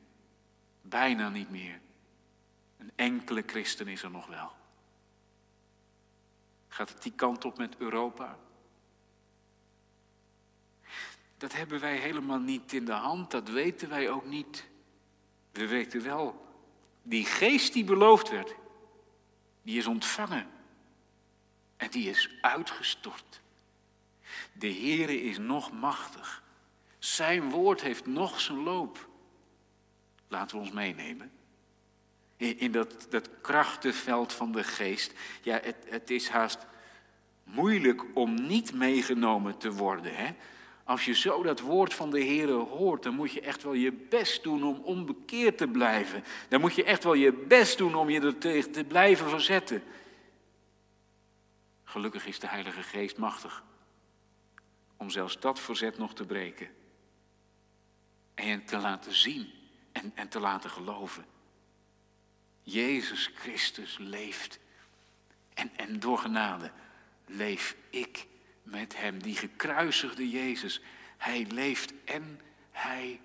Bijna 0.82 1.30
niet 1.30 1.50
meer. 1.50 1.80
Een 2.78 2.92
enkele 2.96 3.44
christen 3.46 3.88
is 3.88 4.04
er 4.04 4.12
nog 4.12 4.28
wel. 4.28 4.52
Gaat 6.68 6.90
het 6.90 7.04
die 7.04 7.14
kant 7.16 7.46
op 7.46 7.58
met 7.58 7.76
Europa? 7.78 8.38
Dat 11.38 11.54
hebben 11.54 11.80
wij 11.80 11.98
helemaal 11.98 12.40
niet 12.40 12.74
in 12.74 12.86
de 12.86 12.92
hand, 12.92 13.32
dat 13.32 13.50
weten 13.50 13.90
wij 13.90 14.10
ook 14.10 14.26
niet. 14.26 14.66
We 15.52 15.68
weten 15.68 16.04
wel, 16.04 16.46
die 17.02 17.26
geest 17.26 17.74
die 17.74 17.84
beloofd 17.84 18.30
werd, 18.30 18.56
die 19.62 19.78
is 19.78 19.88
ontvangen. 19.88 20.48
En 21.84 21.90
die 21.90 22.10
is 22.10 22.30
uitgestort. 22.42 23.42
De 24.54 24.74
Heere 24.74 25.22
is 25.22 25.38
nog 25.38 25.72
machtig. 25.72 26.44
Zijn 27.00 27.50
woord 27.50 27.82
heeft 27.82 28.06
nog 28.06 28.40
zijn 28.40 28.64
loop. 28.64 29.08
Laten 30.28 30.58
we 30.58 30.64
ons 30.64 30.72
meenemen. 30.72 31.32
In, 32.38 32.72
dat, 32.72 33.08
dat 33.10 33.30
krachtenveld 33.42 34.34
van 34.34 34.52
de 34.52 34.64
geest. 34.64 35.14
Ja, 35.42 35.60
het, 35.64 35.76
het 35.86 36.10
is 36.10 36.30
haast 36.30 36.66
moeilijk 37.44 38.04
om 38.14 38.48
niet 38.48 38.74
meegenomen 38.74 39.58
te 39.58 39.72
worden. 39.72 40.16
Hè? 40.16 40.36
Als 40.84 41.06
je 41.06 41.14
zo 41.14 41.44
dat 41.44 41.60
woord 41.60 41.94
van 41.94 42.12
de 42.12 42.26
Heere 42.26 42.54
hoort, 42.54 43.04
dan 43.04 43.16
moet 43.16 43.32
je 43.32 43.42
echt 43.42 43.64
wel 43.64 43.74
je 43.74 43.92
best 43.92 44.44
doen 44.44 44.64
om 44.64 44.82
onbekeerd 44.84 45.58
te 45.58 45.68
blijven. 45.68 46.24
Dan 46.50 46.62
moet 46.62 46.76
je 46.76 46.84
echt 46.84 47.04
wel 47.04 47.14
je 47.14 47.34
best 47.34 47.78
doen 47.78 47.96
om 47.96 48.10
je 48.10 48.22
er 48.22 48.38
tegen 48.38 48.72
te 48.72 48.84
blijven 48.84 49.30
verzetten. 49.30 49.84
Gelukkig 51.94 52.26
is 52.26 52.40
de 52.40 52.48
Heilige 52.48 52.84
Geest 52.84 53.18
machtig 53.18 53.64
om 54.98 55.10
zelfs 55.10 55.40
dat 55.40 55.60
verzet 55.60 55.98
nog 55.98 56.14
te 56.14 56.26
breken. 56.26 56.76
En 58.34 58.66
te 58.66 58.78
laten 58.78 59.16
zien 59.16 59.54
en, 59.92 60.12
en 60.16 60.30
te 60.30 60.40
laten 60.40 60.70
geloven. 60.70 61.26
Jezus 62.62 63.32
Christus 63.36 63.98
leeft. 63.98 64.60
En, 65.54 65.78
en 65.78 66.00
door 66.00 66.18
genade 66.18 66.72
leef 67.26 67.76
ik 67.90 68.28
met 68.64 68.98
hem. 68.98 69.22
Die 69.22 69.36
gekruisigde 69.36 70.30
Jezus. 70.30 70.82
Hij 71.18 71.46
leeft 71.46 71.94
en 72.04 72.42
hij 72.72 73.22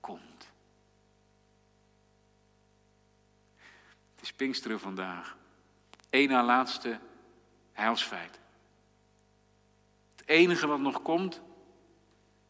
komt. 0.00 0.50
Het 4.14 4.22
is 4.22 4.32
Pinksteren 4.32 4.80
vandaag. 4.80 5.36
Eén 6.10 6.28
na 6.28 6.44
laatste 6.44 7.00
heilsfeit. 7.74 8.38
Het 10.16 10.28
enige 10.28 10.66
wat 10.66 10.80
nog 10.80 11.02
komt, 11.02 11.40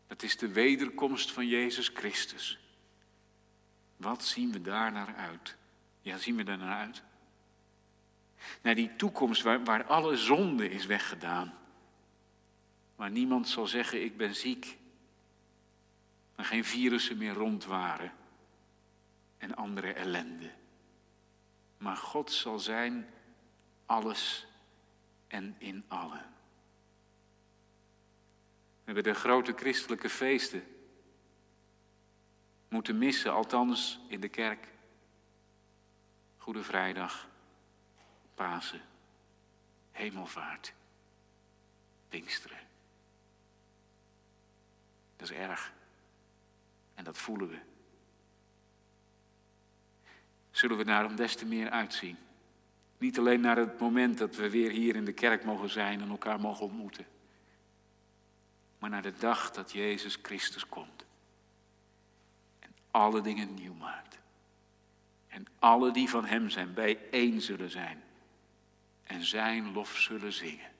dat 0.07 0.23
is 0.23 0.37
de 0.37 0.49
wederkomst 0.49 1.33
van 1.33 1.47
Jezus 1.47 1.89
Christus. 1.89 2.59
Wat 3.97 4.25
zien 4.25 4.53
we 4.53 4.61
daar 4.61 4.93
naar 4.93 5.15
uit? 5.15 5.57
Ja, 6.01 6.17
zien 6.17 6.37
we 6.37 6.43
daar 6.43 6.59
naar 6.59 6.79
uit? 6.79 7.03
Naar 8.63 8.75
die 8.75 8.97
toekomst 8.97 9.43
waar, 9.43 9.65
waar 9.65 9.85
alle 9.85 10.17
zonde 10.17 10.71
is 10.71 10.87
weggedaan. 10.87 11.55
Waar 12.97 13.11
niemand 13.11 13.49
zal 13.49 13.67
zeggen, 13.67 14.05
ik 14.05 14.17
ben 14.17 14.35
ziek. 14.35 14.79
Waar 16.35 16.47
geen 16.47 16.65
virussen 16.65 17.19
meer 17.19 17.33
rond 17.33 17.65
waren. 17.65 18.13
En 19.39 19.55
andere 19.55 19.93
ellende. 19.93 20.51
Maar 21.79 21.97
God 21.97 22.33
zal 22.33 22.59
zijn 22.59 23.09
alles 23.87 24.47
en 25.35 25.55
in 25.59 25.85
allen. 25.89 26.33
We 28.85 28.93
hebben 28.93 29.03
de 29.03 29.15
grote 29.15 29.53
christelijke 29.53 30.09
feesten 30.09 30.63
moeten 32.69 32.99
missen, 32.99 33.33
althans 33.33 34.01
in 34.09 34.21
de 34.21 34.29
kerk. 34.29 34.69
Goede 36.37 36.63
Vrijdag, 36.63 37.29
Pasen, 38.35 38.81
Hemelvaart, 39.91 40.73
Pinksteren. 42.09 42.59
Dat 45.17 45.31
is 45.31 45.37
erg. 45.37 45.73
En 46.95 47.05
dat 47.05 47.19
voelen 47.19 47.49
we. 47.49 47.59
Zullen 50.51 50.77
we 50.77 50.85
daarom 50.85 51.17
des 51.17 51.37
te 51.37 51.47
meer 51.47 51.71
uitzien? 51.71 52.24
Niet 52.99 53.19
alleen 53.19 53.41
naar 53.41 53.57
het 53.57 53.81
moment 53.81 54.19
dat 54.19 54.37
we 54.37 54.51
weer 54.51 54.71
hier 54.71 54.97
in 54.97 55.05
de 55.05 55.13
kerk 55.13 55.45
mogen 55.45 55.71
zijn 55.71 56.01
en 56.01 56.09
elkaar 56.09 56.41
mogen 56.41 56.65
ontmoeten. 56.65 57.07
Maar 58.79 58.91
naar 58.91 59.03
de 59.03 59.17
dag 59.19 59.51
dat 59.51 59.73
Jezus 59.73 60.19
Christus 60.23 60.69
komt. 60.69 61.05
En 62.59 62.75
alle 62.91 63.21
dingen 63.21 63.55
nieuw 63.55 63.75
maakt. 63.75 64.19
En 65.29 65.47
alle 65.59 65.91
die 65.91 66.09
van 66.09 66.25
Hem 66.25 66.51
zijn 66.51 66.75
bijeen 66.75 67.41
zullen 67.41 67.71
zijn. 67.71 68.03
En 69.03 69.25
Zijn 69.25 69.73
lof 69.73 69.97
zullen 69.97 70.33
zingen. 70.33 70.71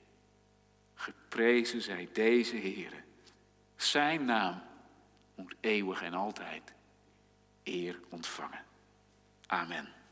Geprezen 0.93 1.81
zij 1.81 2.09
deze 2.13 2.55
Heere. 2.55 3.03
Zijn 3.75 4.25
naam 4.25 4.61
moet 5.35 5.55
eeuwig 5.59 6.01
en 6.01 6.13
altijd 6.13 6.73
eer 7.63 7.99
ontvangen. 8.09 8.63
Amen. 9.45 10.04